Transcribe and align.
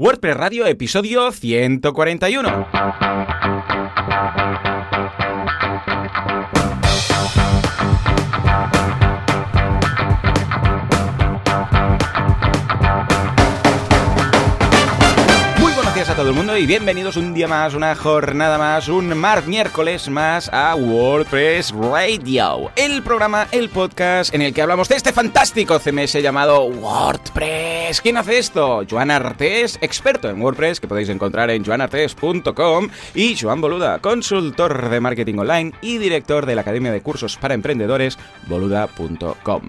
WordPress 0.00 0.34
Radio, 0.34 0.64
episodio 0.64 1.30
141. 1.92 3.59
El 16.30 16.36
mundo 16.36 16.56
y 16.56 16.64
bienvenidos 16.64 17.16
un 17.16 17.34
día 17.34 17.48
más, 17.48 17.74
una 17.74 17.96
jornada 17.96 18.56
más, 18.56 18.86
un 18.86 19.18
mar 19.18 19.48
miércoles 19.48 20.08
más 20.08 20.48
a 20.52 20.76
WordPress 20.76 21.72
Radio, 21.72 22.70
el 22.76 23.02
programa, 23.02 23.48
el 23.50 23.68
podcast 23.68 24.32
en 24.32 24.42
el 24.42 24.54
que 24.54 24.62
hablamos 24.62 24.88
de 24.88 24.94
este 24.94 25.12
fantástico 25.12 25.80
CMS 25.80 26.22
llamado 26.22 26.62
WordPress. 26.62 28.00
¿Quién 28.00 28.16
hace 28.16 28.38
esto? 28.38 28.84
Joan 28.88 29.10
Artés, 29.10 29.76
experto 29.80 30.30
en 30.30 30.40
WordPress, 30.40 30.78
que 30.78 30.86
podéis 30.86 31.08
encontrar 31.08 31.50
en 31.50 31.64
joanartés.com, 31.64 32.90
y 33.12 33.36
Joan 33.36 33.60
Boluda, 33.60 33.98
consultor 33.98 34.88
de 34.88 35.00
marketing 35.00 35.38
online 35.38 35.72
y 35.82 35.98
director 35.98 36.46
de 36.46 36.54
la 36.54 36.60
Academia 36.60 36.92
de 36.92 37.02
Cursos 37.02 37.38
para 37.38 37.54
Emprendedores, 37.54 38.18
boluda.com. 38.46 39.62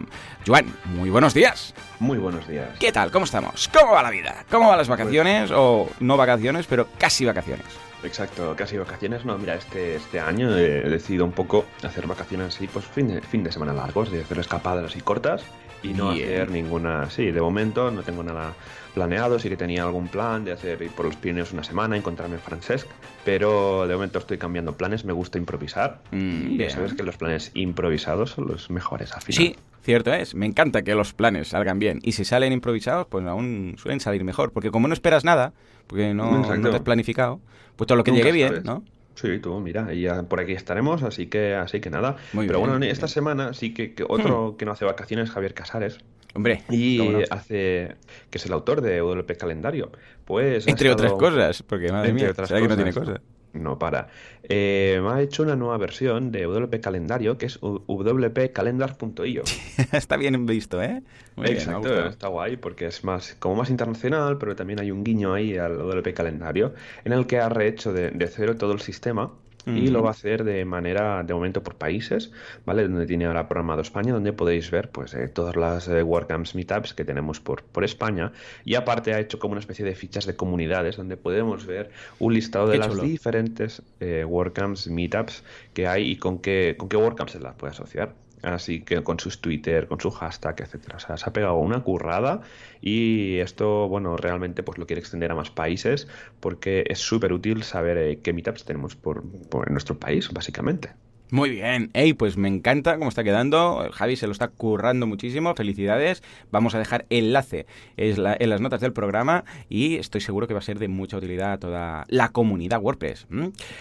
Joan, 0.45 0.65
muy 0.85 1.09
buenos 1.11 1.33
días. 1.35 1.73
Muy 1.99 2.17
buenos 2.17 2.47
días. 2.47 2.69
¿Qué 2.79 2.91
tal? 2.91 3.11
¿Cómo 3.11 3.25
estamos? 3.25 3.69
¿Cómo 3.71 3.91
va 3.91 4.01
la 4.01 4.09
vida? 4.09 4.43
¿Cómo 4.49 4.69
van 4.69 4.77
las 4.77 4.87
vacaciones? 4.87 5.51
O 5.53 5.87
no 5.99 6.17
vacaciones, 6.17 6.65
pero 6.67 6.87
casi 6.97 7.25
vacaciones. 7.25 7.65
Exacto, 8.03 8.55
casi 8.57 8.77
vacaciones. 8.77 9.23
No, 9.23 9.37
mira, 9.37 9.53
este, 9.53 9.97
este 9.97 10.19
año 10.19 10.57
he 10.57 10.89
decidido 10.89 11.25
un 11.25 11.31
poco 11.31 11.65
hacer 11.83 12.07
vacaciones 12.07 12.55
así, 12.55 12.67
pues 12.67 12.85
fin 12.85 13.07
de, 13.09 13.21
fin 13.21 13.43
de 13.43 13.51
semana 13.51 13.73
largos, 13.73 14.11
de 14.11 14.21
hacer 14.21 14.39
escapadas 14.39 14.85
así 14.85 15.01
cortas 15.01 15.43
y 15.83 15.89
no 15.89 16.11
Bien. 16.13 16.25
hacer 16.25 16.49
ninguna. 16.49 17.07
Sí, 17.11 17.29
de 17.29 17.41
momento 17.41 17.91
no 17.91 18.01
tengo 18.01 18.23
nada 18.23 18.53
planeado. 18.95 19.37
Sí 19.37 19.47
que 19.47 19.57
tenía 19.57 19.83
algún 19.83 20.07
plan 20.07 20.43
de 20.43 20.53
hacer 20.53 20.81
ir 20.81 20.89
por 20.91 21.05
los 21.05 21.15
Pirineos 21.17 21.51
una 21.53 21.63
semana, 21.63 21.95
encontrarme 21.95 22.35
en 22.37 22.41
Francesc, 22.41 22.87
pero 23.23 23.85
de 23.87 23.93
momento 23.93 24.17
estoy 24.17 24.39
cambiando 24.39 24.75
planes. 24.75 25.05
Me 25.05 25.13
gusta 25.13 25.37
improvisar. 25.37 25.99
Mm, 26.09 26.59
y 26.59 26.69
sabes 26.71 26.95
que 26.95 27.03
los 27.03 27.17
planes 27.17 27.51
improvisados 27.53 28.31
son 28.31 28.47
los 28.47 28.71
mejores 28.71 29.13
al 29.13 29.21
final. 29.21 29.37
Sí, 29.37 29.55
cierto 29.81 30.13
es. 30.13 30.35
Me 30.35 30.45
encanta 30.45 30.81
que 30.81 30.95
los 30.95 31.13
planes 31.13 31.49
salgan 31.49 31.79
bien. 31.79 31.99
Y 32.03 32.13
si 32.13 32.25
salen 32.25 32.53
improvisados, 32.53 33.07
pues 33.07 33.25
aún 33.25 33.75
suelen 33.77 33.99
salir 33.99 34.23
mejor. 34.23 34.51
Porque 34.51 34.71
como 34.71 34.87
no 34.87 34.93
esperas 34.93 35.23
nada, 35.23 35.53
porque 35.87 36.13
no, 36.13 36.39
no 36.39 36.69
te 36.69 36.75
has 36.75 36.81
planificado, 36.81 37.39
pues 37.75 37.87
todo 37.87 37.97
lo 37.97 38.03
que 38.03 38.11
Nunca 38.11 38.23
llegue 38.23 38.31
bien, 38.35 38.49
sabes. 38.49 38.65
¿no? 38.65 38.83
Sí, 39.15 39.39
tú, 39.39 39.59
mira, 39.59 39.93
y 39.93 40.01
ya 40.01 40.23
por 40.23 40.39
aquí 40.39 40.53
estaremos, 40.53 41.03
así 41.03 41.27
que, 41.27 41.53
así 41.53 41.79
que 41.81 41.89
nada. 41.89 42.15
Muy 42.33 42.47
Pero 42.47 42.59
bien, 42.59 42.71
bueno, 42.71 42.85
esta 42.85 43.07
semana 43.07 43.53
sí 43.53 43.73
que, 43.73 43.93
que 43.93 44.03
otro 44.07 44.55
que 44.57 44.65
no 44.65 44.71
hace 44.71 44.85
vacaciones 44.85 45.29
es 45.29 45.31
Javier 45.35 45.53
Casares. 45.53 45.97
Hombre, 46.33 46.63
Y 46.69 46.97
no. 46.97 47.19
hace, 47.29 47.95
que 48.29 48.37
es 48.37 48.45
el 48.45 48.53
autor 48.53 48.81
de 48.81 49.01
WP 49.01 49.37
Calendario. 49.37 49.91
Pues 50.25 50.65
entre 50.67 50.89
otras 50.89 51.11
cosas, 51.13 51.61
porque 51.61 51.91
madre 51.91 52.13
mía, 52.13 52.33
¿será 52.33 52.61
que 52.61 52.67
no 52.67 52.75
tiene 52.75 52.93
cosas? 52.93 53.19
No 53.53 53.77
para. 53.77 54.07
Eh, 54.43 54.99
me 55.03 55.09
ha 55.09 55.21
hecho 55.21 55.43
una 55.43 55.55
nueva 55.55 55.77
versión 55.77 56.31
de 56.31 56.45
WP 56.45 56.79
Calendario 56.81 57.37
que 57.37 57.47
es 57.47 57.59
wpcalendar.io. 57.61 59.43
Está 59.91 60.17
bien 60.17 60.45
visto, 60.45 60.81
¿eh? 60.81 61.01
Muy 61.35 61.47
Exacto, 61.47 62.07
está 62.07 62.27
guay 62.27 62.57
porque 62.57 62.85
es 62.87 63.03
más 63.03 63.35
como 63.39 63.55
más 63.55 63.69
internacional, 63.69 64.37
pero 64.37 64.55
también 64.55 64.79
hay 64.79 64.91
un 64.91 65.03
guiño 65.03 65.33
ahí 65.33 65.57
al 65.57 65.77
WP 65.77 66.13
Calendario 66.13 66.73
en 67.05 67.13
el 67.13 67.25
que 67.25 67.39
ha 67.39 67.49
rehecho 67.49 67.93
de, 67.93 68.11
de 68.11 68.27
cero 68.27 68.57
todo 68.57 68.73
el 68.73 68.81
sistema 68.81 69.31
y 69.65 69.87
lo 69.87 70.01
va 70.01 70.09
a 70.09 70.11
hacer 70.11 70.43
de 70.43 70.65
manera, 70.65 71.23
de 71.23 71.33
momento 71.33 71.61
por 71.63 71.75
países, 71.75 72.31
¿vale? 72.65 72.83
Donde 72.87 73.05
tiene 73.05 73.25
ahora 73.25 73.47
programado 73.47 73.81
España, 73.81 74.13
donde 74.13 74.33
podéis 74.33 74.71
ver 74.71 74.89
pues 74.89 75.13
eh, 75.13 75.27
todas 75.27 75.55
las 75.55 75.87
eh, 75.87 76.01
WordCamps 76.03 76.55
Meetups 76.55 76.93
que 76.93 77.05
tenemos 77.05 77.39
por, 77.39 77.63
por 77.63 77.83
España 77.83 78.31
y 78.65 78.75
aparte 78.75 79.13
ha 79.13 79.19
hecho 79.19 79.39
como 79.39 79.51
una 79.53 79.59
especie 79.59 79.85
de 79.85 79.95
fichas 79.95 80.25
de 80.25 80.35
comunidades 80.35 80.97
donde 80.97 81.17
podemos 81.17 81.65
ver 81.65 81.91
un 82.19 82.33
listado 82.33 82.67
de 82.67 82.73
Qué 82.73 82.79
las 82.79 82.87
chulo. 82.89 83.03
diferentes 83.03 83.81
eh, 83.99 84.25
WordCamps 84.25 84.87
Meetups 84.87 85.43
que 85.73 85.87
hay 85.87 86.11
y 86.11 86.17
con 86.17 86.39
qué, 86.39 86.75
con 86.77 86.89
qué 86.89 86.97
WordCamps 86.97 87.33
se 87.33 87.39
las 87.39 87.55
puede 87.55 87.71
asociar. 87.71 88.13
Así 88.43 88.81
que 88.81 89.03
con 89.03 89.19
sus 89.19 89.41
Twitter, 89.41 89.87
con 89.87 89.99
su 89.99 90.11
hashtag, 90.11 90.61
etcétera. 90.61 90.97
O 90.97 90.99
sea, 90.99 91.17
se 91.17 91.29
ha 91.29 91.33
pegado 91.33 91.55
una 91.55 91.83
currada 91.83 92.41
y 92.81 93.37
esto, 93.39 93.87
bueno, 93.87 94.17
realmente 94.17 94.63
pues 94.63 94.77
lo 94.77 94.85
quiere 94.87 94.99
extender 94.99 95.31
a 95.31 95.35
más 95.35 95.51
países 95.51 96.07
porque 96.39 96.83
es 96.87 96.99
súper 96.99 97.33
útil 97.33 97.63
saber 97.63 97.97
eh, 97.97 98.21
qué 98.21 98.33
meetups 98.33 98.65
tenemos 98.65 98.95
por, 98.95 99.23
por 99.49 99.69
nuestro 99.71 99.99
país, 99.99 100.29
básicamente. 100.31 100.91
Muy 101.31 101.49
bien. 101.49 101.91
Ey, 101.93 102.13
pues 102.13 102.35
me 102.35 102.49
encanta 102.49 102.97
cómo 102.97 103.07
está 103.07 103.23
quedando. 103.23 103.87
Javi 103.93 104.17
se 104.17 104.27
lo 104.27 104.33
está 104.33 104.49
currando 104.49 105.07
muchísimo. 105.07 105.55
Felicidades. 105.55 106.21
Vamos 106.51 106.75
a 106.75 106.79
dejar 106.79 107.05
enlace 107.09 107.65
en 107.95 108.49
las 108.49 108.59
notas 108.59 108.81
del 108.81 108.91
programa 108.91 109.45
y 109.69 109.95
estoy 109.95 110.19
seguro 110.19 110.45
que 110.45 110.53
va 110.53 110.59
a 110.59 110.63
ser 110.63 110.77
de 110.77 110.89
mucha 110.89 111.15
utilidad 111.15 111.53
a 111.53 111.57
toda 111.57 112.05
la 112.09 112.29
comunidad 112.29 112.81
WordPress. 112.81 113.27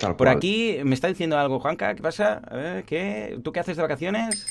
Por 0.00 0.16
cual. 0.16 0.28
aquí 0.28 0.78
me 0.84 0.94
está 0.94 1.09
diciendo 1.09 1.37
algo, 1.38 1.59
Juanca. 1.59 1.93
¿Qué 1.97 2.03
pasa? 2.03 2.41
A 2.49 2.56
ver, 2.56 2.84
¿qué? 2.84 3.37
¿Tú 3.43 3.50
qué 3.53 3.59
haces 3.59 3.77
de 3.77 3.82
vacaciones? 3.82 4.47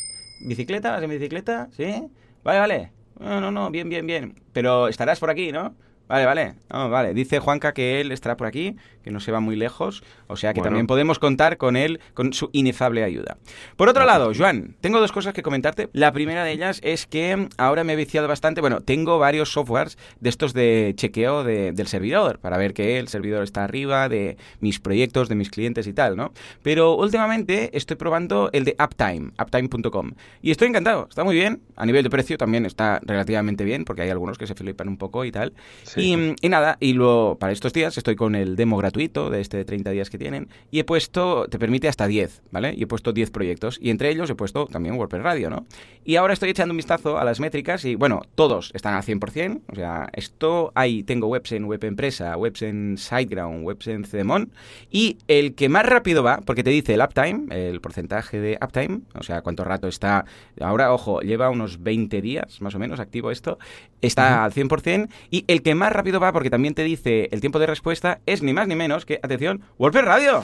¿Bicicleta? 0.45 0.91
¿Vas 0.91 1.01
en 1.01 1.09
bicicleta? 1.09 1.69
¿Sí? 1.71 2.09
Vale, 2.43 2.59
vale. 2.59 2.91
No, 3.17 3.39
no, 3.39 3.49
no, 3.49 3.71
bien, 3.71 3.87
bien, 3.87 4.05
bien. 4.07 4.35
Pero 4.51 4.89
estarás 4.89 5.21
por 5.21 5.29
aquí, 5.29 5.53
¿no? 5.53 5.73
Vale, 6.09 6.25
vale. 6.25 6.53
No, 6.73 6.89
vale. 6.89 7.13
Dice 7.13 7.39
Juanca 7.39 7.71
que 7.71 8.01
él 8.01 8.11
estará 8.11 8.35
por 8.35 8.47
aquí, 8.47 8.75
que 9.03 9.11
no 9.11 9.19
se 9.19 9.31
va 9.31 9.39
muy 9.39 9.55
lejos. 9.55 10.03
O 10.27 10.35
sea 10.35 10.53
que 10.53 10.59
Bueno. 10.59 10.71
también 10.71 10.87
podemos 10.87 11.19
contar 11.19 11.57
con 11.57 11.75
él, 11.77 11.99
con 12.15 12.33
su 12.33 12.49
inefable 12.51 13.03
ayuda. 13.03 13.37
Por 13.77 13.89
otro 13.89 14.05
lado, 14.05 14.31
Joan, 14.35 14.75
tengo 14.81 14.99
dos 14.99 15.11
cosas 15.11 15.33
que 15.35 15.43
comentarte. 15.43 15.87
La 15.93 16.11
primera 16.11 16.43
de 16.43 16.51
ellas 16.51 16.81
es 16.83 17.05
que 17.05 17.47
ahora 17.57 17.83
me 17.83 17.93
he 17.93 17.95
viciado 17.95 18.27
bastante. 18.27 18.59
Bueno, 18.59 18.81
tengo 18.81 19.19
varios 19.19 19.51
softwares 19.53 19.99
de 20.19 20.29
estos 20.29 20.53
de 20.53 20.93
chequeo 20.95 21.43
de- 21.43 21.73
del 21.73 21.85
servidor, 21.87 22.39
para 22.39 22.57
ver 22.57 22.73
que 22.73 22.97
el 22.97 23.07
servidor 23.07 23.43
está 23.43 23.63
arriba, 23.63 24.09
de 24.09 24.35
mis 24.61 24.79
proyectos, 24.79 25.29
de 25.29 25.35
mis 25.35 25.51
clientes 25.51 25.85
y 25.85 25.93
tal, 25.93 26.15
¿no? 26.17 26.33
Pero 26.63 26.95
últimamente 26.95 27.69
estoy 27.77 27.97
probando 27.97 28.49
el 28.51 28.65
de 28.65 28.75
Uptime, 28.83 29.31
uptime.com. 29.39 30.11
Y 30.41 30.49
estoy 30.49 30.69
encantado, 30.69 31.05
está 31.07 31.23
muy 31.23 31.35
bien. 31.35 31.61
A 31.75 31.85
nivel 31.85 32.03
de 32.03 32.09
precio 32.09 32.35
también 32.37 32.65
está 32.65 32.99
relativamente 33.03 33.63
bien, 33.63 33.85
porque 33.85 34.01
hay 34.01 34.09
algunos 34.09 34.39
que 34.39 34.47
se 34.47 34.55
flipan 34.55 34.87
un 34.87 34.97
poco 34.97 35.23
y 35.23 35.31
tal. 35.31 35.53
Sí. 35.83 35.98
Y, 35.99 36.15
mm, 36.15 36.35
y 36.41 36.49
nada, 36.49 36.77
y 36.79 36.93
luego 36.93 37.37
para 37.37 37.53
estos 37.53 37.73
días 37.73 37.97
estoy 37.97 38.15
con 38.15 38.35
el 38.35 38.55
demo 38.55 38.77
gratuito 38.77 39.29
de 39.29 39.41
este 39.41 39.57
de 39.57 39.65
30 39.65 39.91
días 39.91 40.09
que 40.09 40.17
tienen 40.17 40.49
y 40.71 40.79
he 40.79 40.83
puesto, 40.83 41.47
te 41.47 41.59
permite 41.59 41.87
hasta 41.87 42.07
10, 42.07 42.41
¿vale? 42.51 42.73
Y 42.75 42.83
he 42.83 42.87
puesto 42.87 43.13
10 43.13 43.31
proyectos 43.31 43.77
y 43.81 43.89
entre 43.89 44.09
ellos 44.09 44.29
he 44.29 44.35
puesto 44.35 44.65
también 44.67 44.95
WordPress 44.95 45.23
Radio, 45.23 45.49
¿no? 45.49 45.65
Y 46.03 46.15
ahora 46.15 46.33
estoy 46.33 46.49
echando 46.49 46.73
un 46.73 46.77
vistazo 46.77 47.17
a 47.17 47.23
las 47.23 47.39
métricas 47.39 47.85
y 47.85 47.95
bueno, 47.95 48.21
todos 48.35 48.71
están 48.73 48.93
al 48.95 49.03
100%, 49.03 49.61
o 49.71 49.75
sea, 49.75 50.09
esto 50.13 50.71
ahí 50.75 51.03
tengo 51.03 51.27
webs 51.27 51.51
en 51.51 51.65
Web 51.65 51.83
Empresa, 51.83 52.35
webs 52.37 52.61
en 52.61 52.97
SiteGround, 52.97 53.65
webs 53.65 53.87
en 53.87 54.05
Cedemon 54.05 54.51
y 54.91 55.17
el 55.27 55.55
que 55.55 55.69
más 55.69 55.85
rápido 55.85 56.23
va, 56.23 56.41
porque 56.45 56.63
te 56.63 56.69
dice 56.69 56.93
el 56.93 57.01
uptime, 57.01 57.47
el 57.49 57.81
porcentaje 57.81 58.39
de 58.39 58.57
uptime, 58.61 59.01
o 59.15 59.23
sea, 59.23 59.41
cuánto 59.41 59.63
rato 59.63 59.87
está, 59.87 60.25
ahora, 60.59 60.93
ojo, 60.93 61.21
lleva 61.21 61.49
unos 61.49 61.83
20 61.83 62.21
días 62.21 62.61
más 62.61 62.75
o 62.75 62.79
menos 62.79 62.99
activo 62.99 63.31
esto, 63.31 63.59
está 64.01 64.43
al 64.43 64.53
100% 64.53 65.09
y 65.29 65.45
el 65.47 65.61
que 65.61 65.75
más 65.75 65.88
rápido 65.93 66.19
va, 66.19 66.31
porque 66.31 66.49
también 66.49 66.73
te 66.73 66.83
dice 66.83 67.29
el 67.31 67.41
tiempo 67.41 67.59
de 67.59 67.67
respuesta, 67.67 68.19
es 68.25 68.41
ni 68.41 68.53
más 68.53 68.67
ni 68.67 68.75
menos 68.75 69.05
que, 69.05 69.19
atención, 69.21 69.61
WordPress 69.77 70.05
Radio. 70.05 70.43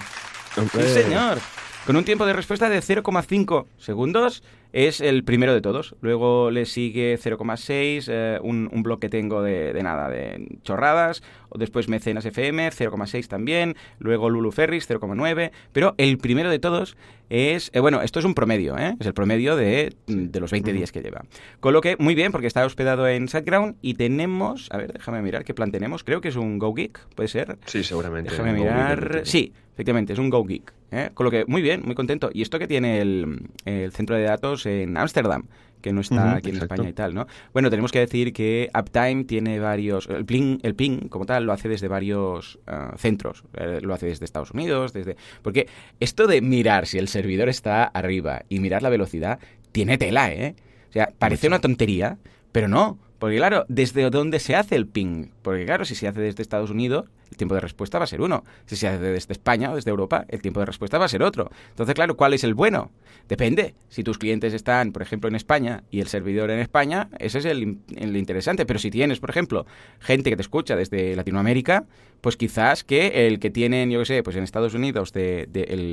Sí, 0.71 0.81
señor. 0.93 1.39
Con 1.85 1.95
un 1.97 2.03
tiempo 2.03 2.25
de 2.25 2.33
respuesta 2.33 2.67
de 2.67 2.79
0,5 2.79 3.67
segundos 3.77 4.43
es 4.73 5.01
el 5.01 5.23
primero 5.23 5.53
de 5.53 5.61
todos. 5.61 5.95
Luego 6.01 6.49
le 6.49 6.65
sigue 6.65 7.15
0,6, 7.17 8.07
eh, 8.09 8.39
un, 8.41 8.67
un 8.73 8.81
blog 8.81 8.99
que 8.99 9.07
tengo 9.07 9.43
de, 9.43 9.71
de 9.71 9.83
nada, 9.83 10.09
de 10.09 10.57
chorradas. 10.63 11.21
O 11.49 11.59
Después 11.59 11.87
Mecenas 11.87 12.25
FM, 12.25 12.69
0,6 12.71 13.27
también. 13.27 13.75
Luego 13.99 14.31
Lulu 14.31 14.51
Ferris, 14.51 14.89
0,9. 14.89 15.51
Pero 15.73 15.93
el 15.99 16.17
primero 16.17 16.49
de 16.49 16.57
todos 16.57 16.97
es... 17.29 17.69
eh, 17.73 17.79
bueno, 17.79 18.01
esto 18.01 18.17
es 18.17 18.25
un 18.25 18.33
promedio, 18.33 18.75
¿eh? 18.79 18.95
Es 18.99 19.05
el 19.05 19.13
promedio 19.13 19.55
de, 19.55 19.93
de 20.07 20.39
los 20.39 20.49
20 20.49 20.73
días 20.73 20.91
que 20.91 21.01
lleva. 21.01 21.23
Con 21.59 21.73
lo 21.73 21.81
que, 21.81 21.97
muy 21.99 22.15
bien, 22.15 22.31
porque 22.31 22.47
está 22.47 22.65
hospedado 22.65 23.07
en 23.07 23.27
SiteGround 23.27 23.75
y 23.83 23.93
tenemos... 23.93 24.69
A 24.71 24.77
ver, 24.77 24.91
déjame 24.91 25.21
mirar 25.21 25.45
qué 25.45 25.53
plan 25.53 25.71
tenemos. 25.71 26.03
Creo 26.03 26.19
que 26.19 26.29
es 26.29 26.35
un 26.35 26.57
GoGeek, 26.57 26.99
¿puede 27.15 27.29
ser? 27.29 27.59
Sí, 27.67 27.83
seguramente. 27.83 28.31
Déjame 28.31 28.53
mirar. 28.53 29.21
Sí, 29.23 29.53
efectivamente, 29.73 30.13
es 30.13 30.19
un 30.19 30.31
Go 30.31 30.43
Geek. 30.43 30.73
¿Eh? 30.95 31.11
Con 31.13 31.25
lo 31.25 31.31
que, 31.31 31.45
muy 31.45 31.61
bien, 31.61 31.81
muy 31.85 31.95
contento. 31.95 32.29
Y 32.33 32.41
esto 32.41 32.59
que 32.59 32.67
tiene 32.67 33.01
el, 33.01 33.49
el 33.65 33.91
centro 33.91 34.15
de 34.15 34.23
datos 34.23 34.65
en 34.65 34.97
Ámsterdam, 34.97 35.47
que 35.85 35.93
no 35.93 36.01
está 36.01 36.37
aquí 36.37 36.49
en 36.49 36.55
exacto. 36.55 36.73
España 36.73 36.89
y 36.89 36.93
tal, 36.93 37.13
¿no? 37.13 37.27
Bueno, 37.53 37.69
tenemos 37.69 37.91
que 37.91 37.99
decir 37.99 38.33
que 38.33 38.71
Uptime 38.73 39.25
tiene 39.25 39.59
varios. 39.59 40.07
El 40.07 40.25
ping, 40.25 40.57
el 40.63 40.73
ping 40.73 41.09
como 41.09 41.27
tal, 41.27 41.43
lo 41.43 41.53
hace 41.53 41.69
desde 41.69 41.87
varios 41.87 42.57
ah, 42.65 42.95
centros. 42.97 43.43
Eh, 43.53 43.79
lo 43.83 43.93
hace 43.93 44.07
desde 44.07 44.25
Estados 44.25 44.49
Unidos, 44.49 44.93
desde. 44.93 45.15
Porque 45.43 45.67
esto 45.99 46.25
de 46.25 46.41
mirar 46.41 46.87
si 46.87 46.97
el 46.97 47.07
servidor 47.07 47.49
está 47.49 47.83
arriba 47.83 48.45
y 48.49 48.59
mirar 48.59 48.81
la 48.81 48.89
velocidad, 48.89 49.39
tiene 49.71 49.99
tela, 49.99 50.31
¿eh? 50.31 50.55
O 50.89 50.91
sea, 50.91 51.11
parece 51.19 51.47
una 51.47 51.59
tontería, 51.59 52.17
pero 52.51 52.67
no. 52.67 52.97
Porque 53.19 53.37
claro, 53.37 53.65
¿desde 53.69 54.09
dónde 54.09 54.39
se 54.39 54.55
hace 54.55 54.75
el 54.75 54.87
ping? 54.87 55.27
Porque 55.43 55.65
claro, 55.65 55.85
si 55.85 55.93
se 55.93 56.07
hace 56.07 56.19
desde 56.19 56.41
Estados 56.41 56.71
Unidos, 56.71 57.05
el 57.29 57.37
tiempo 57.37 57.55
de 57.55 57.61
respuesta 57.61 57.97
va 57.97 58.05
a 58.05 58.07
ser 58.07 58.21
uno. 58.21 58.43
Si 58.65 58.75
se 58.75 58.87
hace 58.87 58.99
desde 58.99 59.33
España 59.33 59.71
o 59.71 59.75
desde 59.75 59.89
Europa, 59.89 60.25
el 60.29 60.41
tiempo 60.41 60.59
de 60.59 60.65
respuesta 60.65 60.97
va 60.97 61.05
a 61.05 61.09
ser 61.09 61.23
otro. 61.23 61.49
Entonces, 61.69 61.95
claro, 61.95 62.15
¿cuál 62.15 62.33
es 62.33 62.43
el 62.43 62.53
bueno? 62.53 62.91
Depende. 63.27 63.75
Si 63.89 64.03
tus 64.03 64.17
clientes 64.17 64.53
están, 64.53 64.91
por 64.91 65.01
ejemplo, 65.01 65.27
en 65.27 65.35
España 65.35 65.83
y 65.89 65.99
el 65.99 66.07
servidor 66.07 66.51
en 66.51 66.59
España, 66.59 67.09
ese 67.19 67.39
es 67.39 67.45
el, 67.45 67.79
interesante. 68.15 68.65
Pero 68.65 68.79
si 68.79 68.91
tienes, 68.91 69.19
por 69.19 69.29
ejemplo, 69.29 69.65
gente 69.99 70.29
que 70.29 70.35
te 70.35 70.41
escucha 70.41 70.75
desde 70.75 71.15
Latinoamérica, 71.15 71.85
pues 72.21 72.37
quizás 72.37 72.83
que 72.83 73.27
el 73.27 73.39
que 73.39 73.49
tienen, 73.49 73.89
yo 73.91 73.99
qué 73.99 74.05
sé, 74.05 74.23
pues 74.23 74.35
en 74.35 74.43
Estados 74.43 74.73
Unidos, 74.73 75.11
de, 75.11 75.47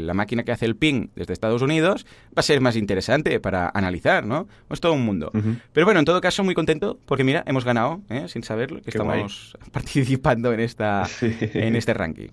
la 0.07 0.15
máquina 0.15 0.45
que 0.45 0.53
hace 0.53 0.67
el 0.67 0.77
ping 0.77 1.09
desde 1.15 1.33
Estados 1.33 1.63
Unidos, 1.63 2.07
va 2.29 2.41
a 2.41 2.43
ser 2.43 2.61
más 2.61 2.77
interesante 2.77 3.41
para 3.41 3.71
analizar, 3.75 4.25
¿no? 4.25 4.49
Es 4.71 4.81
todo 4.81 4.93
un 4.93 5.05
mundo. 5.05 5.31
Pero 5.73 5.87
bueno, 5.87 6.01
en 6.01 6.07
todo 6.07 6.21
caso, 6.21 6.45
muy 6.45 6.55
contento 6.55 6.99
porque 7.07 7.25
mira, 7.25 7.43
hemos 7.47 7.65
ganado, 7.65 8.01
¿eh? 8.09 8.27
sin 8.29 8.43
saberlo, 8.43 8.81
que 8.83 8.91
estamos 8.91 9.57
participando 9.73 10.53
en 10.53 10.61
esta 10.61 11.07
en 11.23 11.77
este 11.77 11.95
ranking. 11.95 12.29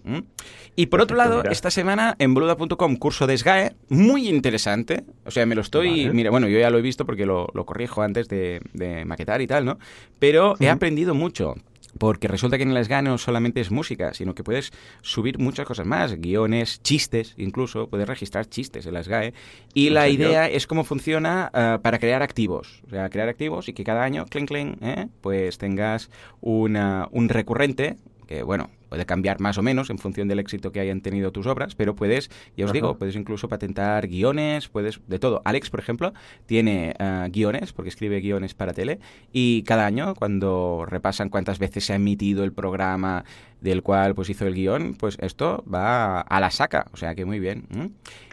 Y 0.76 0.88
por 0.88 1.02
otro 1.02 1.18
lado, 1.18 1.44
esta 1.44 1.72
semana 1.72 2.16
en 2.20 2.34
boluda.com, 2.34 2.96
curso 2.96 3.28
de 3.28 3.38
SGAE, 3.38 3.76
muy 3.90 4.28
interesante. 4.30 5.04
O 5.26 5.32
sea, 5.32 5.46
me 5.46 5.56
lo 5.56 5.62
estoy. 5.62 6.10
Mira, 6.12 6.32
bueno, 6.32 6.48
yo 6.48 6.60
ya 6.60 6.70
lo 6.70 6.78
he 6.78 6.82
visto 6.82 7.06
porque 7.06 7.26
lo, 7.26 7.48
corrijo 7.66 8.02
antes 8.02 8.28
de, 8.28 8.62
maquetar 9.06 9.42
y 9.42 9.48
tal, 9.48 9.66
¿no? 9.66 9.78
Pero 10.20 10.56
he 10.60 10.70
aprendido 10.70 11.14
mucho. 11.14 11.56
Porque 11.98 12.28
resulta 12.28 12.58
que 12.58 12.64
en 12.64 12.72
el 12.72 12.86
SGAE 12.86 13.02
no 13.02 13.18
solamente 13.18 13.62
es 13.62 13.72
música, 13.72 14.14
sino 14.14 14.36
que 14.36 14.44
puedes 14.44 14.72
subir 15.02 15.40
muchas 15.40 15.66
cosas 15.66 15.88
más, 15.88 16.14
guiones, 16.22 16.82
chistes, 16.84 17.34
incluso, 17.38 17.90
puedes 17.90 18.08
registrar 18.08 18.46
chistes 18.46 18.86
en 18.86 18.94
la 18.94 19.04
SGAE. 19.04 19.34
Y 19.74 19.90
la 19.90 20.08
idea 20.08 20.48
es 20.48 20.68
cómo 20.68 20.84
funciona 20.84 21.50
ah, 21.52 21.80
para 21.82 22.00
crear 22.00 22.22
activos. 22.22 22.84
O 22.88 22.92
sea, 22.92 23.10
crear 23.10 23.28
activos 23.28 23.68
y 23.70 23.74
que 23.74 23.84
cada 23.84 24.04
año, 24.04 24.26
clink, 24.26 24.50
clink, 24.50 24.78
¿eh? 24.82 25.08
pues 25.22 25.58
tengas 25.58 26.10
una, 26.42 27.08
un 27.12 27.28
recurrente, 27.28 27.98
que 28.28 28.44
bueno, 28.44 28.70
puede 28.90 29.06
cambiar 29.06 29.40
más 29.40 29.58
o 29.58 29.62
menos 29.62 29.90
en 29.90 29.98
función 29.98 30.28
del 30.28 30.40
éxito 30.40 30.72
que 30.72 30.80
hayan 30.80 31.02
tenido 31.02 31.32
tus 31.32 31.48
obras, 31.48 31.76
pero 31.76 31.96
puedes, 31.96 32.30
ya 32.58 32.66
os 32.66 32.74
digo, 32.74 32.98
puedes 32.98 33.16
incluso 33.16 33.48
patentar 33.48 34.08
guiones, 34.08 34.68
puedes 34.68 35.00
de 35.08 35.20
todo. 35.20 35.42
Alex, 35.46 35.70
por 35.70 35.80
ejemplo, 35.80 36.14
tiene 36.46 36.96
uh, 37.00 37.30
guiones, 37.32 37.74
porque 37.74 37.90
escribe 37.90 38.20
guiones 38.20 38.54
para 38.54 38.74
tele, 38.74 39.00
y 39.32 39.64
cada 39.64 39.86
año, 39.86 40.16
cuando 40.16 40.86
repasan 40.88 41.30
cuántas 41.30 41.60
veces 41.60 41.86
se 41.86 41.94
ha 41.94 41.96
emitido 41.96 42.44
el 42.44 42.52
programa 42.52 43.24
del 43.62 43.84
cual 43.84 44.16
pues 44.16 44.30
hizo 44.30 44.48
el 44.48 44.56
guion, 44.56 44.96
pues 44.98 45.18
esto 45.20 45.64
va 45.72 46.22
a 46.22 46.40
la 46.40 46.50
saca, 46.50 46.88
o 46.92 46.98
sea 46.98 47.16
que 47.16 47.26
muy 47.26 47.40
bien. 47.40 47.66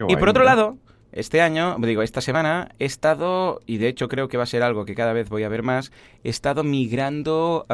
y 0.08 0.17
por 0.17 0.29
otro 0.29 0.44
lado, 0.44 0.79
este 1.16 1.40
año, 1.40 1.76
digo, 1.80 2.02
esta 2.02 2.20
semana, 2.20 2.74
he 2.78 2.84
estado, 2.84 3.60
y 3.66 3.78
de 3.78 3.88
hecho 3.88 4.08
creo 4.08 4.28
que 4.28 4.36
va 4.36 4.42
a 4.42 4.46
ser 4.46 4.62
algo 4.62 4.84
que 4.84 4.94
cada 4.94 5.12
vez 5.12 5.28
voy 5.28 5.44
a 5.44 5.48
ver 5.48 5.62
más, 5.62 5.90
he 6.22 6.28
estado 6.28 6.62
migrando 6.62 7.66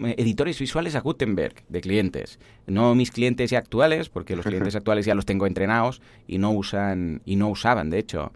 editores 0.00 0.58
visuales 0.58 0.94
a 0.96 1.00
Gutenberg 1.00 1.54
de 1.68 1.80
clientes. 1.80 2.38
No 2.66 2.94
mis 2.94 3.10
clientes 3.10 3.50
ya 3.50 3.58
actuales, 3.58 4.08
porque 4.08 4.36
los 4.36 4.44
clientes 4.44 4.74
actuales 4.74 5.06
ya 5.06 5.14
los 5.14 5.26
tengo 5.26 5.46
entrenados 5.46 6.02
y 6.26 6.38
no 6.38 6.50
usan, 6.50 7.22
y 7.24 7.36
no 7.36 7.48
usaban, 7.48 7.88
de 7.90 7.98
hecho, 7.98 8.32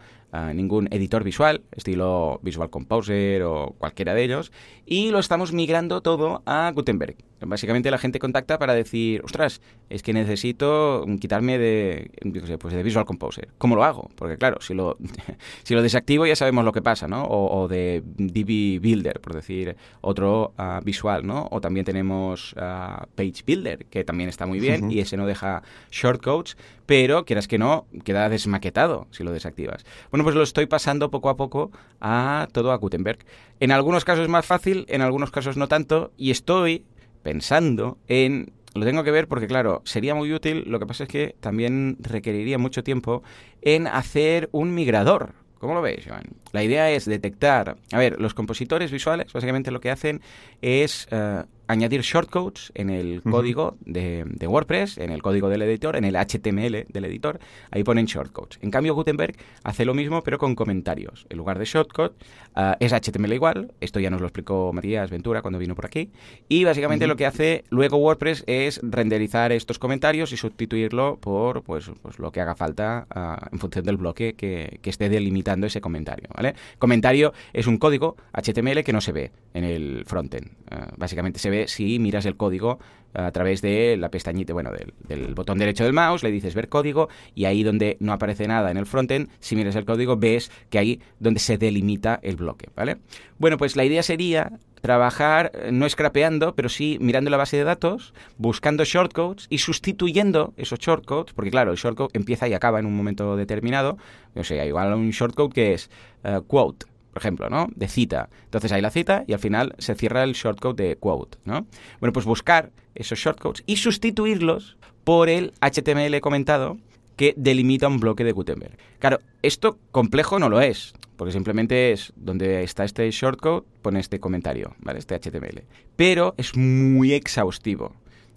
ningún 0.53 0.87
editor 0.91 1.23
visual, 1.23 1.61
estilo 1.71 2.39
Visual 2.41 2.69
Composer 2.69 3.43
o 3.43 3.75
cualquiera 3.77 4.13
de 4.13 4.23
ellos, 4.23 4.51
y 4.85 5.11
lo 5.11 5.19
estamos 5.19 5.53
migrando 5.53 6.01
todo 6.01 6.41
a 6.45 6.71
Gutenberg. 6.73 7.15
Básicamente 7.45 7.91
la 7.91 7.97
gente 7.97 8.19
contacta 8.19 8.57
para 8.57 8.73
decir, 8.73 9.21
ostras, 9.23 9.61
es 9.89 10.01
que 10.01 10.13
necesito 10.13 11.05
quitarme 11.19 11.57
de, 11.57 12.11
pues 12.59 12.73
de 12.73 12.83
Visual 12.83 13.05
Composer. 13.05 13.49
¿Cómo 13.57 13.75
lo 13.75 13.83
hago? 13.83 14.09
Porque 14.15 14.37
claro, 14.37 14.61
si 14.61 14.73
lo, 14.73 14.97
si 15.63 15.75
lo 15.75 15.81
desactivo 15.81 16.25
ya 16.25 16.35
sabemos 16.35 16.65
lo 16.65 16.71
que 16.71 16.81
pasa, 16.81 17.07
¿no? 17.07 17.25
O, 17.25 17.67
de 17.67 18.01
DB 18.17 18.79
Builder, 18.81 19.19
por 19.19 19.33
decir 19.33 19.75
otro 20.01 20.53
ah, 20.57 20.79
visual, 20.83 21.25
¿no? 21.25 21.47
O 21.51 21.61
también 21.61 21.85
tenemos 21.85 22.55
ah, 22.57 23.07
Page 23.15 23.43
Builder, 23.45 23.85
que 23.85 24.03
también 24.03 24.29
está 24.29 24.45
muy 24.45 24.59
bien 24.59 24.91
y 24.91 24.99
ese 24.99 25.17
no 25.17 25.25
deja 25.25 25.63
shortcodes, 25.91 26.57
pero 26.85 27.25
quieras 27.25 27.47
que 27.47 27.57
no, 27.57 27.87
queda 28.03 28.29
desmaquetado 28.29 29.07
si 29.11 29.23
lo 29.23 29.31
desactivas. 29.31 29.85
Bueno, 30.11 30.23
pues 30.23 30.35
lo 30.35 30.43
estoy 30.43 30.65
pasando 30.65 31.11
poco 31.11 31.29
a 31.29 31.37
poco 31.37 31.71
a 32.01 32.47
todo 32.51 32.71
a 32.71 32.77
Gutenberg. 32.77 33.19
En 33.59 33.71
algunos 33.71 34.05
casos 34.05 34.23
es 34.23 34.29
más 34.29 34.45
fácil, 34.45 34.85
en 34.89 35.01
algunos 35.01 35.31
casos 35.31 35.57
no 35.57 35.67
tanto, 35.67 36.11
y 36.17 36.31
estoy 36.31 36.85
pensando 37.23 37.97
en 38.07 38.51
lo 38.75 38.85
tengo 38.85 39.03
que 39.03 39.11
ver 39.11 39.27
porque, 39.27 39.47
claro, 39.47 39.81
sería 39.85 40.15
muy 40.15 40.33
útil. 40.33 40.63
Lo 40.67 40.79
que 40.79 40.87
pasa 40.87 41.03
es 41.03 41.09
que 41.09 41.35
también 41.39 41.97
requeriría 41.99 42.57
mucho 42.57 42.83
tiempo 42.83 43.23
en 43.61 43.87
hacer 43.87 44.49
un 44.51 44.73
migrador. 44.73 45.33
¿Cómo 45.59 45.75
lo 45.75 45.81
veis, 45.81 46.05
Joan? 46.05 46.23
La 46.51 46.63
idea 46.63 46.89
es 46.91 47.05
detectar. 47.05 47.77
A 47.91 47.97
ver, 47.97 48.19
los 48.19 48.33
compositores 48.33 48.91
visuales 48.91 49.31
básicamente 49.31 49.71
lo 49.71 49.79
que 49.79 49.91
hacen 49.91 50.21
es 50.61 51.07
eh, 51.11 51.43
añadir 51.67 52.01
shortcodes 52.01 52.71
en 52.75 52.89
el 52.89 53.21
código 53.21 53.77
de, 53.85 54.25
WordPress, 54.45 54.97
en 54.97 55.11
el 55.11 55.21
código 55.21 55.49
del 55.49 55.61
editor, 55.61 55.95
en 55.95 56.05
el 56.05 56.15
HTML 56.15 56.85
del 56.89 57.05
editor, 57.05 57.39
ahí 57.71 57.83
ponen 57.83 58.05
shortcodes. 58.05 58.59
En 58.61 58.71
cambio, 58.71 58.93
Gutenberg 58.95 59.35
hace 59.63 59.85
lo 59.85 59.93
mismo, 59.93 60.21
pero 60.21 60.37
con 60.37 60.55
comentarios. 60.55 61.25
En 61.29 61.37
lugar 61.37 61.59
de 61.59 61.65
shortcode, 61.65 62.13
ah, 62.55 62.77
es 62.79 62.93
HTML 62.93 63.33
igual, 63.33 63.73
esto 63.79 63.99
ya 63.99 64.09
nos 64.09 64.21
lo 64.21 64.27
explicó 64.27 64.71
Matías 64.73 65.09
Ventura 65.09 65.41
cuando 65.41 65.59
vino 65.59 65.75
por 65.75 65.85
aquí, 65.85 66.11
y 66.49 66.63
básicamente 66.63 67.07
lo 67.07 67.15
que 67.15 67.25
hace 67.25 67.63
luego 67.69 67.97
WordPress 67.97 68.43
es 68.47 68.79
renderizar 68.83 69.51
estos 69.51 69.79
comentarios 69.79 70.31
y 70.31 70.37
sustituirlo 70.37 71.17
por 71.17 71.63
pues, 71.63 71.89
pues 72.01 72.19
lo 72.19 72.31
que 72.31 72.41
haga 72.41 72.55
falta 72.55 73.07
ah, 73.09 73.47
en 73.51 73.59
función 73.59 73.85
del 73.85 73.97
bloque 73.97 74.33
que, 74.35 74.79
que, 74.81 74.89
esté 74.89 75.09
delimitando 75.09 75.67
ese 75.67 75.81
comentario. 75.81 76.27
¿vale? 76.35 76.55
Comentario 76.77 77.33
es 77.51 77.67
un 77.67 77.77
código 77.77 78.15
HTML 78.33 78.83
que 78.83 78.93
no 78.93 79.01
se 79.01 79.11
ve 79.11 79.31
en 79.53 79.63
el 79.63 80.03
frontend. 80.05 80.51
Ah, 80.69 80.91
básicamente 80.97 81.39
se 81.39 81.49
ve 81.49 81.62
si 81.67 81.99
miras 81.99 82.25
el 82.25 82.35
código 82.35 82.79
a 83.13 83.31
través 83.31 83.61
de 83.61 83.95
la 83.97 84.09
pestañita, 84.09 84.53
bueno, 84.53 84.71
del, 85.07 85.35
botón 85.35 85.57
derecho 85.59 85.83
del 85.83 85.93
mouse, 85.93 86.23
le 86.23 86.31
dices 86.31 86.55
ver 86.55 86.69
código 86.69 87.09
y 87.35 87.45
ahí 87.45 87.63
donde 87.63 87.97
no 87.99 88.13
aparece 88.13 88.47
nada 88.47 88.71
en 88.71 88.77
el 88.77 88.85
frontend, 88.85 89.29
si 89.39 89.55
miras 89.55 89.75
el 89.75 89.85
código 89.85 90.17
ves 90.17 90.51
que 90.69 90.79
ahí 90.79 91.01
donde 91.19 91.39
se 91.39 91.57
delimita 91.57 92.19
el 92.23 92.35
bloque, 92.35 92.69
¿vale? 92.75 92.97
Bueno, 93.37 93.57
pues 93.57 93.75
la 93.75 93.85
idea 93.85 94.03
sería 94.03 94.53
trabajar 94.81 95.51
eh, 95.53 95.71
no 95.71 95.87
scrapeando, 95.87 96.55
pero 96.55 96.69
sí 96.69 96.97
mirando 96.99 97.29
la 97.29 97.37
base 97.37 97.57
de 97.57 97.63
datos, 97.63 98.13
buscando 98.37 98.83
shortcodes 98.83 99.47
y 99.49 99.59
sustituyendo 99.59 100.53
esos 100.57 100.79
shortcodes, 100.79 101.33
porque 101.33 101.51
claro, 101.51 101.71
el 101.71 101.77
shortcode 101.77 102.09
empieza 102.13 102.47
y 102.47 102.53
acaba 102.53 102.79
en 102.79 102.85
un 102.85 102.95
momento 102.95 103.35
determinado, 103.35 103.97
o 104.35 104.43
sea, 104.43 104.65
igual 104.65 104.93
un 104.93 105.11
shortcode 105.11 105.53
que 105.53 105.73
es 105.73 105.89
eh, 106.23 106.41
quote, 106.47 106.85
por 107.13 107.21
ejemplo, 107.21 107.49
¿no? 107.49 107.67
De 107.75 107.87
cita. 107.87 108.29
Entonces 108.45 108.71
hay 108.71 108.81
la 108.81 108.89
cita 108.89 109.23
y 109.27 109.33
al 109.33 109.39
final 109.39 109.75
se 109.77 109.95
cierra 109.95 110.23
el 110.23 110.33
shortcode 110.33 110.83
de 110.83 110.95
quote, 110.95 111.37
¿no? 111.45 111.67
Bueno, 111.99 112.11
pues 112.11 112.25
buscar 112.25 112.71
esos 112.95 113.19
shortcodes 113.19 113.63
y 113.65 113.77
sustituirlos 113.77 114.77
por 115.03 115.29
el 115.29 115.53
HTML 115.61 116.19
comentado 116.21 116.77
que 117.15 117.33
delimita 117.37 117.87
un 117.87 117.99
bloque 117.99 118.23
de 118.23 118.31
Gutenberg. 118.31 118.75
Claro, 118.99 119.19
esto 119.43 119.77
complejo 119.91 120.39
no 120.39 120.49
lo 120.49 120.61
es, 120.61 120.93
porque 121.15 121.31
simplemente 121.31 121.91
es 121.91 122.11
donde 122.15 122.63
está 122.63 122.83
este 122.83 123.09
shortcode, 123.11 123.65
pone 123.81 123.99
este 123.99 124.19
comentario, 124.19 124.75
¿vale? 124.79 124.99
Este 124.99 125.19
HTML. 125.19 125.63
Pero 125.95 126.33
es 126.37 126.57
muy 126.57 127.13
exhaustivo. 127.13 127.93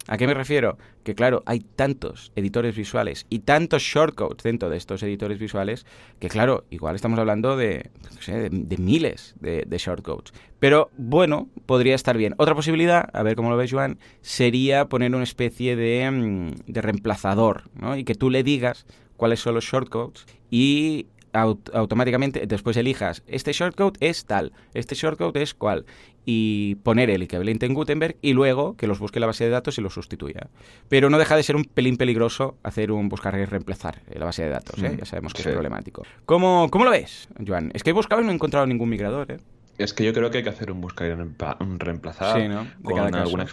¿A 0.07 0.17
qué 0.17 0.25
me 0.25 0.33
refiero? 0.33 0.77
Que 1.03 1.15
claro, 1.15 1.43
hay 1.45 1.59
tantos 1.59 2.31
editores 2.35 2.75
visuales 2.75 3.25
y 3.29 3.39
tantos 3.39 3.83
shortcodes 3.83 4.43
dentro 4.43 4.69
de 4.69 4.77
estos 4.77 5.03
editores 5.03 5.37
visuales 5.37 5.85
que 6.19 6.29
claro, 6.29 6.65
igual 6.69 6.95
estamos 6.95 7.19
hablando 7.19 7.57
de, 7.57 7.89
de, 8.25 8.77
miles 8.77 9.35
de, 9.39 9.63
de, 9.67 9.77
shortcodes. 9.77 10.31
Pero 10.59 10.89
bueno, 10.97 11.49
podría 11.65 11.95
estar 11.95 12.17
bien. 12.17 12.35
Otra 12.37 12.55
posibilidad, 12.55 13.09
a 13.13 13.23
ver 13.23 13.35
cómo 13.35 13.49
lo 13.49 13.57
ves 13.57 13.71
Joan, 13.71 13.99
sería 14.21 14.85
poner 14.85 15.13
una 15.13 15.23
especie 15.23 15.75
de, 15.75 16.09
mm, 16.09 16.71
de 16.71 16.81
reemplazador, 16.81 17.69
¿no? 17.75 17.97
Y 17.97 18.03
que 18.03 18.15
tú 18.15 18.29
le 18.29 18.43
digas 18.43 18.85
cuáles 19.17 19.39
son 19.41 19.55
los 19.55 19.65
shortcodes 19.65 20.25
y 20.49 21.07
automáticamente 21.37 22.45
después 22.47 22.77
elijas 22.77 23.23
este 23.27 23.53
shortcode 23.53 23.97
es 23.99 24.25
tal, 24.25 24.53
este 24.73 24.95
shortcode 24.95 25.41
es 25.41 25.53
cual 25.53 25.85
y 26.25 26.75
poner 26.83 27.09
el 27.09 27.21
equivalente 27.21 27.65
en 27.65 27.73
Gutenberg 27.73 28.17
y 28.21 28.33
luego 28.33 28.75
que 28.75 28.85
los 28.85 28.99
busque 28.99 29.19
la 29.19 29.27
base 29.27 29.45
de 29.45 29.49
datos 29.49 29.77
y 29.77 29.81
los 29.81 29.93
sustituya. 29.93 30.49
Pero 30.89 31.09
no 31.09 31.17
deja 31.17 31.37
de 31.37 31.43
ser 31.43 31.55
un 31.55 31.63
pelín 31.63 31.95
peligroso 31.95 32.57
hacer 32.63 32.91
un 32.91 33.07
buscar 33.07 33.37
y 33.39 33.45
reemplazar 33.45 34.01
la 34.13 34.25
base 34.25 34.43
de 34.43 34.49
datos, 34.49 34.81
¿eh? 34.83 34.89
mm, 34.89 34.97
ya 34.97 35.05
sabemos 35.05 35.33
que 35.33 35.41
es 35.41 35.47
problemático. 35.47 36.03
¿Cómo, 36.25 36.67
¿Cómo, 36.69 36.83
lo 36.83 36.91
ves, 36.91 37.29
Joan? 37.47 37.71
Es 37.73 37.83
que 37.83 37.91
he 37.91 37.93
buscado 37.93 38.21
y 38.21 38.25
no 38.25 38.31
he 38.31 38.35
encontrado 38.35 38.67
ningún 38.67 38.89
migrador. 38.89 39.31
¿eh? 39.31 39.37
Es 39.77 39.93
que 39.93 40.03
yo 40.03 40.13
creo 40.13 40.29
que 40.29 40.39
hay 40.39 40.43
que 40.43 40.49
hacer 40.49 40.69
un 40.69 40.81
buscar 40.81 41.07
y 41.07 41.77
reemplazar 41.77 42.41
sí, 42.41 42.47
¿no? 42.49 42.67
con 42.83 43.15
alguna 43.15 43.45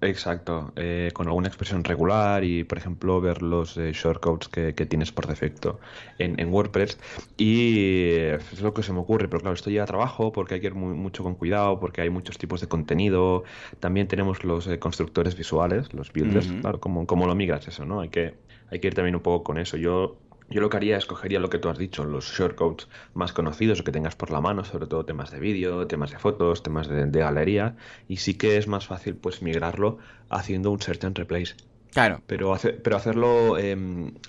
Exacto, 0.00 0.72
eh, 0.76 1.10
con 1.12 1.26
alguna 1.26 1.48
expresión 1.48 1.82
regular 1.82 2.44
y, 2.44 2.62
por 2.62 2.78
ejemplo, 2.78 3.20
ver 3.20 3.42
los 3.42 3.76
eh, 3.76 3.90
shortcodes 3.92 4.48
que, 4.48 4.72
tienes 4.72 5.10
por 5.10 5.26
defecto 5.26 5.80
en, 6.18 6.52
WordPress. 6.52 6.98
Y 7.36 8.16
es 8.18 8.60
lo 8.60 8.72
que 8.72 8.84
se 8.84 8.92
me 8.92 9.00
ocurre, 9.00 9.26
pero 9.26 9.40
claro, 9.40 9.54
esto 9.54 9.70
ya 9.70 9.84
trabajo 9.86 10.30
porque 10.30 10.54
hay 10.54 10.60
que 10.60 10.68
ir 10.68 10.74
mucho 10.74 11.24
con 11.24 11.34
cuidado, 11.34 11.80
porque 11.80 12.00
hay 12.00 12.10
muchos 12.10 12.38
tipos 12.38 12.60
de 12.60 12.68
contenido. 12.68 13.42
También 13.80 14.06
tenemos 14.06 14.44
los 14.44 14.68
eh, 14.68 14.78
constructores 14.78 15.36
visuales, 15.36 15.92
los 15.92 16.12
builders, 16.12 16.46
claro, 16.60 16.78
como, 16.78 17.04
como 17.06 17.26
lo 17.26 17.34
migras 17.34 17.66
eso, 17.66 17.84
¿no? 17.84 18.00
Hay 18.00 18.08
que, 18.08 18.34
hay 18.70 18.78
que 18.78 18.86
ir 18.86 18.94
también 18.94 19.16
un 19.16 19.22
poco 19.22 19.42
con 19.42 19.58
eso. 19.58 19.76
Yo 19.76 20.16
Yo 20.50 20.60
lo 20.62 20.70
que 20.70 20.78
haría 20.78 20.96
es 20.96 21.06
cogería 21.06 21.40
lo 21.40 21.50
que 21.50 21.58
tú 21.58 21.68
has 21.68 21.78
dicho, 21.78 22.04
los 22.04 22.24
shortcodes 22.26 22.88
más 23.14 23.32
conocidos 23.32 23.80
o 23.80 23.84
que 23.84 23.92
tengas 23.92 24.16
por 24.16 24.30
la 24.30 24.40
mano, 24.40 24.64
sobre 24.64 24.86
todo 24.86 25.04
temas 25.04 25.30
de 25.30 25.40
vídeo, 25.40 25.86
temas 25.86 26.10
de 26.10 26.18
fotos, 26.18 26.62
temas 26.62 26.88
de, 26.88 27.06
de, 27.06 27.20
galería, 27.20 27.76
y 28.08 28.16
sí 28.18 28.34
que 28.34 28.56
es 28.56 28.66
más 28.66 28.86
fácil 28.86 29.16
pues 29.16 29.42
migrarlo 29.42 29.98
haciendo 30.30 30.70
un 30.70 30.80
search 30.80 31.04
and 31.04 31.18
replace. 31.18 31.54
Claro. 31.98 32.22
Pero, 32.28 32.56
pero 32.84 32.96
hacerlo 32.96 33.58
eh, 33.58 33.76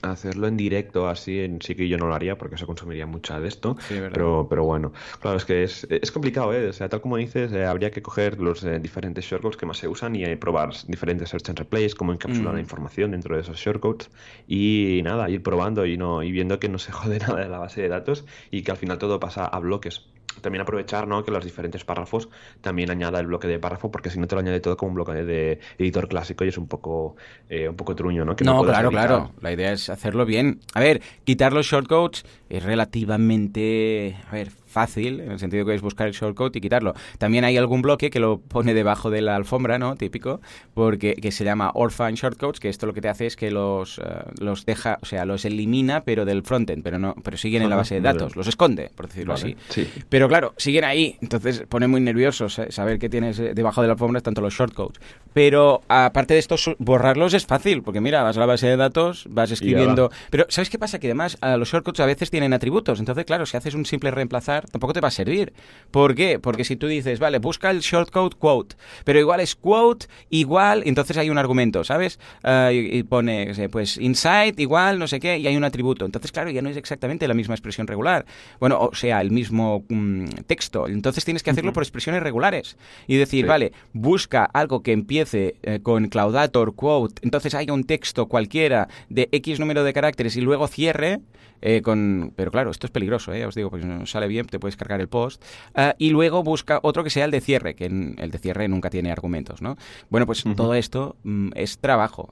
hacerlo 0.02 0.48
en 0.48 0.58
directo 0.58 1.08
así 1.08 1.42
en, 1.42 1.62
sí 1.62 1.76
que 1.76 1.88
yo 1.88 2.00
no 2.00 2.08
lo 2.08 2.16
haría 2.16 2.36
porque 2.36 2.56
eso 2.56 2.66
consumiría 2.66 3.06
mucha 3.06 3.40
de 3.40 3.48
esto. 3.48 3.78
pero, 3.88 4.48
pero 4.50 4.64
bueno, 4.64 4.92
claro, 5.22 5.38
es 5.38 5.46
que 5.46 5.62
es, 5.62 5.86
es 5.92 6.12
complicado, 6.12 6.52
¿eh? 6.52 6.70
O 6.70 6.74
sea, 6.74 6.90
tal 6.90 7.02
como 7.02 7.18
dices, 7.18 7.52
eh, 7.52 7.66
habría 7.66 7.92
que 7.92 8.02
coger 8.02 8.40
los 8.40 8.64
eh, 8.64 8.80
diferentes 8.80 9.24
shortcodes 9.24 9.56
que 9.56 9.68
más 9.68 9.78
se 9.78 9.88
usan 9.88 10.16
y 10.16 10.24
eh, 10.24 10.36
probar 10.36 10.72
diferentes 10.88 11.30
search 11.30 11.50
and 11.50 11.60
replays, 11.60 11.94
cómo 11.94 12.12
encapsular 12.12 12.54
la 12.54 12.60
mm. 12.60 12.64
información 12.64 13.12
dentro 13.12 13.36
de 13.36 13.42
esos 13.42 13.60
shortcodes 13.60 14.10
y 14.48 15.02
nada, 15.04 15.30
ir 15.30 15.44
probando 15.44 15.86
y, 15.86 15.96
no, 15.96 16.24
y 16.24 16.32
viendo 16.32 16.60
que 16.60 16.70
no 16.70 16.80
se 16.80 16.92
jode 17.00 17.20
nada 17.20 17.40
de 17.42 17.50
la 17.50 17.60
base 17.60 17.84
de 17.84 17.90
datos 17.90 18.26
y 18.50 18.64
que 18.64 18.72
al 18.72 18.78
final 18.78 18.98
todo 18.98 19.20
pasa 19.20 19.46
a 19.46 19.60
bloques 19.60 20.08
también 20.42 20.62
aprovechar 20.62 21.08
¿no? 21.08 21.24
que 21.24 21.32
los 21.32 21.44
diferentes 21.44 21.84
párrafos 21.84 22.30
también 22.62 22.90
añada 22.90 23.20
el 23.20 23.28
bloque 23.28 23.48
de 23.48 23.60
párrafo, 23.60 23.92
porque 23.92 24.10
si 24.10 24.20
no 24.20 24.28
te 24.28 24.36
lo 24.36 24.42
añade 24.42 24.60
todo 24.60 24.78
como 24.78 24.90
un 24.90 24.96
bloque 24.96 25.14
de 25.14 25.60
editor 25.78 26.08
clásico 26.08 26.46
y 26.46 26.50
es 26.50 26.58
un 26.58 26.68
poco, 26.68 27.16
eh, 27.50 27.70
un 27.70 27.76
poco 27.76 27.96
truño, 27.96 28.26
¿no? 28.26 28.36
no, 28.44 28.64
claro, 28.64 28.90
claro. 28.90 29.32
La 29.42 29.52
idea 29.52 29.72
es 29.72 29.90
hacerlo 29.90 30.26
bien. 30.26 30.60
A 30.74 30.80
ver, 30.80 31.02
quitar 31.24 31.54
los 31.54 31.66
shortcodes 31.66 32.24
es 32.50 32.64
relativamente, 32.64 34.18
a 34.30 34.34
ver, 34.34 34.50
fácil, 34.70 35.20
en 35.20 35.32
el 35.32 35.40
sentido 35.40 35.66
que 35.66 35.76
es 35.76 35.82
buscar 35.82 36.08
el 36.08 36.14
shortcode 36.14 36.58
y 36.58 36.62
quitarlo. 36.62 36.94
También 37.18 37.44
hay 37.44 37.58
algún 37.58 37.82
bloque 37.82 38.10
que 38.10 38.20
lo 38.20 38.40
pone 38.40 38.74
debajo 38.74 39.10
de 39.10 39.22
la 39.22 39.36
alfombra, 39.36 39.80
¿no? 39.80 39.96
Típico, 39.96 40.42
porque 40.74 41.16
que 41.16 41.32
se 41.32 41.44
llama 41.44 41.72
Orphan 41.74 42.14
Shortcodes, 42.14 42.60
que 42.60 42.70
esto 42.70 42.86
lo 42.86 42.94
que 42.94 43.02
te 43.02 43.10
hace 43.10 43.26
es 43.26 43.36
que 43.36 43.52
los, 43.52 44.00
eh, 44.00 44.04
los 44.40 44.66
deja, 44.66 45.00
o 45.02 45.06
sea, 45.06 45.26
los 45.26 45.46
elimina, 45.46 46.02
pero 46.04 46.26
del 46.26 46.44
frontend, 46.44 46.84
pero 46.84 47.00
no, 47.00 47.16
pero 47.24 47.38
siguen 47.38 47.64
en 47.64 47.70
la 47.70 47.76
base 47.76 47.96
de 47.96 48.02
datos, 48.02 48.36
los 48.36 48.48
esconde, 48.48 48.92
por 48.96 49.08
decirlo 49.08 49.34
así. 49.34 49.56
Pero 50.10 50.28
claro, 50.28 50.54
siguen 50.58 50.84
ahí, 50.84 51.18
entonces 51.22 51.64
pone 51.68 51.88
muy 51.88 52.02
nervioso 52.02 52.50
saber 52.50 53.00
que 53.00 53.10
tienes 53.10 53.40
eh, 53.40 53.54
debajo 53.54 53.82
de 53.82 53.88
la 53.88 53.94
alfombra 53.94 54.22
tanto 54.22 54.42
los 54.42 54.54
shortcodes. 54.54 55.00
Pero 55.34 55.82
aparte 55.88 56.34
de 56.34 56.40
esto, 56.40 56.56
borrarlos 56.80 57.34
es 57.34 57.46
fácil, 57.46 57.84
porque 57.84 58.02
mira, 58.02 58.24
vas 58.24 58.38
a 58.38 58.40
la 58.40 58.46
base 58.46 58.68
de 58.68 58.78
datos, 58.78 59.26
vas 59.30 59.52
escribiendo. 59.52 60.12
Pero 60.30 60.46
¿sabes 60.50 60.70
qué 60.70 60.80
pasa? 60.80 61.00
Que 61.00 61.08
además 61.08 61.38
a 61.42 61.58
los 61.58 61.70
shortcodes 61.70 62.00
a 62.00 62.06
veces 62.06 62.30
tienen 62.32 62.54
atributos, 62.54 63.00
entonces 63.00 63.26
claro, 63.26 63.46
si 63.46 63.58
haces 63.58 63.74
un 63.74 63.86
simple 63.86 64.12
reemplazar 64.12 64.59
tampoco 64.72 64.94
te 64.94 65.02
va 65.02 65.10
a 65.10 65.12
servir. 65.12 65.54
¿Por 65.92 66.16
qué? 66.16 66.40
Porque 66.40 66.64
si 66.64 66.76
tú 66.76 66.88
dices, 66.88 67.20
vale, 67.20 67.40
busca 67.40 67.72
el 67.72 67.80
shortcode 67.80 68.36
quote, 68.38 68.76
pero 69.04 69.20
igual 69.20 69.40
es 69.40 69.56
quote, 69.56 70.08
igual, 70.30 70.84
entonces 70.86 71.18
hay 71.18 71.30
un 71.30 71.38
argumento, 71.38 71.84
¿sabes? 71.84 72.20
Ah, 72.44 72.72
y, 72.72 73.04
pone, 73.04 73.54
pues, 73.72 73.98
insight, 73.98 74.60
igual, 74.60 75.00
no 75.00 75.08
sé 75.08 75.20
qué, 75.20 75.38
y 75.38 75.48
hay 75.48 75.58
un 75.58 75.64
atributo. 75.64 76.06
Entonces, 76.06 76.32
claro, 76.32 76.50
ya 76.50 76.62
no 76.62 76.70
es 76.70 76.78
exactamente 76.78 77.28
la 77.28 77.34
misma 77.34 77.56
expresión 77.56 77.88
regular. 77.88 78.26
Bueno, 78.60 78.80
o 78.80 78.96
sea, 78.96 79.22
el 79.22 79.32
mismo 79.32 79.84
mm, 79.90 80.26
texto. 80.48 80.88
Entonces 80.88 81.26
tienes 81.26 81.44
que 81.44 81.52
hacerlo 81.52 81.74
por 81.74 81.84
expresiones 81.84 82.24
regulares. 82.24 82.78
Y 83.08 83.18
decir, 83.18 83.46
vale, 83.46 83.72
busca 83.94 84.46
algo 84.46 84.82
que 84.82 84.92
empiece 84.92 85.56
eh, 85.64 85.80
con 85.82 86.08
claudator, 86.10 86.76
quote, 86.76 87.22
entonces 87.24 87.54
hay 87.56 87.70
un 87.70 87.84
texto 87.84 88.28
cualquiera 88.28 88.88
de 89.10 89.30
X 89.32 89.60
número 89.60 89.84
de 89.84 89.94
caracteres 89.94 90.36
y 90.36 90.42
luego 90.42 90.68
cierre, 90.68 91.20
eh, 91.62 91.82
con, 91.82 92.34
pero 92.36 92.52
claro, 92.52 92.72
esto 92.72 92.88
es 92.88 92.92
peligroso, 92.92 93.34
eh, 93.34 93.46
os 93.46 93.56
digo, 93.56 93.70
porque 93.70 93.86
no 93.86 94.06
sale 94.06 94.28
bien 94.28 94.46
te 94.50 94.60
puedes 94.60 94.76
cargar 94.76 95.02
el 95.02 95.08
post. 95.08 95.44
Eh, 95.76 95.94
y 95.98 96.10
luego 96.10 96.44
busca 96.44 96.80
otro 96.84 97.04
que 97.04 97.10
sea 97.10 97.26
el 97.26 97.32
de 97.32 97.42
cierre, 97.42 97.76
que 97.76 97.86
el 97.86 98.32
de 98.32 98.40
cierre 98.40 98.68
nunca 98.68 98.90
tiene 98.90 99.12
argumentos, 99.12 99.62
¿no? 99.62 99.78
Bueno, 100.10 100.26
pues 100.26 100.44
todo 100.56 100.74
esto 100.74 101.16
mm, 101.24 101.50
es 101.56 101.78
trabajo. 101.78 102.32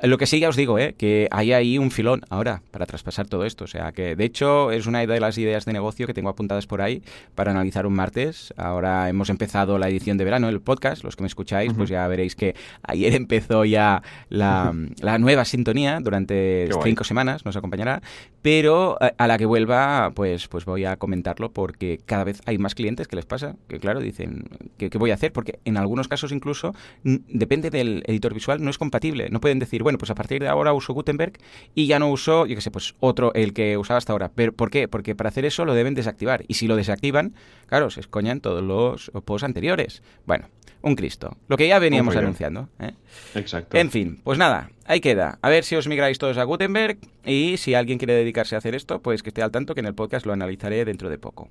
Lo 0.00 0.18
que 0.18 0.26
sí 0.26 0.40
ya 0.40 0.48
os 0.48 0.56
digo, 0.56 0.76
que 0.96 1.28
hay 1.30 1.52
ahí 1.52 1.78
un 1.78 1.90
filón 1.90 2.22
ahora 2.30 2.62
para 2.70 2.86
traspasar 2.86 3.26
todo 3.26 3.44
esto. 3.44 3.64
O 3.64 3.68
sea, 3.68 3.92
que 3.92 4.16
de 4.16 4.24
hecho 4.24 4.70
es 4.70 4.86
una 4.86 5.06
de 5.06 5.20
las 5.20 5.38
ideas 5.38 5.64
de 5.64 5.72
negocio 5.72 6.06
que 6.06 6.14
tengo 6.14 6.28
apuntadas 6.28 6.66
por 6.66 6.82
ahí 6.82 7.02
para 7.34 7.52
analizar 7.52 7.86
un 7.86 7.94
martes. 7.94 8.52
Ahora 8.56 9.08
hemos 9.08 9.30
empezado 9.30 9.78
la 9.78 9.88
edición 9.88 10.18
de 10.18 10.24
verano, 10.24 10.48
el 10.48 10.60
podcast. 10.60 11.04
Los 11.04 11.16
que 11.16 11.22
me 11.22 11.28
escucháis, 11.28 11.72
pues 11.74 11.90
ya 11.90 12.06
veréis 12.08 12.34
que 12.34 12.54
ayer 12.82 13.14
empezó 13.14 13.64
ya 13.64 14.02
la, 14.28 14.74
la 15.00 15.18
nueva 15.18 15.44
sintonía 15.44 16.00
durante 16.00 16.68
cinco 16.82 17.04
semanas, 17.04 17.44
nos 17.44 17.56
acompañará. 17.56 18.02
Pero 18.42 18.64
pero 18.64 18.96
eh, 19.00 19.12
a 19.18 19.26
la 19.26 19.36
que 19.36 19.44
vuelva, 19.44 20.12
pues, 20.14 20.48
pues 20.48 20.64
voy 20.64 20.86
a 20.86 20.96
comentarlo 20.96 21.43
porque 21.52 22.00
cada 22.04 22.24
vez 22.24 22.40
hay 22.46 22.58
más 22.58 22.74
clientes 22.74 23.08
que 23.08 23.16
les 23.16 23.24
pasa, 23.24 23.56
que 23.68 23.78
claro, 23.78 24.00
dicen, 24.00 24.44
¿qué, 24.78 24.88
voy 24.98 25.10
a 25.10 25.14
hacer? 25.14 25.32
Porque 25.32 25.58
en 25.64 25.76
algunos 25.76 26.08
casos 26.08 26.32
incluso, 26.32 26.74
depende 27.02 27.70
del 27.70 28.02
editor 28.06 28.34
visual, 28.34 28.62
no 28.62 28.70
es 28.70 28.78
compatible. 28.78 29.28
No 29.30 29.40
pueden 29.40 29.58
decir, 29.58 29.82
bueno, 29.82 29.98
pues 29.98 30.10
a 30.10 30.14
partir 30.14 30.42
de 30.42 30.48
ahora 30.48 30.72
uso 30.72 30.92
Gutenberg 30.92 31.34
y 31.74 31.86
ya 31.86 31.98
no 31.98 32.10
uso, 32.10 32.46
yo 32.46 32.54
qué 32.54 32.60
sé, 32.60 32.70
pues 32.70 32.94
otro, 33.00 33.32
el 33.34 33.52
que 33.52 33.76
usaba 33.76 33.98
hasta 33.98 34.12
ahora. 34.12 34.30
¿Pero 34.34 34.52
por 34.52 34.70
qué? 34.70 34.88
Porque 34.88 35.14
para 35.14 35.28
hacer 35.28 35.44
eso 35.44 35.64
lo 35.64 35.74
deben 35.74 35.94
desactivar. 35.94 36.44
Y 36.48 36.54
si 36.54 36.66
lo 36.66 36.76
desactivan, 36.76 37.34
claro, 37.66 37.90
se 37.90 38.00
escoñan 38.00 38.40
todos 38.40 38.62
los 38.62 39.10
posts 39.24 39.44
anteriores. 39.44 40.02
Bueno, 40.26 40.48
un 40.84 40.96
Cristo. 40.96 41.36
Lo 41.48 41.56
que 41.56 41.66
ya 41.66 41.78
veníamos 41.78 42.14
anunciando. 42.14 42.68
¿eh? 42.78 42.92
Exacto. 43.34 43.76
En 43.76 43.90
fin, 43.90 44.20
pues 44.22 44.38
nada, 44.38 44.70
ahí 44.84 45.00
queda. 45.00 45.38
A 45.42 45.48
ver 45.48 45.64
si 45.64 45.76
os 45.76 45.88
migráis 45.88 46.18
todos 46.18 46.38
a 46.38 46.44
Gutenberg 46.44 46.98
y 47.24 47.56
si 47.56 47.74
alguien 47.74 47.98
quiere 47.98 48.14
dedicarse 48.14 48.54
a 48.54 48.58
hacer 48.58 48.74
esto, 48.74 49.00
pues 49.00 49.22
que 49.22 49.30
esté 49.30 49.42
al 49.42 49.50
tanto 49.50 49.74
que 49.74 49.80
en 49.80 49.86
el 49.86 49.94
podcast 49.94 50.26
lo 50.26 50.32
analizaré 50.32 50.84
dentro 50.84 51.10
de 51.10 51.18
poco. 51.18 51.48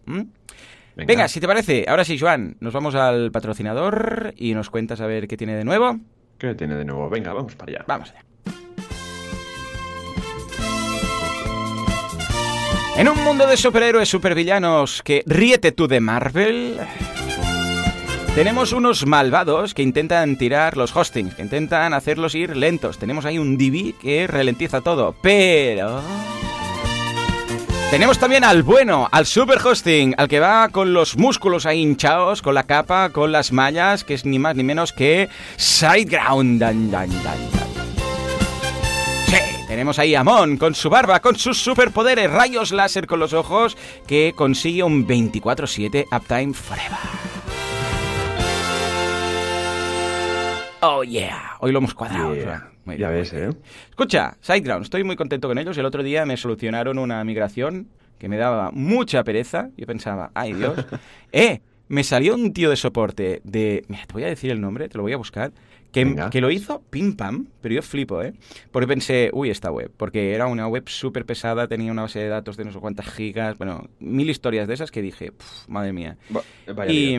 Venga. 0.96 1.28
si 1.28 1.40
te 1.40 1.48
parece, 1.48 1.86
ahora 1.88 2.04
sí, 2.04 2.20
Joan, 2.20 2.58
nos 2.60 2.74
vamos 2.74 2.96
al 2.96 3.32
patrocinador 3.32 4.34
y 4.38 4.54
nos 4.54 4.70
cuentas 4.70 5.02
a 5.02 5.08
ver 5.08 5.28
qué 5.28 5.38
tiene 5.38 5.56
de 5.56 5.64
nuevo. 5.64 6.00
¿Qué 6.38 6.54
tiene 6.56 6.76
de 6.76 6.86
nuevo? 6.86 7.10
Venga, 7.10 7.34
vamos 7.34 7.56
para 7.56 7.72
allá. 7.72 7.86
Vamos 7.88 8.12
allá. 8.12 8.24
En 12.96 13.08
un 13.10 13.24
mundo 13.24 13.48
de 13.48 13.58
superhéroes 13.58 14.08
supervillanos 14.08 15.02
que 15.02 15.24
ríete 15.26 15.72
tú 15.72 15.88
de 15.88 16.00
Marvel, 16.00 16.78
tenemos 18.36 18.74
unos 18.74 19.06
malvados 19.06 19.76
que 19.76 19.84
intentan 19.84 20.38
tirar 20.38 20.76
los 20.76 20.96
hostings, 20.96 21.36
que 21.36 21.44
intentan 21.44 21.94
hacerlos 21.94 22.34
ir 22.34 22.58
lentos. 22.58 22.98
Tenemos 22.98 23.26
ahí 23.26 23.38
un 23.38 23.58
Divi 23.58 23.94
que 23.94 24.26
ralentiza 24.28 24.82
todo, 24.82 25.16
pero... 25.22 26.02
Tenemos 27.92 28.18
también 28.18 28.44
al 28.44 28.64
bueno, 28.64 29.08
al 29.12 29.28
super 29.28 29.60
hosting, 29.64 30.16
al 30.18 30.28
que 30.28 30.40
va 30.40 30.70
con 30.70 30.94
los 30.94 31.16
músculos 31.16 31.68
ahí 31.68 31.82
hinchados, 31.82 32.42
con 32.42 32.56
la 32.56 32.64
capa, 32.64 33.10
con 33.10 33.32
las 33.32 33.52
mallas, 33.52 34.04
que 34.04 34.16
es 34.16 34.26
ni 34.26 34.40
más 34.40 34.56
ni 34.56 34.64
menos 34.64 34.94
que 34.94 35.30
SiteGround. 35.58 36.64
Tenemos 39.68 40.00
ahí 40.00 40.16
a 40.16 40.24
Mon 40.24 40.58
con 40.58 40.74
su 40.74 40.90
barba, 40.90 41.20
con 41.20 41.36
sus 41.36 41.60
superpoderes, 41.60 42.32
rayos 42.32 42.72
láser 42.72 43.06
con 43.06 43.20
los 43.20 43.34
ojos, 43.34 43.78
que 44.08 44.34
consigue 44.36 44.82
un 44.82 45.08
24-7 45.08 46.06
Uptime 46.12 46.54
Forever. 46.54 47.33
Oh 50.86 51.02
yeah, 51.02 51.56
hoy 51.62 51.72
lo 51.72 51.78
hemos 51.78 51.94
cuadrado. 51.94 52.36
ya 52.36 53.08
ves, 53.08 53.32
¿eh? 53.32 53.52
Escucha, 53.90 54.36
SiteGround, 54.42 54.84
estoy 54.84 55.06
muy 55.06 55.16
contento 55.16 55.48
con 55.48 55.58
ellos. 55.58 55.78
El 55.78 55.86
otro 55.86 56.04
día 56.04 56.26
me 56.26 56.36
solucionaron 56.36 56.98
una 56.98 57.24
migración 57.24 57.88
que 58.20 58.28
me 58.28 58.36
daba 58.36 58.70
mucha 58.72 59.24
pereza. 59.24 59.70
Yo 59.78 59.86
pensaba, 59.86 60.32
ay 60.34 60.52
Dios. 60.52 60.86
¡Eh! 61.32 61.62
Me 61.88 62.04
salió 62.04 62.36
un 62.36 62.52
tío 62.52 62.70
de 62.70 62.76
soporte 62.76 63.40
de... 63.46 63.86
Mira, 63.88 64.06
te 64.06 64.12
voy 64.14 64.24
a 64.24 64.28
decir 64.28 64.52
el 64.52 64.60
nombre, 64.60 64.90
te 64.90 64.98
lo 64.98 65.04
voy 65.04 65.14
a 65.14 65.18
buscar. 65.18 65.54
Que, 65.94 66.42
lo 66.42 66.50
hizo 66.50 66.82
pim 66.90 67.16
pam, 67.16 67.48
pero 67.62 67.76
yo 67.76 67.82
flipo, 67.84 68.22
¿eh? 68.24 68.34
Porque 68.72 68.88
pensé, 68.88 69.30
uy, 69.32 69.52
esta 69.52 69.72
web, 69.72 69.92
porque 69.96 70.34
era 70.34 70.48
una 70.48 70.68
web 70.68 70.90
súper 70.90 71.26
pesada, 71.26 71.68
tenía 71.68 71.92
una 71.92 72.02
base 72.02 72.20
de 72.20 72.28
datos 72.28 72.58
de 72.58 72.66
no 72.66 72.72
sé 72.72 72.80
cuántas 72.80 73.08
gigas, 73.08 73.58
bueno, 73.60 73.88
mil 74.00 74.30
historias 74.30 74.68
de 74.68 74.74
esas 74.74 74.90
que 74.90 75.04
dije, 75.04 75.32
madre 75.68 75.94
mía. 75.94 76.18
y, 76.90 77.16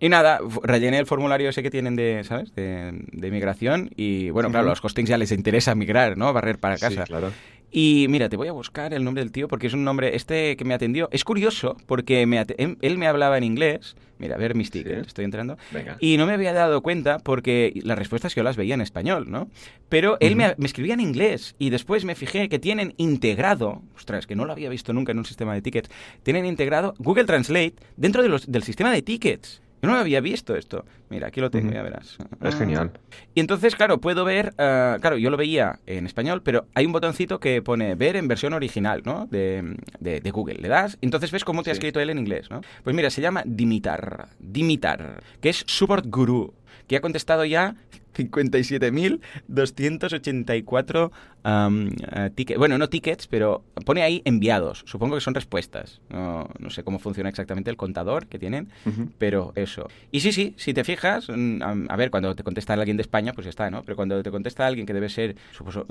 y, 0.00 0.08
nada, 0.08 0.40
rellené 0.64 0.98
el 0.98 1.06
formulario 1.06 1.48
ese 1.48 1.62
que 1.62 1.70
tienen 1.70 1.94
de, 1.94 2.24
¿sabes? 2.24 2.52
De, 2.54 2.92
migración 3.30 3.90
y, 3.96 4.30
bueno, 4.30 4.50
claro, 4.50 4.66
a 4.66 4.70
los 4.70 4.80
costings 4.80 5.08
ya 5.08 5.18
les 5.18 5.30
interesa 5.30 5.74
migrar, 5.74 6.16
¿no? 6.16 6.32
Barrer 6.32 6.58
para 6.58 6.78
casa. 6.78 7.02
Sí, 7.02 7.08
claro. 7.08 7.32
Y 7.70 8.06
mira, 8.08 8.28
te 8.28 8.36
voy 8.36 8.48
a 8.48 8.52
buscar 8.52 8.94
el 8.94 9.04
nombre 9.04 9.22
del 9.22 9.32
tío 9.32 9.48
porque 9.48 9.66
es 9.66 9.74
un 9.74 9.84
nombre, 9.84 10.16
este 10.16 10.56
que 10.56 10.64
me 10.64 10.74
atendió, 10.74 11.08
es 11.12 11.24
curioso 11.24 11.76
porque 11.86 12.22
em, 12.22 12.76
él 12.80 12.98
me 12.98 13.06
hablaba 13.06 13.38
en 13.38 13.44
inglés. 13.44 13.96
Mira, 14.18 14.36
a 14.36 14.38
ver 14.38 14.54
mis 14.54 14.70
tickets, 14.70 15.08
estoy 15.08 15.26
entrando. 15.26 15.58
Y 16.00 16.16
no 16.16 16.26
me 16.26 16.32
había 16.32 16.54
dado 16.54 16.80
cuenta 16.80 17.18
porque 17.18 17.78
las 17.84 17.98
respuestas 17.98 18.34
yo 18.34 18.42
las 18.42 18.56
veía 18.56 18.72
en 18.72 18.80
español, 18.80 19.30
¿no? 19.30 19.50
Pero 19.90 20.16
él 20.20 20.36
me, 20.36 20.54
escribía 20.64 20.94
en 20.94 21.00
inglés 21.00 21.54
y 21.58 21.68
después 21.68 22.06
me 22.06 22.14
fijé 22.14 22.48
que 22.48 22.58
tienen 22.58 22.94
integrado, 22.96 23.82
ostras, 23.94 24.26
que 24.26 24.34
no 24.34 24.46
lo 24.46 24.52
había 24.52 24.70
visto 24.70 24.94
nunca 24.94 25.12
en 25.12 25.18
un 25.18 25.26
sistema 25.26 25.52
de 25.52 25.60
tickets, 25.60 25.90
tienen 26.22 26.46
integrado 26.46 26.94
Google 26.98 27.24
Translate 27.24 27.74
dentro 27.96 28.22
de 28.22 28.30
los, 28.30 28.50
del 28.50 28.62
sistema 28.62 28.90
de 28.90 29.02
tickets. 29.02 29.60
Yo 29.82 29.90
no 29.90 29.96
había 29.96 30.20
visto 30.20 30.56
esto. 30.56 30.84
Mira, 31.10 31.28
aquí 31.28 31.40
lo 31.40 31.50
tengo, 31.50 31.72
ya 31.72 31.82
verás. 31.82 32.16
Es 32.42 32.56
genial. 32.56 32.92
Y 33.34 33.40
entonces, 33.40 33.76
claro, 33.76 34.00
puedo 34.00 34.24
ver, 34.24 34.54
eh, 34.58 34.96
claro, 35.00 35.16
yo 35.18 35.30
lo 35.30 35.36
veía 35.36 35.78
en 35.86 36.06
español, 36.06 36.42
pero 36.42 36.66
hay 36.74 36.86
un 36.86 36.92
botoncito 36.92 37.38
que 37.38 37.62
pone 37.62 37.94
ver 37.94 38.16
en 38.16 38.26
versión 38.26 38.52
original, 38.52 39.02
¿no? 39.04 39.26
De, 39.30 39.76
de, 40.00 40.30
Google. 40.30 40.56
Le 40.60 40.68
das, 40.68 40.98
entonces 41.00 41.30
ves 41.30 41.44
cómo 41.44 41.62
te 41.62 41.70
ha 41.70 41.72
escrito 41.72 42.00
él 42.00 42.10
en 42.10 42.18
inglés, 42.18 42.50
¿no? 42.50 42.62
Pues 42.82 42.96
mira, 42.96 43.10
se 43.10 43.20
llama 43.20 43.42
Dimitar. 43.46 44.28
Dimitar, 44.38 45.22
que 45.40 45.50
es 45.50 45.64
Support 45.66 46.06
Guru. 46.08 46.54
que 46.88 46.96
ha 46.96 47.00
contestado 47.00 47.44
ya 47.44 47.76
57.284 48.16 51.10
uh, 51.44 52.30
tickets. 52.34 52.58
Bueno, 52.58 52.78
no 52.78 52.88
tickets, 52.88 53.26
pero 53.26 53.62
pone 53.84 54.02
ahí 54.02 54.22
enviados. 54.24 54.84
Supongo 54.86 55.16
que 55.16 55.20
son 55.20 55.34
respuestas. 55.34 56.00
No, 56.08 56.48
no 56.58 56.70
sé 56.70 56.82
cómo 56.82 56.98
funciona 56.98 57.28
exactamente 57.28 57.70
el 57.70 57.76
contador 57.76 58.26
que 58.26 58.38
tienen, 58.38 58.70
pero 59.18 59.52
eso. 59.54 59.88
Y 60.10 60.20
sí, 60.20 60.32
sí, 60.32 60.54
si 60.56 60.72
te 60.72 60.84
fijas, 60.84 61.28
mm, 61.28 61.60
a, 61.88 61.96
ver, 61.96 62.10
cuando 62.10 62.34
te 62.34 62.42
contesta 62.42 62.72
alguien 62.74 62.96
de 62.96 63.02
España, 63.02 63.32
pues 63.32 63.46
está, 63.46 63.70
¿no? 63.70 63.82
Pero 63.82 63.96
cuando 63.96 64.22
te 64.22 64.30
contesta 64.30 64.66
alguien 64.66 64.86
que 64.86 64.94
debe 64.94 65.08
ser, 65.08 65.36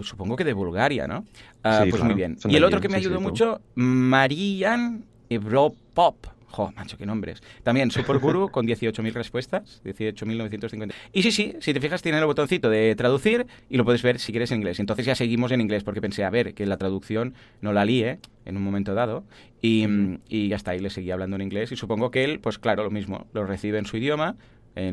supongo 0.01 0.35
que 0.35 0.43
de 0.43 0.53
Bulgaria, 0.53 1.07
¿no? 1.07 1.25
Uh, 1.63 1.89
pues 1.89 2.03
muy 2.03 2.15
bien. 2.15 2.37
y 2.45 2.55
el 2.55 2.63
otro 2.63 2.81
que 2.81 2.89
me 2.89 2.97
ayudó 2.97 3.21
mucho, 3.21 3.61
Marian 3.75 5.05
Pop 5.93 6.27
Jo, 6.55 6.71
macho, 6.73 6.97
qué 6.97 7.05
nombres. 7.05 7.43
También 7.63 7.91
Superguru 7.91 8.47
con 8.51 8.65
18.000 8.65 9.11
respuestas, 9.11 9.81
18.950. 9.83 10.93
Y 11.11 11.21
sí, 11.21 11.31
sí, 11.31 11.53
si 11.59 11.73
te 11.73 11.81
fijas 11.81 12.01
tiene 12.01 12.17
el 12.17 12.25
botoncito 12.25 12.69
de 12.69 12.95
traducir 12.95 13.45
y 13.69 13.75
lo 13.75 13.83
puedes 13.83 14.01
ver 14.03 14.19
si 14.19 14.31
quieres 14.31 14.51
en 14.51 14.59
inglés. 14.59 14.79
Entonces 14.79 15.05
ya 15.05 15.15
seguimos 15.15 15.51
en 15.51 15.59
inglés 15.59 15.83
porque 15.83 15.99
pensé, 15.99 16.23
a 16.23 16.29
ver, 16.29 16.53
que 16.53 16.65
la 16.65 16.77
traducción 16.77 17.33
no 17.59 17.73
la 17.73 17.83
líe 17.83 18.19
en 18.45 18.55
un 18.55 18.63
momento 18.63 18.93
dado 18.93 19.25
y, 19.61 19.85
y 20.29 20.47
ya 20.47 20.55
está, 20.55 20.73
y 20.75 20.79
le 20.79 20.89
seguí 20.89 21.11
hablando 21.11 21.35
en 21.35 21.41
inglés 21.41 21.73
y 21.73 21.75
supongo 21.75 22.09
que 22.09 22.23
él, 22.23 22.39
pues 22.39 22.57
claro, 22.57 22.85
lo 22.85 22.91
mismo, 22.91 23.27
lo 23.33 23.45
recibe 23.45 23.77
en 23.77 23.85
su 23.85 23.97
idioma, 23.97 24.37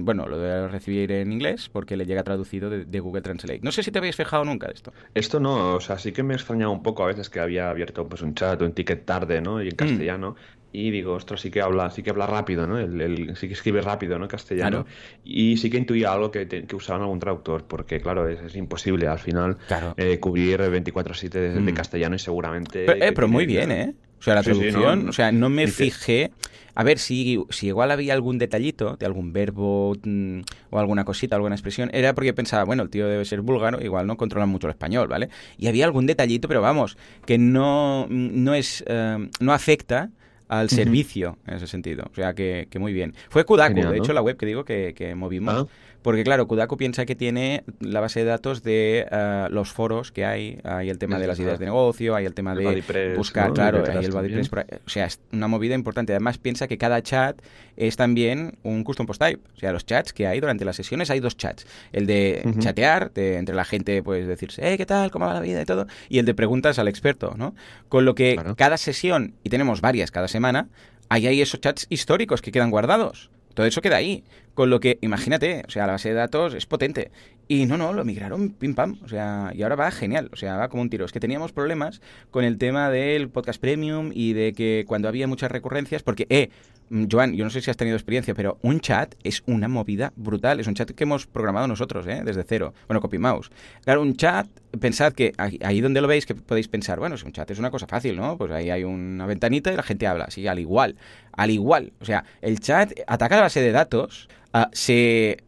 bueno, 0.01 0.29
lo 0.29 0.39
debe 0.39 0.69
recibir 0.69 1.11
en 1.11 1.33
inglés 1.33 1.69
porque 1.69 1.97
le 1.97 2.07
llega 2.07 2.23
traducido 2.23 2.71
de, 2.71 3.01
Google 3.01 3.23
Translate. 3.23 3.61
No 3.63 3.73
sé 3.73 3.83
si 3.83 3.91
te 3.91 3.99
habéis 3.99 4.15
fijado 4.15 4.45
nunca 4.45 4.69
de 4.69 4.75
esto. 4.75 4.93
Esto 5.15 5.41
no, 5.41 5.75
o 5.75 5.81
sea, 5.81 5.99
sí 5.99 6.13
que 6.13 6.23
me 6.23 6.35
he 6.35 6.37
extrañado 6.37 6.71
un 6.71 6.83
poco 6.83 7.03
a 7.03 7.07
veces 7.07 7.29
que 7.29 7.41
había 7.41 7.69
abierto 7.69 8.09
pues 8.09 8.23
un 8.23 8.35
chat 8.35 8.61
o 8.63 8.65
un 8.65 8.73
ticket 8.73 9.05
tarde, 9.05 9.41
¿no? 9.41 9.63
Y 9.63 9.69
en 9.69 10.21
mm. 10.21 10.35
Y 10.73 10.91
digo, 10.91 11.13
ostras, 11.13 11.43
sí 11.43 11.51
que 11.51 11.61
habla, 11.61 11.91
sí 11.91 12.03
que 12.03 12.11
habla 12.11 12.27
rápido, 12.27 12.67
¿no? 12.67 12.79
El, 12.79 13.37
sí 13.37 13.47
que 13.47 13.53
escribe 13.53 13.83
rápido, 13.83 14.19
¿no? 14.19 14.27
Castellano. 14.27 14.87
Y 15.23 15.59
sí 15.59 15.69
que 15.69 15.77
intuía 15.77 16.13
algo 16.13 16.31
que, 16.31 16.49
que 16.49 16.77
usaban 16.77 17.03
algún 17.03 17.21
traductor, 17.21 17.65
porque 17.65 18.01
claro, 18.01 18.27
es, 18.27 18.57
imposible 18.57 19.07
al 19.07 19.19
final 19.19 19.59
eh, 19.99 20.19
cubrir 20.19 20.61
24-7 20.61 21.29
de, 21.29 21.61
mm. 21.61 21.75
castellano 21.75 22.17
y 22.17 22.19
seguramente... 22.19 22.87
Pero, 22.87 23.05
eh, 23.05 23.29
muy 23.29 23.45
bien, 23.45 23.71
¿eh? 23.71 23.95
O 24.19 24.23
sea, 24.23 24.35
la 24.35 24.43
traducción, 24.43 25.09
o 25.09 25.13
sea, 25.13 25.31
no 25.31 25.51
me 25.51 25.67
fijé... 25.67 26.33
A 26.75 26.85
ver, 26.85 26.99
si, 26.99 27.39
si 27.51 27.67
igual 27.67 27.91
había 27.91 28.15
algún 28.15 28.39
detallito 28.39 28.97
de 28.97 29.05
algún 29.05 29.35
verbo 29.35 29.95
mm, 30.03 30.41
o 30.71 30.79
alguna 30.79 31.05
cosita, 31.05 31.37
alguna 31.37 31.55
expresión, 31.55 31.91
era 31.93 32.15
porque 32.15 32.33
pensaba, 32.33 32.65
bueno, 32.65 32.83
el 32.83 32.89
tío 32.89 33.07
debe 33.09 33.27
ser 33.27 33.43
búlgaro, 33.43 33.83
igual 33.85 34.07
no 34.07 34.17
controla 34.17 34.47
mucho 34.47 34.69
el 34.69 34.71
español, 34.71 35.07
¿vale? 35.07 35.29
Y 35.59 35.67
había 35.67 35.85
algún 35.85 36.07
detallito, 36.07 36.49
pero 36.49 36.63
vamos, 36.63 36.97
que 37.27 37.37
no, 37.37 38.07
no 38.09 38.55
es, 38.55 38.83
eh, 38.87 39.29
no 39.41 39.53
afecta 39.53 40.13
al 40.49 40.69
servicio 40.71 41.39
en 41.47 41.55
ese 41.55 41.67
sentido. 41.67 42.05
O 42.11 42.15
sea, 42.15 42.35
que, 42.35 42.69
que 42.71 42.79
muy 42.79 42.93
bien. 42.93 43.15
Fue 43.29 43.45
Kudaku, 43.45 43.81
de 43.81 43.99
hecho, 43.99 44.13
la 44.13 44.23
web 44.23 44.37
que 44.37 44.47
digo 44.47 44.65
que, 44.65 44.95
que 44.95 45.15
movimos. 45.15 45.55
Ah. 45.55 45.67
Porque 46.03 46.25
claro, 46.25 46.47
Kudaku 46.47 46.77
piensa 46.77 47.07
que 47.07 47.15
tiene 47.15 47.65
la 47.81 48.01
base 48.01 48.21
de 48.21 48.27
datos 48.27 48.63
de 48.63 49.07
eh, 49.11 49.47
los 49.51 49.73
foros 49.73 50.11
que 50.11 50.25
hay, 50.25 50.59
hay 50.65 50.91
el 50.91 50.99
tema 50.99 51.19
de 51.19 51.27
las 51.27 51.39
ideas 51.39 51.59
de 51.59 51.67
negocio, 51.67 52.17
hay 52.17 52.27
el 52.27 52.35
tema 52.35 52.55
de 52.55 53.15
buscar, 53.17 53.53
claro, 53.53 53.85
hay 53.89 54.05
el 54.05 54.11
BuddyPress, 54.11 54.51
o 54.85 54.91
sea, 54.91 55.07
es 55.07 55.21
una 55.33 55.49
movida 55.49 55.75
importante. 55.75 56.13
Además 56.13 56.39
piensa 56.39 56.67
que 56.67 56.77
cada 56.77 57.03
chat 57.03 57.41
es 57.77 57.97
también 57.97 58.59
un 58.65 58.85
custom 58.85 59.07
post 59.07 59.23
type, 59.23 59.41
o 59.55 59.59
sea, 59.59 59.73
los 59.73 59.87
chats 59.87 60.13
que 60.13 60.27
hay 60.27 60.41
durante 60.41 60.65
las 60.65 60.77
sesiones 60.77 61.11
hay 61.11 61.21
dos 61.21 61.37
chats, 61.37 61.67
el 61.93 62.07
de 62.07 62.43
chatear, 62.59 63.13
de, 63.13 63.37
entre 63.37 63.55
la 63.55 63.65
gente 63.65 64.03
pues 64.03 64.27
decirse, 64.27 64.73
eh, 64.73 64.77
¿qué 64.77 64.87
tal? 64.87 65.11
¿Cómo 65.11 65.27
va 65.27 65.35
la 65.35 65.41
vida? 65.41 65.63
y 65.63 65.65
todo, 65.65 65.87
y 66.09 66.19
el 66.19 66.27
de 66.27 66.35
preguntas 66.35 66.79
al 66.79 66.89
experto, 66.89 67.35
¿no? 67.37 67.55
Con 67.89 68.05
lo 68.05 68.15
que 68.15 68.41
cada 68.57 68.77
sesión, 68.77 69.35
y 69.45 69.51
tenemos 69.51 69.81
varias 69.81 70.11
cada 70.11 70.29
semana, 70.29 70.69
hay 71.09 71.27
ahí 71.27 71.43
esos 71.43 71.61
chats 71.61 71.87
históricos 71.91 72.43
que 72.43 72.51
quedan 72.51 72.71
guardados. 72.71 73.31
Todo 73.55 73.67
eso 73.67 73.83
queda 73.83 73.97
ahí. 73.97 74.25
Con 74.55 74.71
lo 74.71 74.81
que, 74.81 74.99
imagínate, 75.01 75.63
o 75.67 75.71
sea, 75.71 75.87
la 75.87 75.93
base 75.93 76.11
de 76.11 76.15
datos 76.15 76.55
es 76.55 76.67
potente. 76.67 77.11
Y 77.49 77.67
no, 77.67 77.77
no, 77.77 77.93
lo 77.93 78.05
migraron 78.05 78.51
pim 78.51 78.75
pam. 78.75 78.99
O 79.03 79.09
sea, 79.09 79.51
y 79.55 79.63
ahora 79.63 79.77
va 79.77 79.91
genial. 79.91 80.29
O 80.33 80.37
sea, 80.37 80.57
va 80.57 80.69
como 80.69 80.83
un 80.83 80.91
tiro. 80.91 81.05
Es 81.05 81.13
que 81.13 81.21
teníamos 81.21 81.53
problemas 81.53 82.01
con 82.31 82.45
el 82.45 82.59
tema 82.59 82.91
del 82.91 83.29
podcast 83.29 83.61
premium 83.61 84.11
y 84.13 84.33
de 84.33 84.53
que 84.53 84.85
cuando 84.87 85.09
había 85.09 85.27
muchas 85.27 85.51
recurrencias, 85.51 86.03
porque, 86.03 86.27
eh, 86.29 86.51
Mm, 86.93 87.07
Joan, 87.11 87.33
yo 87.33 87.45
no 87.45 87.49
sé 87.49 87.63
si 87.63 87.71
has 87.71 87.77
tenido 87.79 87.97
experiencia, 87.97 88.35
pero 88.35 88.59
un 88.61 88.79
chat 88.81 89.15
es 89.25 89.43
una 89.47 89.67
movida 89.67 90.13
brutal. 90.15 90.61
Es 90.61 90.67
un 90.67 90.75
chat 90.75 90.91
que 90.91 91.05
hemos 91.05 91.27
programado 91.27 91.67
nosotros, 91.67 92.07
¿eh? 92.07 92.21
desde 92.23 92.45
cero. 92.45 92.75
Bueno, 92.87 93.01
copy 93.01 93.17
mouse. 93.17 93.51
Claro, 93.83 94.03
un 94.03 94.15
chat, 94.15 94.47
pensad 94.79 95.15
que 95.15 95.33
ahí 95.39 95.81
donde 95.81 96.03
lo 96.03 96.07
veis, 96.07 96.27
que 96.27 96.35
podéis 96.35 96.69
pensar, 96.69 96.99
bueno, 96.99 97.17
si 97.17 97.25
un 97.25 97.33
chat 97.33 97.51
es 97.51 97.59
una 97.59 97.71
cosa 97.71 97.87
fácil, 97.87 98.17
¿no? 98.17 98.37
Pues 98.37 98.51
ahí 98.51 98.69
hay 98.69 98.85
una 98.85 99.25
ventanita 99.25 99.73
y 99.73 99.77
la 99.77 99.83
gente 99.83 100.07
habla. 100.07 100.31
Sí, 100.31 100.47
al 100.47 100.59
igual. 100.59 100.97
Al 101.33 101.51
igual. 101.51 101.95
O 102.03 102.05
sea, 102.05 102.25
el 102.43 102.61
chat 102.61 102.93
ataca 103.07 103.37
la 103.37 103.43
base 103.43 103.63
de 103.63 103.73
datos. 103.73 104.29
Uh, 104.55 104.65
se, 104.73 105.39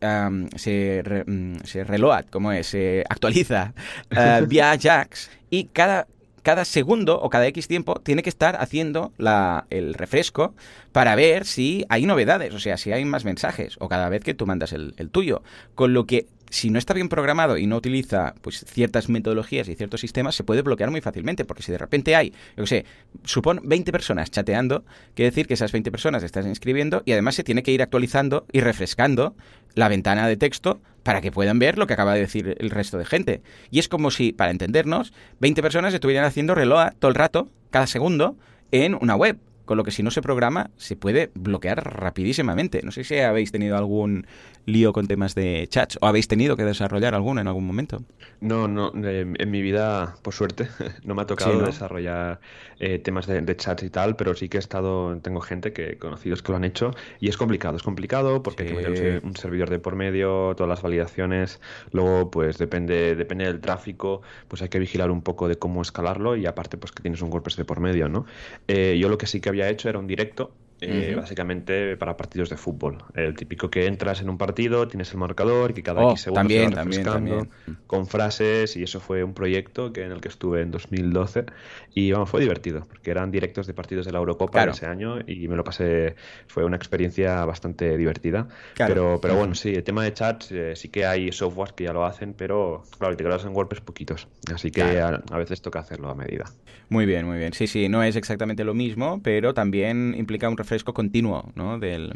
se, 0.56 1.02
mm, 1.26 1.56
se 1.64 1.84
reload, 1.84 2.24
como 2.30 2.52
es, 2.52 2.68
se 2.68 3.04
actualiza 3.08 3.74
uh, 4.12 4.46
vía 4.48 4.70
Ajax 4.70 5.30
y 5.50 5.64
cada, 5.66 6.06
cada 6.42 6.64
segundo 6.64 7.20
o 7.20 7.28
cada 7.28 7.46
X 7.48 7.68
tiempo 7.68 8.00
tiene 8.02 8.22
que 8.22 8.30
estar 8.30 8.56
haciendo 8.56 9.12
la, 9.18 9.66
el 9.68 9.92
refresco 9.92 10.54
para 10.92 11.14
ver 11.16 11.44
si 11.44 11.84
hay 11.88 12.06
novedades, 12.06 12.54
o 12.54 12.60
sea, 12.60 12.78
si 12.78 12.92
hay 12.92 13.04
más 13.04 13.24
mensajes, 13.24 13.76
o 13.78 13.88
cada 13.88 14.08
vez 14.08 14.22
que 14.22 14.34
tú 14.34 14.46
mandas 14.46 14.72
el, 14.72 14.94
el 14.96 15.10
tuyo. 15.10 15.42
Con 15.74 15.92
lo 15.92 16.06
que 16.06 16.26
si 16.54 16.70
no 16.70 16.78
está 16.78 16.94
bien 16.94 17.08
programado 17.08 17.58
y 17.58 17.66
no 17.66 17.76
utiliza 17.76 18.34
pues 18.40 18.64
ciertas 18.68 19.08
metodologías 19.08 19.68
y 19.68 19.74
ciertos 19.74 20.00
sistemas, 20.00 20.36
se 20.36 20.44
puede 20.44 20.62
bloquear 20.62 20.88
muy 20.88 21.00
fácilmente, 21.00 21.44
porque 21.44 21.64
si 21.64 21.72
de 21.72 21.78
repente 21.78 22.14
hay, 22.14 22.30
yo 22.56 22.62
qué 22.62 22.66
sé, 22.66 22.84
supón 23.24 23.60
20 23.64 23.90
personas 23.90 24.30
chateando, 24.30 24.84
quiere 25.14 25.30
decir 25.30 25.48
que 25.48 25.54
esas 25.54 25.72
20 25.72 25.90
personas 25.90 26.22
están 26.22 26.46
inscribiendo 26.46 27.02
y 27.06 27.10
además 27.10 27.34
se 27.34 27.42
tiene 27.42 27.64
que 27.64 27.72
ir 27.72 27.82
actualizando 27.82 28.46
y 28.52 28.60
refrescando 28.60 29.34
la 29.74 29.88
ventana 29.88 30.28
de 30.28 30.36
texto 30.36 30.80
para 31.02 31.20
que 31.20 31.32
puedan 31.32 31.58
ver 31.58 31.76
lo 31.76 31.88
que 31.88 31.94
acaba 31.94 32.14
de 32.14 32.20
decir 32.20 32.56
el 32.60 32.70
resto 32.70 32.98
de 32.98 33.04
gente. 33.04 33.42
Y 33.72 33.80
es 33.80 33.88
como 33.88 34.12
si, 34.12 34.32
para 34.32 34.52
entendernos, 34.52 35.12
20 35.40 35.60
personas 35.60 35.92
estuvieran 35.92 36.24
haciendo 36.24 36.54
reloj 36.54 36.90
todo 37.00 37.08
el 37.08 37.16
rato, 37.16 37.48
cada 37.70 37.88
segundo, 37.88 38.36
en 38.70 38.94
una 38.94 39.16
web. 39.16 39.38
Con 39.64 39.76
lo 39.76 39.84
que 39.84 39.90
si 39.90 40.02
no 40.02 40.10
se 40.10 40.22
programa, 40.22 40.70
se 40.76 40.96
puede 40.96 41.30
bloquear 41.34 41.82
rapidísimamente. 41.98 42.80
No 42.82 42.90
sé 42.90 43.04
si 43.04 43.18
habéis 43.18 43.52
tenido 43.52 43.76
algún 43.76 44.26
lío 44.66 44.92
con 44.92 45.06
temas 45.06 45.34
de 45.34 45.66
chats 45.68 45.98
o 46.00 46.06
habéis 46.06 46.28
tenido 46.28 46.56
que 46.56 46.64
desarrollar 46.64 47.14
alguno 47.14 47.40
en 47.40 47.48
algún 47.48 47.66
momento. 47.66 48.02
No, 48.40 48.68
no, 48.68 48.92
en 48.94 49.50
mi 49.50 49.62
vida, 49.62 50.16
por 50.22 50.34
suerte, 50.34 50.68
no 51.04 51.14
me 51.14 51.22
ha 51.22 51.26
tocado 51.26 51.64
desarrollar 51.64 52.40
eh, 52.78 52.98
temas 52.98 53.26
de, 53.26 53.56
chats 53.56 53.82
y 53.82 53.90
tal, 53.90 54.16
pero 54.16 54.34
sí 54.34 54.48
que 54.48 54.58
he 54.58 54.60
estado, 54.60 55.16
tengo 55.20 55.40
gente 55.40 55.72
que 55.72 55.96
conocidos 55.98 56.42
que 56.42 56.52
lo 56.52 56.56
han 56.56 56.64
hecho 56.64 56.90
y 57.20 57.28
es 57.28 57.36
complicado, 57.36 57.76
es 57.76 57.82
complicado 57.82 58.42
porque 58.42 58.64
hay 58.64 58.68
que 58.68 58.74
meter 58.74 59.20
un, 59.24 59.36
servidor 59.36 59.70
de 59.70 59.78
por 59.78 59.96
medio, 59.96 60.54
todas 60.56 60.68
las 60.68 60.82
validaciones, 60.82 61.60
luego 61.92 62.30
pues 62.30 62.58
depende, 62.58 63.14
depende 63.14 63.46
del 63.46 63.60
tráfico, 63.60 64.22
pues 64.48 64.62
hay 64.62 64.68
que 64.68 64.78
vigilar 64.78 65.10
un 65.10 65.22
poco 65.22 65.48
de 65.48 65.56
cómo 65.56 65.82
escalarlo 65.82 66.36
y 66.36 66.46
aparte 66.46 66.76
pues 66.76 66.92
que 66.92 67.02
tienes 67.02 67.22
un 67.22 67.30
WordPress 67.30 67.56
de 67.56 67.64
por 67.64 67.80
medio, 67.80 68.08
¿no? 68.08 68.26
Eh, 68.68 68.98
yo 69.00 69.08
lo 69.08 69.18
que 69.18 69.26
sí 69.26 69.40
que 69.40 69.48
había 69.62 69.70
hecho 69.70 69.88
era 69.88 69.98
un 69.98 70.06
directo 70.06 70.58
eh, 70.84 71.14
básicamente 71.14 71.96
para 71.96 72.16
partidos 72.16 72.50
de 72.50 72.56
fútbol. 72.56 72.98
El 73.14 73.34
típico 73.34 73.70
que 73.70 73.86
entras 73.86 74.20
en 74.20 74.28
un 74.28 74.38
partido, 74.38 74.86
tienes 74.88 75.10
el 75.12 75.18
marcador 75.18 75.70
y 75.70 75.74
que 75.74 75.82
cada 75.82 76.02
oh, 76.02 76.10
X 76.12 76.22
segundos 76.22 76.40
también, 76.40 76.70
se 76.70 76.76
va 76.76 76.84
refrescando 76.84 77.46
con 77.86 78.06
frases 78.06 78.76
y 78.76 78.82
eso 78.82 79.00
fue 79.00 79.24
un 79.24 79.34
proyecto 79.34 79.92
que 79.92 80.04
en 80.04 80.12
el 80.12 80.20
que 80.20 80.28
estuve 80.28 80.60
en 80.62 80.70
2012 80.70 81.46
y 81.94 82.12
vamos, 82.12 82.30
fue 82.30 82.40
divertido 82.40 82.86
porque 82.88 83.10
eran 83.10 83.30
directos 83.30 83.66
de 83.66 83.74
partidos 83.74 84.06
de 84.06 84.12
la 84.12 84.18
Eurocopa 84.18 84.64
ese 84.64 84.86
año 84.86 85.18
y 85.26 85.48
me 85.48 85.56
lo 85.56 85.64
pasé, 85.64 86.16
fue 86.46 86.64
una 86.64 86.76
experiencia 86.76 87.44
bastante 87.44 87.96
divertida. 87.96 88.48
Pero, 88.76 89.18
pero 89.20 89.36
bueno, 89.36 89.54
sí, 89.54 89.70
el 89.74 89.84
tema 89.84 90.04
de 90.04 90.12
chats 90.12 90.52
eh, 90.52 90.76
sí 90.76 90.88
que 90.88 91.06
hay 91.06 91.32
softwares 91.32 91.72
que 91.72 91.84
ya 91.84 91.92
lo 91.92 92.04
hacen, 92.04 92.34
pero 92.34 92.84
claro, 92.98 93.16
te 93.16 93.24
quedas 93.24 93.44
en 93.44 93.54
WordPress 93.54 93.80
poquitos, 93.80 94.28
así 94.52 94.70
que 94.70 94.82
a, 94.82 95.22
a 95.30 95.38
veces 95.38 95.62
toca 95.62 95.78
hacerlo 95.78 96.10
a 96.10 96.14
medida. 96.14 96.44
Muy 96.88 97.06
bien, 97.06 97.26
muy 97.26 97.38
bien. 97.38 97.52
Sí, 97.52 97.66
sí, 97.66 97.88
no 97.88 98.02
es 98.02 98.16
exactamente 98.16 98.64
lo 98.64 98.74
mismo, 98.74 99.20
pero 99.22 99.54
también 99.54 100.14
implica 100.16 100.48
un 100.48 100.56
refresco 100.56 100.73
continuo 100.82 101.52
¿no? 101.54 101.78
del, 101.78 102.12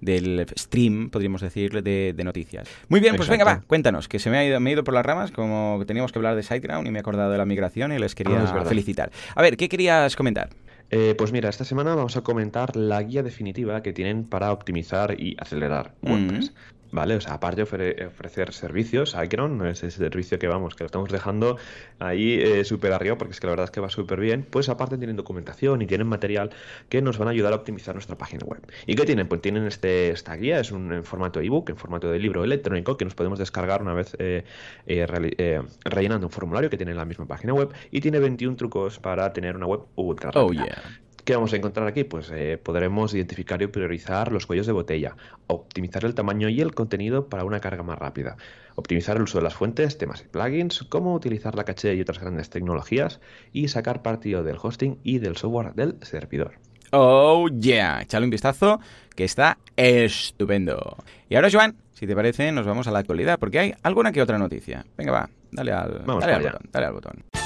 del 0.00 0.46
stream, 0.58 1.10
podríamos 1.10 1.42
decir, 1.42 1.82
de, 1.82 2.14
noticias. 2.24 2.68
Muy 2.88 3.00
bien, 3.00 3.16
pues 3.16 3.28
venga, 3.28 3.44
va, 3.44 3.62
cuéntanos, 3.66 4.08
que 4.08 4.18
se 4.18 4.30
me 4.30 4.38
ha, 4.38 4.44
ido, 4.44 4.58
me 4.58 4.72
ido 4.72 4.82
por 4.82 4.94
las 4.94 5.04
ramas, 5.06 5.30
como 5.30 5.82
teníamos 5.86 6.10
que 6.10 6.18
hablar 6.18 6.34
de 6.34 6.42
SiteGround 6.42 6.86
y 6.88 6.90
me 6.90 6.98
he 6.98 7.00
acordado 7.00 7.30
de 7.30 7.38
la 7.38 7.44
migración 7.44 7.92
y 7.92 7.98
les 7.98 8.14
quería 8.14 8.42
ah, 8.42 8.64
felicitar. 8.64 9.12
A 9.36 9.42
ver, 9.42 9.56
¿qué 9.56 9.68
querías 9.68 10.16
comentar? 10.16 10.50
Eh, 10.90 11.14
pues 11.16 11.32
mira, 11.32 11.48
esta 11.48 11.64
semana 11.64 11.94
vamos 11.94 12.16
a 12.16 12.22
comentar 12.22 12.76
la 12.76 13.02
guía 13.02 13.22
definitiva 13.22 13.82
que 13.82 13.92
tienen 13.92 14.24
para 14.24 14.52
optimizar 14.52 15.18
y 15.18 15.36
acelerar 15.38 15.94
WordPress. 16.02 16.52
¿Vale? 16.94 17.16
O 17.16 17.20
sea, 17.20 17.34
aparte 17.34 17.64
de 17.64 18.06
ofrecer 18.06 18.52
servicios, 18.52 19.16
Icron, 19.20 19.66
ese 19.66 19.90
servicio 19.90 20.38
que 20.38 20.46
vamos, 20.46 20.74
que 20.74 20.84
lo 20.84 20.86
estamos 20.86 21.10
dejando 21.10 21.58
ahí 21.98 22.34
eh, 22.34 22.64
súper 22.64 22.92
arriba, 22.92 23.18
porque 23.18 23.32
es 23.32 23.40
que 23.40 23.46
la 23.46 23.52
verdad 23.52 23.64
es 23.64 23.70
que 23.72 23.80
va 23.80 23.90
súper 23.90 24.20
bien, 24.20 24.46
pues 24.48 24.68
aparte 24.68 24.96
tienen 24.96 25.16
documentación 25.16 25.82
y 25.82 25.86
tienen 25.86 26.06
material 26.06 26.50
que 26.88 27.02
nos 27.02 27.18
van 27.18 27.28
a 27.28 27.30
ayudar 27.32 27.52
a 27.52 27.56
optimizar 27.56 27.94
nuestra 27.94 28.16
página 28.16 28.46
web. 28.46 28.60
¿Y 28.86 28.94
qué 28.94 29.04
tienen? 29.04 29.26
Pues 29.26 29.42
tienen 29.42 29.66
este, 29.66 30.10
esta 30.10 30.36
guía, 30.36 30.60
es 30.60 30.70
un 30.70 30.92
en 30.92 31.04
formato 31.04 31.40
ebook, 31.40 31.70
en 31.70 31.76
formato 31.76 32.10
de 32.10 32.18
libro 32.18 32.44
electrónico, 32.44 32.96
que 32.96 33.04
nos 33.04 33.14
podemos 33.14 33.38
descargar 33.38 33.82
una 33.82 33.94
vez 33.94 34.16
eh, 34.20 34.44
eh, 34.86 35.62
rellenando 35.84 36.28
un 36.28 36.32
formulario 36.32 36.70
que 36.70 36.76
tiene 36.76 36.92
en 36.92 36.98
la 36.98 37.04
misma 37.04 37.26
página 37.26 37.54
web, 37.54 37.70
y 37.90 38.00
tiene 38.00 38.20
21 38.20 38.56
trucos 38.56 39.00
para 39.00 39.32
tener 39.32 39.56
una 39.56 39.66
web 39.66 39.80
ultra 39.96 40.30
oh, 40.34 40.48
rápida. 40.48 40.82
¿Qué 41.24 41.34
vamos 41.34 41.54
a 41.54 41.56
encontrar 41.56 41.86
aquí? 41.86 42.04
Pues 42.04 42.30
eh, 42.34 42.58
podremos 42.62 43.14
identificar 43.14 43.62
y 43.62 43.66
priorizar 43.66 44.30
los 44.30 44.44
cuellos 44.44 44.66
de 44.66 44.72
botella, 44.72 45.16
optimizar 45.46 46.04
el 46.04 46.14
tamaño 46.14 46.50
y 46.50 46.60
el 46.60 46.74
contenido 46.74 47.30
para 47.30 47.44
una 47.44 47.60
carga 47.60 47.82
más 47.82 47.98
rápida, 47.98 48.36
optimizar 48.74 49.16
el 49.16 49.22
uso 49.22 49.38
de 49.38 49.44
las 49.44 49.54
fuentes, 49.54 49.96
temas 49.96 50.20
y 50.20 50.28
plugins, 50.28 50.84
cómo 50.90 51.14
utilizar 51.14 51.54
la 51.54 51.64
caché 51.64 51.94
y 51.94 52.02
otras 52.02 52.20
grandes 52.20 52.50
tecnologías 52.50 53.20
y 53.54 53.68
sacar 53.68 54.02
partido 54.02 54.42
del 54.42 54.58
hosting 54.60 54.98
y 55.02 55.18
del 55.18 55.38
software 55.38 55.72
del 55.72 55.96
servidor. 56.02 56.58
Oh 56.90 57.48
yeah, 57.48 58.02
echale 58.02 58.24
un 58.24 58.30
vistazo 58.30 58.80
que 59.16 59.24
está 59.24 59.56
estupendo. 59.76 60.98
Y 61.30 61.36
ahora, 61.36 61.48
Joan, 61.50 61.74
si 61.94 62.06
te 62.06 62.14
parece, 62.14 62.52
nos 62.52 62.66
vamos 62.66 62.86
a 62.86 62.90
la 62.90 62.98
actualidad, 62.98 63.38
porque 63.38 63.58
hay 63.60 63.74
alguna 63.82 64.12
que 64.12 64.20
otra 64.20 64.36
noticia. 64.36 64.84
Venga, 64.98 65.12
va, 65.12 65.30
dale 65.50 65.72
al, 65.72 66.04
dale 66.04 66.32
al 66.34 66.42
botón, 66.42 66.68
dale 66.70 66.86
al 66.86 66.92
botón. 66.92 67.43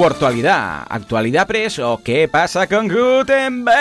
Actualidad, 0.00 0.86
actualidad 0.88 1.46
press 1.46 1.80
o 1.80 2.00
qué 2.02 2.28
pasa 2.28 2.66
con 2.68 2.88
Gutenberg. 2.88 3.76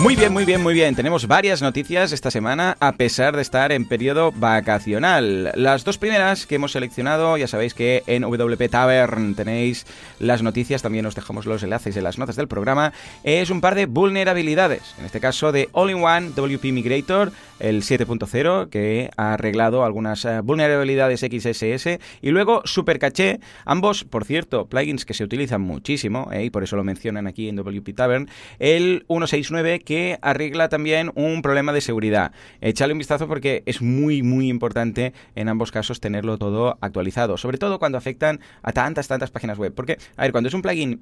Muy 0.00 0.16
bien, 0.16 0.32
muy 0.32 0.46
bien, 0.46 0.62
muy 0.62 0.72
bien. 0.72 0.94
Tenemos 0.94 1.26
varias 1.26 1.60
noticias 1.60 2.12
esta 2.12 2.30
semana 2.30 2.76
a 2.80 2.92
pesar 2.92 3.36
de 3.36 3.42
estar 3.42 3.70
en 3.70 3.86
periodo 3.86 4.32
vacacional. 4.32 5.52
Las 5.54 5.84
dos 5.84 5.98
primeras 5.98 6.46
que 6.46 6.54
hemos 6.54 6.72
seleccionado, 6.72 7.36
ya 7.36 7.46
sabéis 7.46 7.74
que 7.74 8.02
en 8.06 8.22
WP 8.22 8.70
Tavern 8.70 9.34
tenéis 9.34 9.86
las 10.18 10.42
noticias, 10.42 10.80
también 10.80 11.04
os 11.04 11.14
dejamos 11.14 11.44
los 11.44 11.62
enlaces 11.62 11.96
en 11.98 12.04
las 12.04 12.16
notas 12.16 12.36
del 12.36 12.48
programa, 12.48 12.94
es 13.24 13.50
un 13.50 13.60
par 13.60 13.74
de 13.74 13.84
vulnerabilidades. 13.84 14.94
En 14.98 15.04
este 15.04 15.20
caso 15.20 15.52
de 15.52 15.68
All-in-One 15.72 16.30
WP 16.34 16.72
Migrator, 16.72 17.30
el 17.60 17.82
7.0, 17.82 18.68
que 18.68 19.10
ha 19.16 19.34
arreglado 19.34 19.84
algunas 19.84 20.24
eh, 20.24 20.40
vulnerabilidades 20.40 21.20
XSS, 21.20 21.98
y 22.20 22.30
luego 22.30 22.62
Super 22.64 22.98
Caché, 22.98 23.40
ambos, 23.64 24.04
por 24.04 24.24
cierto, 24.24 24.66
plugins 24.66 25.04
que 25.04 25.14
se 25.14 25.24
utilizan 25.24 25.60
muchísimo, 25.60 26.30
eh, 26.32 26.44
y 26.44 26.50
por 26.50 26.62
eso 26.62 26.76
lo 26.76 26.84
mencionan 26.84 27.26
aquí 27.26 27.48
en 27.48 27.56
WP 27.56 27.94
Tavern, 27.94 28.28
el 28.58 29.04
169 29.08 29.80
que 29.80 30.18
arregla 30.22 30.68
también 30.68 31.12
un 31.14 31.42
problema 31.42 31.72
de 31.72 31.80
seguridad. 31.80 32.32
Echale 32.60 32.92
un 32.92 32.98
vistazo 32.98 33.28
porque 33.28 33.62
es 33.66 33.82
muy, 33.82 34.22
muy 34.22 34.48
importante 34.48 35.12
en 35.34 35.48
ambos 35.48 35.70
casos 35.70 36.00
tenerlo 36.00 36.38
todo 36.38 36.78
actualizado, 36.80 37.36
sobre 37.36 37.58
todo 37.58 37.78
cuando 37.78 37.98
afectan 37.98 38.40
a 38.62 38.72
tantas, 38.72 39.08
tantas 39.08 39.30
páginas 39.30 39.58
web. 39.58 39.72
Porque, 39.74 39.98
a 40.16 40.22
ver, 40.22 40.32
cuando 40.32 40.48
es 40.48 40.54
un 40.54 40.62
plugin 40.62 41.00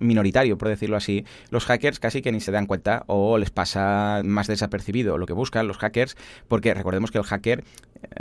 minoritario, 0.00 0.58
por 0.58 0.68
decirlo 0.68 0.96
así, 0.96 1.24
los 1.50 1.64
hackers 1.64 2.00
casi 2.00 2.22
que 2.22 2.32
ni 2.32 2.40
se 2.40 2.52
dan 2.52 2.66
cuenta 2.66 3.04
o 3.06 3.38
les 3.38 3.50
pasa 3.50 4.22
más 4.24 4.46
desapercibido 4.46 5.18
lo 5.18 5.26
que 5.26 5.32
buscan 5.32 5.68
los 5.68 5.78
hackers, 5.78 5.99
porque 6.48 6.74
recordemos 6.74 7.10
que 7.10 7.18
el 7.18 7.24
hacker 7.24 7.64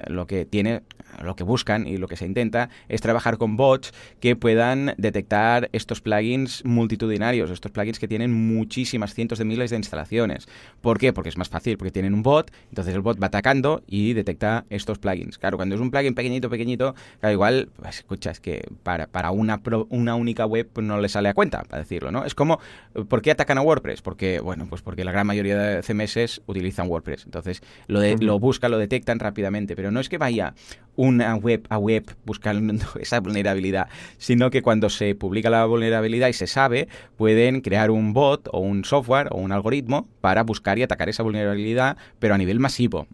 lo 0.08 0.28
que 0.28 0.46
tiene, 0.46 0.82
lo 1.22 1.36
que 1.36 1.44
buscan 1.44 1.88
y 1.88 1.98
lo 1.98 2.08
que 2.08 2.16
se 2.16 2.26
intenta 2.26 2.70
es 2.88 3.02
trabajar 3.02 3.38
con 3.38 3.58
bots 3.58 3.94
que 4.20 4.36
puedan 4.36 4.94
detectar 4.98 5.70
estos 5.72 6.02
plugins 6.02 6.64
multitudinarios, 6.66 7.50
estos 7.50 7.72
plugins 7.72 8.00
que 8.00 8.08
tienen 8.08 8.32
muchísimas 8.32 9.14
cientos 9.14 9.40
de 9.40 9.46
miles 9.46 9.70
de 9.70 9.78
instalaciones 9.78 10.48
¿Por 10.82 10.98
qué? 10.98 11.14
Porque 11.14 11.30
es 11.30 11.38
más 11.38 11.50
fácil, 11.50 11.78
porque 11.78 11.92
tienen 11.92 12.14
un 12.14 12.24
bot, 12.24 12.52
entonces 12.70 12.94
el 12.94 13.02
bot 13.02 13.22
va 13.22 13.28
atacando 13.28 13.84
y 13.88 14.14
detecta 14.14 14.66
estos 14.70 14.98
plugins. 14.98 15.38
Claro, 15.38 15.58
cuando 15.58 15.76
es 15.76 15.82
un 15.82 15.92
plugin 15.92 16.16
pequeñito, 16.16 16.50
pequeñito, 16.50 16.96
claro, 17.20 17.34
igual, 17.34 17.70
pues, 17.76 17.98
escucha, 17.98 18.32
es 18.32 18.40
que 18.40 18.68
para, 18.84 19.08
para 19.08 19.32
una, 19.32 19.62
una 19.90 20.16
única 20.16 20.46
web 20.46 20.68
pues, 20.72 20.86
no 20.86 21.00
le 21.00 21.10
sale 21.10 21.30
a 21.30 21.34
cuenta, 21.34 21.64
para 21.64 21.82
decirlo, 21.82 22.12
¿no? 22.12 22.26
Es 22.26 22.36
como, 22.36 22.60
¿por 23.08 23.22
qué 23.22 23.32
atacan 23.32 23.58
a 23.58 23.62
WordPress? 23.62 24.02
Porque, 24.02 24.40
bueno, 24.40 24.68
pues 24.70 24.82
porque 24.82 25.04
la 25.04 25.12
gran 25.12 25.28
mayoría 25.28 25.58
de 25.58 25.84
CMS 25.84 26.42
utilizan 26.46 26.88
WordPress. 26.88 27.26
Entonces, 27.26 27.62
lo, 27.88 28.00
de, 28.00 28.18
lo 28.18 28.40
buscan, 28.40 28.72
lo 28.72 28.78
detectan 28.78 29.20
rápidamente, 29.20 29.69
pero 29.76 29.92
no 29.92 30.00
es 30.00 30.10
que 30.10 30.18
vaya 30.18 30.54
una 31.00 31.34
web 31.36 31.66
a 31.70 31.78
web 31.78 32.04
buscando 32.26 32.74
esa 33.00 33.22
vulnerabilidad, 33.22 33.88
sino 34.18 34.50
que 34.50 34.62
cuando 34.62 34.90
se 34.90 35.16
publica 35.16 35.50
la 35.50 35.66
vulnerabilidad 35.66 36.28
y 36.28 36.34
se 36.34 36.46
sabe, 36.46 36.90
pueden 37.16 37.62
crear 37.62 37.90
un 37.90 38.12
bot 38.12 38.50
o 38.52 38.60
un 38.60 38.84
software 38.84 39.30
o 39.32 39.38
un 39.38 39.54
algoritmo 39.54 40.10
para 40.20 40.44
buscar 40.44 40.78
y 40.78 40.84
atacar 40.84 41.08
esa 41.08 41.24
vulnerabilidad, 41.24 41.96
pero 42.20 42.34
a 42.34 42.38
nivel 42.38 42.60
masivo. 42.60 43.08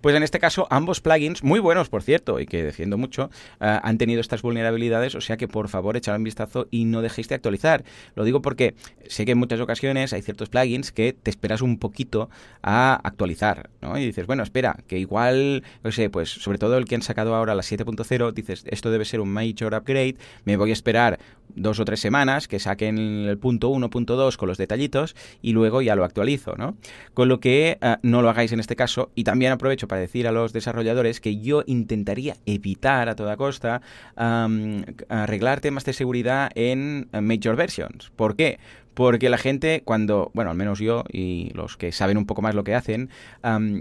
Pues 0.00 0.16
en 0.16 0.22
este 0.22 0.38
caso, 0.38 0.66
ambos 0.70 1.02
plugins, 1.02 1.44
muy 1.44 1.60
buenos 1.60 1.90
por 1.90 2.02
cierto, 2.02 2.40
y 2.40 2.46
que 2.46 2.64
defiendo 2.64 2.96
mucho, 2.96 3.30
eh, 3.60 3.78
han 3.82 3.98
tenido 3.98 4.22
estas 4.22 4.40
vulnerabilidades, 4.40 5.14
o 5.14 5.20
sea 5.20 5.36
que 5.36 5.48
por 5.48 5.68
favor 5.68 5.98
echad 5.98 6.16
un 6.16 6.24
vistazo 6.24 6.66
y 6.70 6.86
no 6.86 7.02
dejéis 7.02 7.28
de 7.28 7.34
actualizar. 7.34 7.84
Lo 8.14 8.24
digo 8.24 8.40
porque 8.40 8.74
sé 9.06 9.26
que 9.26 9.32
en 9.32 9.38
muchas 9.38 9.60
ocasiones 9.60 10.14
hay 10.14 10.22
ciertos 10.22 10.48
plugins 10.48 10.92
que 10.92 11.12
te 11.12 11.30
esperas 11.30 11.60
un 11.60 11.78
poquito 11.78 12.30
a 12.62 12.94
actualizar, 13.04 13.68
¿no? 13.82 13.98
Y 13.98 14.06
dices, 14.06 14.26
bueno, 14.26 14.42
espera, 14.42 14.78
que 14.86 14.98
igual, 14.98 15.62
no 15.88 15.92
sé, 15.92 16.10
pues 16.10 16.28
sobre 16.28 16.58
todo 16.58 16.76
el 16.76 16.84
que 16.84 16.96
han 16.96 17.00
sacado 17.00 17.34
ahora 17.34 17.54
la 17.54 17.62
7.0, 17.62 18.34
dices, 18.34 18.62
esto 18.66 18.90
debe 18.90 19.06
ser 19.06 19.20
un 19.20 19.30
major 19.30 19.72
upgrade, 19.74 20.16
me 20.44 20.58
voy 20.58 20.68
a 20.68 20.74
esperar 20.74 21.18
dos 21.54 21.80
o 21.80 21.86
tres 21.86 21.98
semanas 21.98 22.46
que 22.46 22.58
saquen 22.58 22.98
el 22.98 23.38
punto 23.38 23.70
1, 23.70 23.88
punto 23.88 24.14
2 24.14 24.36
con 24.36 24.50
los 24.50 24.58
detallitos 24.58 25.16
y 25.40 25.52
luego 25.52 25.80
ya 25.80 25.96
lo 25.96 26.04
actualizo, 26.04 26.56
¿no? 26.56 26.76
Con 27.14 27.28
lo 27.28 27.40
que 27.40 27.78
eh, 27.80 27.96
no 28.02 28.20
lo 28.20 28.28
hagáis 28.28 28.52
en 28.52 28.60
este 28.60 28.76
caso 28.76 29.10
y 29.14 29.24
también 29.24 29.50
aprovecho 29.50 29.88
para 29.88 30.02
decir 30.02 30.28
a 30.28 30.32
los 30.32 30.52
desarrolladores 30.52 31.22
que 31.22 31.38
yo 31.38 31.62
intentaría 31.66 32.36
evitar 32.44 33.08
a 33.08 33.16
toda 33.16 33.38
costa 33.38 33.80
arreglar 34.14 35.60
temas 35.60 35.86
de 35.86 35.94
seguridad 35.94 36.50
en 36.54 37.08
major 37.12 37.56
versions. 37.56 38.10
¿Por 38.14 38.36
qué? 38.36 38.58
Porque 38.98 39.28
la 39.28 39.38
gente, 39.38 39.82
cuando, 39.84 40.32
bueno, 40.34 40.50
al 40.50 40.56
menos 40.56 40.80
yo 40.80 41.04
y 41.12 41.52
los 41.54 41.76
que 41.76 41.92
saben 41.92 42.18
un 42.18 42.26
poco 42.26 42.42
más 42.42 42.56
lo 42.56 42.64
que 42.64 42.74
hacen, 42.74 43.10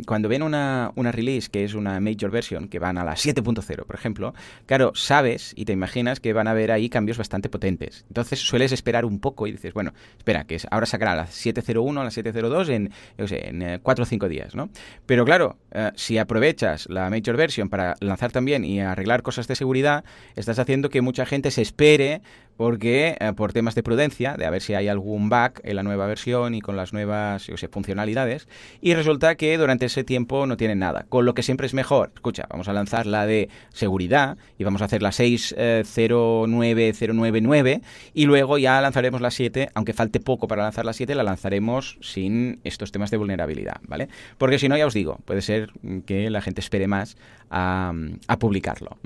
cuando 0.06 0.30
ven 0.30 0.44
una, 0.44 0.92
una, 0.94 1.12
release 1.12 1.50
que 1.50 1.64
es 1.64 1.74
una 1.74 2.00
major 2.00 2.30
version, 2.30 2.68
que 2.68 2.78
van 2.78 3.00
a 3.00 3.04
la 3.04 3.14
7.0, 3.14 3.84
por 3.88 3.96
ejemplo, 3.96 4.36
claro, 4.68 4.92
sabes 4.94 5.54
y 5.56 5.66
te 5.66 5.74
imaginas 5.74 6.20
que 6.20 6.34
van 6.34 6.48
a 6.48 6.52
haber 6.52 6.72
ahí 6.72 6.88
cambios 6.88 7.18
bastante 7.18 7.50
potentes. 7.50 8.06
Entonces 8.10 8.38
sueles 8.42 8.72
esperar 8.72 9.06
un 9.06 9.20
poco 9.20 9.48
y 9.48 9.54
dices, 9.54 9.74
bueno, 9.74 9.92
espera, 10.20 10.44
que 10.44 10.60
ahora 10.70 10.86
sacará 10.86 11.16
la 11.16 11.26
7.01, 11.26 11.96
la 11.96 12.12
7.02 12.12 12.70
en, 12.70 12.92
yo 13.18 13.28
sé, 13.28 13.48
en 13.48 13.80
4 13.82 14.02
eh, 14.02 14.06
o 14.06 14.06
5 14.06 14.30
días, 14.30 14.54
¿no? 14.54 14.70
Pero 15.08 15.26
claro, 15.26 15.58
eh, 15.72 15.94
si 15.96 16.20
aprovechas 16.20 16.88
la 16.92 17.10
major 17.10 17.38
version 17.38 17.70
para 17.70 17.96
lanzar 18.02 18.32
también 18.32 18.64
y 18.64 18.82
arreglar 18.82 19.24
cosas 19.24 19.48
de 19.48 19.56
seguridad, 19.56 20.04
estás 20.36 20.60
haciendo 20.60 20.92
que 20.92 21.02
mucha 21.02 21.26
gente 21.26 21.50
se 21.50 21.64
espere 21.64 22.22
porque 22.58 23.16
eh, 23.20 23.34
por 23.34 23.54
temas 23.54 23.76
de 23.76 23.84
prudencia, 23.84 24.36
de 24.36 24.46
a 24.46 24.50
ver 24.50 24.62
si 24.62 24.74
hay 24.74 24.88
algún 24.88 25.30
bug 25.30 25.52
en 25.64 25.76
la 25.76 25.84
nueva 25.84 26.08
versión 26.08 26.56
y 26.56 26.62
con 26.62 26.76
las 26.76 26.92
nuevas 26.92 27.52
funcionalidades, 27.72 28.48
y 28.82 28.96
resulta 28.96 29.36
que 29.36 29.58
durante 29.58 29.86
ese 29.86 30.04
tiempo 30.04 30.46
no 30.48 30.58
tienen 30.58 30.80
nada, 30.80 31.06
con 31.08 31.26
lo 31.26 31.34
que 31.34 31.44
siempre 31.44 31.68
es 31.68 31.74
mejor, 31.74 32.12
escucha, 32.16 32.48
vamos 32.50 32.68
a 32.68 32.74
lanzar 32.74 33.06
la 33.06 33.26
de 33.26 33.48
seguridad 33.72 34.38
y 34.58 34.64
vamos 34.64 34.82
a 34.82 34.86
hacer 34.86 35.04
la 35.04 35.12
609099 35.12 37.72
eh, 37.72 37.82
y 38.14 38.26
luego 38.26 38.58
ya 38.58 38.82
lanzaremos 38.82 39.22
la 39.22 39.32
7, 39.32 39.70
aunque 39.76 39.94
falte 39.94 40.20
poco 40.20 40.48
para 40.48 40.64
lanzar 40.64 40.86
la 40.86 40.94
7, 40.94 41.14
la 41.16 41.24
lanzaremos 41.24 41.98
sin 42.02 42.60
estos 42.64 42.92
temas 42.92 43.12
de 43.12 43.18
vulnerabilidad, 43.18 43.78
¿vale? 43.88 44.10
Porque 44.38 44.60
si 44.60 44.68
no, 44.68 44.76
ya 44.78 44.88
os 44.88 44.94
digo, 44.94 45.20
puede 45.26 45.42
ser 45.42 45.72
que 46.06 46.30
la 46.30 46.42
gente 46.42 46.62
espere 46.62 46.88
más 46.88 47.18
a, 47.50 47.94
publicarlo. 48.40 48.98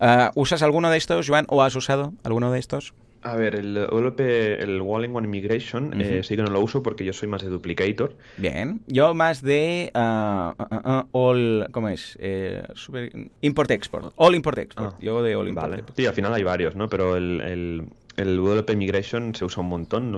Ah, 0.00 0.32
¿Usas 0.34 0.62
alguno 0.62 0.90
de 0.90 0.98
estos, 0.98 1.28
Joan, 1.28 1.46
o 1.48 1.62
has 1.62 1.74
usado 1.76 2.12
alguno 2.24 2.52
de 2.52 2.58
estos? 2.58 2.94
A 3.22 3.34
ver, 3.34 3.56
el 3.56 3.74
WP, 3.74 4.20
el 4.62 4.80
One 4.80 5.06
Immigration, 5.06 6.00
eh, 6.00 6.22
sí 6.22 6.36
que 6.36 6.42
no 6.42 6.50
lo 6.50 6.60
uso 6.60 6.80
porque 6.82 7.04
yo 7.04 7.12
soy 7.12 7.26
más 7.26 7.42
de 7.42 7.48
Duplicator. 7.48 8.14
Bien. 8.36 8.82
Yo 8.86 9.14
más 9.14 9.42
de 9.42 9.90
uh, 9.96 11.02
All, 11.10 11.66
¿cómo 11.72 11.88
es? 11.88 12.16
Eh, 12.20 12.62
import 13.40 13.70
Export. 13.72 14.12
All 14.14 14.36
Import 14.36 14.58
Export. 14.58 14.94
Ah, 14.94 14.98
yo 15.00 15.24
de 15.24 15.34
All 15.34 15.48
Import. 15.48 15.70
Vale. 15.70 15.84
Sí, 15.96 16.06
al 16.06 16.14
final 16.14 16.32
hay 16.34 16.44
varios, 16.44 16.76
¿no? 16.76 16.88
Pero 16.88 17.16
el 17.16 17.40
el 17.40 17.88
WP 18.16 18.76
Migration 18.76 19.34
se 19.34 19.44
usa 19.44 19.62
un 19.62 19.68
montón. 19.68 20.16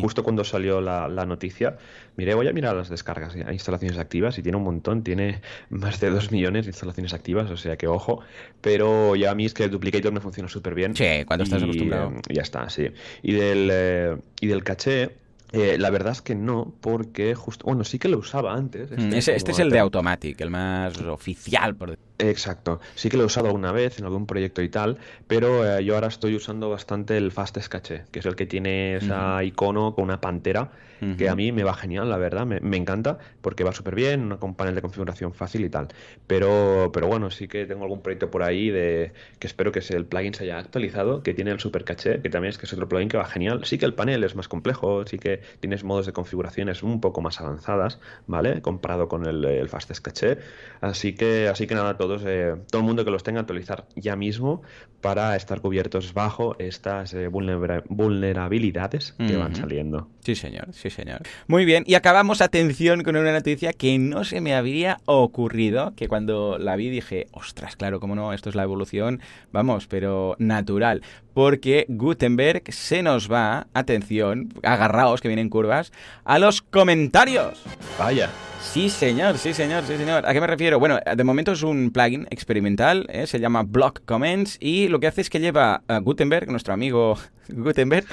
justo 0.00 0.22
cuando 0.22 0.44
salió 0.44 0.80
la, 0.80 1.26
noticia, 1.26 1.78
miré, 2.16 2.34
voy 2.34 2.48
a 2.48 2.52
mirar 2.52 2.76
las 2.76 2.88
descargas 2.88 3.34
e 3.34 3.52
instalaciones 3.52 3.98
activas 3.98 4.38
y 4.38 4.42
tiene 4.42 4.58
un 4.58 4.64
montón. 4.64 5.02
Tiene 5.02 5.40
más 5.70 6.00
de 6.00 6.10
2 6.10 6.30
millones 6.32 6.66
de 6.66 6.70
instalaciones 6.70 7.14
activas, 7.14 7.50
o 7.50 7.56
sea 7.56 7.76
que 7.76 7.86
ojo. 7.86 8.20
Pero 8.60 9.16
ya 9.16 9.30
a 9.30 9.34
mí 9.34 9.46
es 9.46 9.54
que 9.54 9.64
el 9.64 9.70
Duplicator 9.70 10.12
me 10.12 10.20
funciona 10.20 10.48
súper 10.48 10.74
bien. 10.74 10.94
Sí, 10.94 11.24
cuando 11.26 11.44
estás 11.44 11.62
acostumbrado. 11.62 12.10
Eh, 12.10 12.34
ya 12.34 12.42
está, 12.42 12.68
sí. 12.68 12.88
Y 13.22 13.32
del, 13.32 13.68
eh, 13.72 14.16
y 14.40 14.46
del 14.46 14.64
caché. 14.64 15.16
Eh, 15.52 15.78
la 15.78 15.88
verdad 15.88 16.12
es 16.12 16.20
que 16.20 16.34
no, 16.34 16.74
porque 16.80 17.34
justo. 17.34 17.64
Bueno, 17.64 17.82
sí 17.82 17.98
que 17.98 18.08
lo 18.08 18.18
usaba 18.18 18.52
antes. 18.52 18.90
Este, 18.90 19.02
mm, 19.02 19.14
este 19.14 19.50
es 19.52 19.58
el 19.58 19.70
de 19.70 19.78
Automatic, 19.78 20.38
el 20.42 20.50
más 20.50 21.00
oficial, 21.00 21.74
por 21.74 21.98
Exacto. 22.18 22.80
Sí 22.96 23.08
que 23.08 23.16
lo 23.16 23.22
he 23.22 23.26
usado 23.26 23.46
alguna 23.46 23.70
vez 23.70 23.98
en 23.98 24.04
algún 24.04 24.26
proyecto 24.26 24.60
y 24.60 24.68
tal, 24.68 24.98
pero 25.28 25.64
eh, 25.64 25.84
yo 25.84 25.94
ahora 25.94 26.08
estoy 26.08 26.34
usando 26.34 26.68
bastante 26.68 27.16
el 27.16 27.30
Fast 27.30 27.56
Cache, 27.68 28.04
que 28.10 28.18
es 28.18 28.26
el 28.26 28.34
que 28.34 28.46
tiene 28.46 28.96
ese 28.96 29.14
icono 29.44 29.94
con 29.94 30.04
una 30.04 30.20
pantera, 30.20 30.70
que 31.16 31.28
a 31.28 31.36
mí 31.36 31.52
me 31.52 31.62
va 31.62 31.74
genial, 31.74 32.10
la 32.10 32.16
verdad, 32.16 32.44
me, 32.44 32.76
encanta, 32.76 33.18
porque 33.40 33.62
va 33.62 33.72
súper 33.72 33.94
bien, 33.94 34.36
con 34.38 34.56
panel 34.56 34.74
de 34.74 34.82
configuración 34.82 35.32
fácil 35.32 35.64
y 35.64 35.70
tal. 35.70 35.86
Pero, 36.26 36.90
pero 36.92 37.06
bueno, 37.06 37.30
sí 37.30 37.46
que 37.46 37.66
tengo 37.66 37.84
algún 37.84 38.02
proyecto 38.02 38.32
por 38.32 38.42
ahí 38.42 38.70
de 38.70 39.12
que 39.38 39.46
espero 39.46 39.70
que 39.70 39.80
el 39.90 40.06
plugin 40.06 40.34
se 40.34 40.42
haya 40.42 40.58
actualizado, 40.58 41.22
que 41.22 41.34
tiene 41.34 41.52
el 41.52 41.60
Super 41.60 41.84
Cache, 41.84 42.20
que 42.20 42.30
también 42.30 42.50
es 42.50 42.58
que 42.58 42.66
es 42.66 42.72
otro 42.72 42.88
plugin 42.88 43.08
que 43.08 43.16
va 43.16 43.26
genial. 43.26 43.64
Sí 43.64 43.78
que 43.78 43.86
el 43.86 43.94
panel 43.94 44.24
es 44.24 44.34
más 44.34 44.48
complejo, 44.48 45.06
sí 45.06 45.20
que 45.20 45.40
tienes 45.60 45.84
modos 45.84 46.06
de 46.06 46.12
configuraciones 46.12 46.82
un 46.82 47.00
poco 47.00 47.20
más 47.20 47.40
avanzadas, 47.40 48.00
¿vale? 48.26 48.60
Comparado 48.60 49.06
con 49.06 49.24
el, 49.26 49.44
el 49.44 49.68
Fast 49.68 49.96
Cache. 50.00 50.38
Así 50.80 51.14
que, 51.14 51.46
así 51.46 51.68
que 51.68 51.76
nada, 51.76 51.96
todo 51.96 52.07
eh, 52.24 52.54
todo 52.70 52.80
el 52.80 52.86
mundo 52.86 53.04
que 53.04 53.10
los 53.10 53.22
tenga, 53.22 53.40
actualizar 53.40 53.86
ya 53.96 54.16
mismo 54.16 54.62
para 55.00 55.36
estar 55.36 55.60
cubiertos 55.60 56.12
bajo 56.12 56.56
estas 56.58 57.14
eh, 57.14 57.28
vulnerabilidades 57.28 59.14
que 59.18 59.36
van 59.36 59.54
saliendo. 59.54 60.08
Sí, 60.20 60.34
señor, 60.34 60.68
sí, 60.72 60.90
señor. 60.90 61.22
Muy 61.46 61.64
bien, 61.64 61.84
y 61.86 61.94
acabamos, 61.94 62.40
atención, 62.40 63.02
con 63.02 63.16
una 63.16 63.32
noticia 63.32 63.72
que 63.72 63.98
no 63.98 64.24
se 64.24 64.40
me 64.40 64.54
habría 64.54 64.98
ocurrido, 65.06 65.94
que 65.94 66.08
cuando 66.08 66.58
la 66.58 66.76
vi 66.76 66.90
dije, 66.90 67.28
ostras, 67.32 67.76
claro, 67.76 68.00
cómo 68.00 68.14
no, 68.14 68.32
esto 68.32 68.48
es 68.48 68.54
la 68.54 68.64
evolución, 68.64 69.20
vamos, 69.52 69.86
pero 69.86 70.36
natural, 70.38 71.02
porque 71.32 71.86
Gutenberg 71.88 72.64
se 72.72 73.02
nos 73.02 73.30
va, 73.30 73.68
atención, 73.72 74.52
agarraos 74.64 75.20
que 75.20 75.28
vienen 75.28 75.48
curvas, 75.48 75.92
a 76.24 76.38
los 76.38 76.60
comentarios. 76.62 77.62
Vaya. 77.98 78.30
Sí, 78.60 78.90
señor, 78.90 79.38
sí, 79.38 79.54
señor, 79.54 79.84
sí, 79.86 79.96
señor. 79.96 80.26
¿A 80.26 80.32
qué 80.32 80.40
me 80.40 80.46
refiero? 80.46 80.78
Bueno, 80.78 80.98
de 81.16 81.24
momento 81.24 81.52
es 81.52 81.62
un 81.62 81.90
plugin 81.98 82.28
experimental, 82.30 83.06
¿eh? 83.10 83.26
se 83.26 83.40
llama 83.40 83.64
Block 83.64 84.02
Comments 84.04 84.56
y 84.60 84.86
lo 84.88 85.00
que 85.00 85.08
hace 85.08 85.20
es 85.20 85.30
que 85.30 85.40
lleva 85.40 85.82
a 85.88 85.98
Gutenberg, 85.98 86.48
nuestro 86.48 86.72
amigo 86.72 87.18
Gutenberg, 87.48 88.06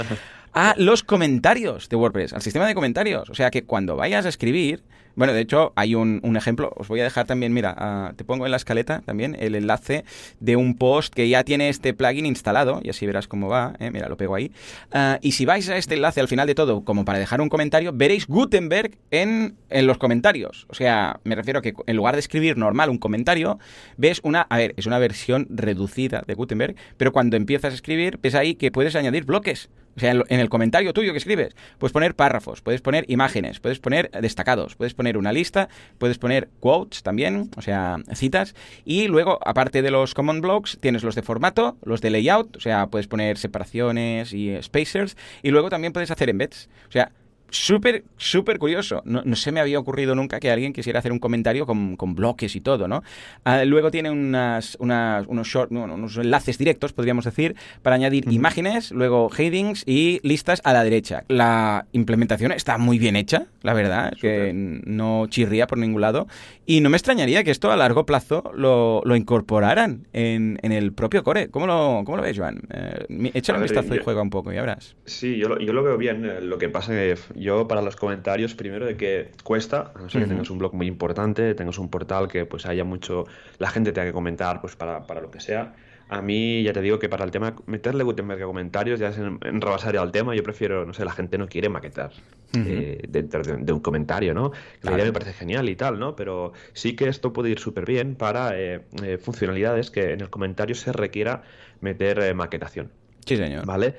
a 0.56 0.74
los 0.78 1.04
comentarios 1.04 1.90
de 1.90 1.98
WordPress, 1.98 2.34
al 2.34 2.42
sistema 2.42 2.66
de 2.66 2.74
comentarios. 2.74 3.30
O 3.30 3.36
sea 3.36 3.52
que 3.52 3.66
cuando 3.66 3.98
vayas 3.98 4.26
a 4.26 4.30
escribir, 4.30 4.84
bueno, 5.16 5.34
de 5.34 5.42
hecho, 5.42 5.74
hay 5.76 5.96
un, 5.96 6.22
ejemplo. 6.36 6.74
Os 6.76 6.88
voy 6.88 7.02
a 7.02 7.04
dejar 7.04 7.26
también, 7.26 7.54
mira, 7.54 7.74
ah, 7.78 8.14
te 8.16 8.24
pongo 8.24 8.46
en 8.46 8.52
la 8.52 8.58
escaleta 8.58 9.02
también 9.06 9.36
el 9.40 9.56
enlace 9.56 10.04
de 10.40 10.56
un 10.56 10.78
post 10.78 11.14
que 11.14 11.28
ya 11.28 11.44
tiene 11.44 11.70
este 11.70 11.94
plugin 11.94 12.26
instalado 12.26 12.80
y 12.84 12.90
así 12.90 13.06
verás 13.06 13.28
cómo 13.28 13.50
va. 13.50 13.76
¿eh? 13.80 13.92
Mira, 13.92 14.08
lo 14.08 14.16
pego 14.18 14.36
ahí. 14.36 14.52
Ah, 14.92 15.20
y 15.22 15.34
si 15.34 15.46
vais 15.46 15.70
a 15.70 15.78
este 15.78 15.96
enlace 15.96 16.22
al 16.22 16.28
final 16.30 16.48
de 16.48 16.56
todo, 16.56 16.84
como 16.84 17.04
para 17.04 17.20
dejar 17.20 17.42
un 17.42 17.50
comentario, 17.50 17.92
veréis 17.94 18.28
Gutenberg 18.28 18.98
en, 19.12 19.56
en 19.70 19.88
los 19.88 19.98
comentarios. 19.98 20.66
O 20.70 20.74
sea, 20.74 21.20
me 21.26 21.36
refiero 21.36 21.60
a 21.60 21.62
que 21.62 21.74
en 21.86 21.96
lugar 21.98 22.16
de 22.16 22.20
escribir 22.20 22.58
normal 22.58 22.90
un 22.90 22.98
comentario, 22.98 23.60
ves 23.98 24.22
una. 24.24 24.42
A 24.42 24.58
ver, 24.58 24.74
es 24.78 24.86
una 24.86 25.00
versión 25.00 25.48
reducida 25.50 26.24
de 26.26 26.34
Gutenberg, 26.34 26.76
pero 26.98 27.12
cuando 27.12 27.36
empiezas 27.38 27.74
a 27.74 27.76
escribir, 27.76 28.20
ves 28.22 28.36
ahí 28.36 28.56
que 28.56 28.72
puedes 28.72 28.96
añadir 28.96 29.26
bloques. 29.26 29.70
O 29.96 30.00
sea, 30.00 30.12
en 30.12 30.40
el 30.40 30.50
comentario 30.50 30.94
tuyo 30.94 31.14
que 31.14 31.18
escribes, 31.18 31.56
puedes 31.78 31.94
poner 31.94 32.16
párrafos, 32.16 32.62
puedes 32.62 32.82
poner 32.82 33.06
imágenes, 33.08 33.60
puedes 33.60 33.80
poner 33.80 34.12
destacados, 34.12 34.76
puedes 34.76 34.94
poner 34.94 35.18
una 35.18 35.32
lista, 35.32 35.70
puedes 35.98 36.18
poner 36.18 36.50
quotes 36.60 37.02
también, 37.02 37.50
o 37.56 37.62
sea, 37.62 37.98
citas. 38.14 38.56
Y 38.84 39.08
luego, 39.08 39.40
aparte 39.46 39.82
de 39.82 39.92
los 39.92 40.14
common 40.14 40.42
blocks, 40.42 40.78
tienes 40.82 41.04
los 41.04 41.16
de 41.16 41.22
formato, 41.22 41.78
los 41.84 42.02
de 42.02 42.10
layout, 42.10 42.58
o 42.58 42.60
sea, 42.60 42.88
puedes 42.88 43.08
poner 43.08 43.38
separaciones 43.38 44.34
y 44.34 44.62
spacers. 44.62 45.16
Y 45.42 45.52
luego 45.52 45.70
también 45.70 45.94
puedes 45.94 46.12
hacer 46.12 46.30
embeds. 46.30 46.70
O 46.90 46.92
sea, 46.92 47.12
súper, 47.50 48.04
súper 48.18 48.60
curioso. 48.60 49.02
No, 49.06 49.24
se 49.36 49.52
me 49.52 49.60
había 49.60 49.80
ocurrido 49.80 50.16
nunca 50.16 50.40
que 50.40 50.52
alguien 50.52 50.74
quisiera 50.74 51.00
hacer 51.00 51.12
un 51.12 51.20
comentario 51.20 51.66
con, 51.66 51.96
bloques 52.16 52.56
y 52.56 52.62
todo, 52.62 52.88
¿no? 52.88 53.04
Ah, 53.44 53.66
luego 53.66 53.92
tiene 53.92 54.10
unas, 54.10 54.78
unos, 54.80 55.48
short, 55.48 55.72
unos 55.72 56.18
enlaces 56.18 56.58
directos, 56.58 56.94
podríamos 56.94 57.26
decir, 57.26 57.56
para 57.82 57.96
añadir 57.96 58.32
imágenes, 58.32 58.92
luego 58.92 59.30
headings 59.36 59.84
y 59.86 60.20
listas 60.24 60.62
a 60.64 60.74
la 60.74 60.84
derecha. 60.84 61.24
La 61.28 61.88
implementación 61.92 62.52
está 62.52 62.78
muy 62.78 63.00
bien 63.00 63.16
hecha, 63.16 63.48
la 63.64 63.74
verdad, 63.74 64.14
que 64.20 64.52
no 64.54 65.28
chirría 65.28 65.68
por 65.68 65.78
ningún 65.78 66.02
lado. 66.02 66.28
Y 66.66 66.82
no 66.82 66.90
me 66.90 66.98
extrañaría 66.98 67.44
que 67.44 67.52
esto 67.52 67.72
a 67.72 67.78
largo 67.78 68.06
plazo 68.06 68.52
lo, 68.56 69.04
incorporaran 69.16 70.08
en, 70.14 70.60
el 70.62 70.94
propio 70.94 71.24
core. 71.24 71.50
¿Cómo 71.50 71.68
lo, 71.68 72.02
cómo 72.06 72.18
lo 72.18 72.24
ves, 72.24 72.38
Joan? 72.38 72.62
Eh, 72.72 73.32
échale 73.34 73.60
un 73.60 73.64
vistazo 73.64 73.96
y 73.96 74.00
juega 74.00 74.22
un 74.22 74.30
poco, 74.30 74.52
ya 74.52 74.62
verás. 74.62 74.96
Sí, 75.06 75.38
yo 75.38 75.50
lo, 75.50 75.60
yo 75.60 75.74
lo 75.74 75.84
veo 75.84 75.98
bien. 75.98 76.26
Eh, 76.26 76.42
lo 76.42 76.58
que 76.58 76.70
pasa 76.70 77.02
es 77.04 77.26
que 77.34 77.35
yo 77.36 77.68
para 77.68 77.82
los 77.82 77.96
comentarios, 77.96 78.56
primero 78.56 78.86
de 78.86 78.98
que 78.98 79.32
cuesta, 79.44 79.92
a 79.96 80.02
no 80.02 80.10
ser 80.10 80.24
que 80.24 80.28
tengas 80.28 80.50
un 80.50 80.58
blog 80.58 80.74
muy 80.74 80.88
importante, 80.88 81.54
tengas 81.56 81.78
un 81.78 81.90
portal 81.90 82.28
que 82.28 82.46
pues 82.46 82.66
haya 82.66 82.84
mucho, 82.84 83.26
la 83.60 83.70
gente 83.70 83.92
tenga 83.92 84.08
que 84.08 84.14
comentar 84.14 84.62
pues 84.62 84.76
para, 84.76 85.06
para 85.06 85.22
lo 85.22 85.32
que 85.32 85.40
sea. 85.40 85.74
A 86.08 86.22
mí 86.22 86.62
ya 86.62 86.72
te 86.72 86.82
digo 86.82 87.00
que 87.00 87.10
para 87.10 87.26
el 87.26 87.32
tema, 87.32 87.56
meterle 87.66 88.04
Gutenberg 88.04 88.44
a 88.44 88.46
comentarios 88.46 89.00
ya 89.00 89.10
es 89.10 89.18
en, 89.18 89.40
rebasar 89.42 89.98
al 89.98 90.12
tema. 90.12 90.36
Yo 90.36 90.44
prefiero, 90.44 90.86
no 90.86 90.94
sé, 90.94 91.04
la 91.04 91.12
gente 91.12 91.38
no 91.38 91.48
quiere 91.48 91.68
maquetar 91.68 92.12
eh, 92.54 93.04
dentro 93.10 93.42
de, 93.42 93.74
un 93.74 93.80
comentario, 93.80 94.34
¿no? 94.36 94.52
La 94.84 94.94
idea 94.94 95.06
me 95.06 95.14
parece 95.14 95.34
genial 95.34 95.68
y 95.68 95.76
tal, 95.76 95.98
¿no? 95.98 96.16
Pero 96.16 96.54
sí 96.74 96.96
que 96.96 97.08
esto 97.08 97.34
puede 97.34 97.50
ir 97.50 97.60
súper 97.60 97.86
bien 97.86 98.16
para 98.16 98.58
eh, 98.58 98.82
eh, 99.04 99.18
funcionalidades 99.18 99.90
que 99.90 100.14
en 100.14 100.22
el 100.22 100.30
comentario 100.30 100.76
se 100.76 100.94
requiera 100.94 101.42
meter 101.82 102.36
maquetación. 102.36 102.92
Sí, 103.26 103.38
señor. 103.38 103.66
¿Vale? 103.66 103.96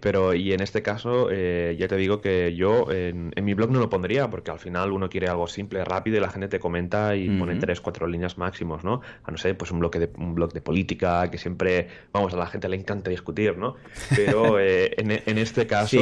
pero, 0.00 0.34
y 0.34 0.52
en 0.52 0.60
este 0.60 0.82
caso, 0.82 1.28
eh, 1.30 1.76
ya 1.78 1.86
te 1.86 1.96
digo 1.96 2.20
que 2.20 2.54
yo 2.56 2.90
en, 2.90 3.32
mi 3.42 3.54
blog 3.54 3.70
no 3.70 3.78
lo 3.78 3.88
pondría, 3.88 4.28
porque 4.28 4.50
al 4.50 4.58
final 4.58 4.90
uno 4.90 5.08
quiere 5.08 5.28
algo 5.28 5.46
simple, 5.46 5.84
rápido, 5.84 6.16
y 6.16 6.20
la 6.20 6.30
gente 6.30 6.48
te 6.48 6.58
comenta 6.58 7.14
y 7.14 7.28
pone 7.38 7.56
tres, 7.56 7.80
cuatro 7.80 8.08
líneas 8.08 8.38
máximos, 8.38 8.82
¿no? 8.82 9.02
A 9.22 9.30
no 9.30 9.36
ser, 9.36 9.56
pues 9.56 9.70
un 9.70 9.78
bloque 9.78 10.00
de, 10.00 10.10
un 10.18 10.34
blog 10.34 10.52
de 10.52 10.60
política, 10.60 11.30
que 11.30 11.38
siempre, 11.38 11.86
vamos, 12.12 12.34
a 12.34 12.36
la 12.36 12.46
gente 12.46 12.68
le 12.68 12.76
encanta 12.76 13.08
discutir, 13.08 13.56
¿no? 13.56 13.76
Pero 14.16 14.58
eh, 14.60 14.94
en, 14.96 15.38
este 15.38 15.68
caso, 15.68 16.00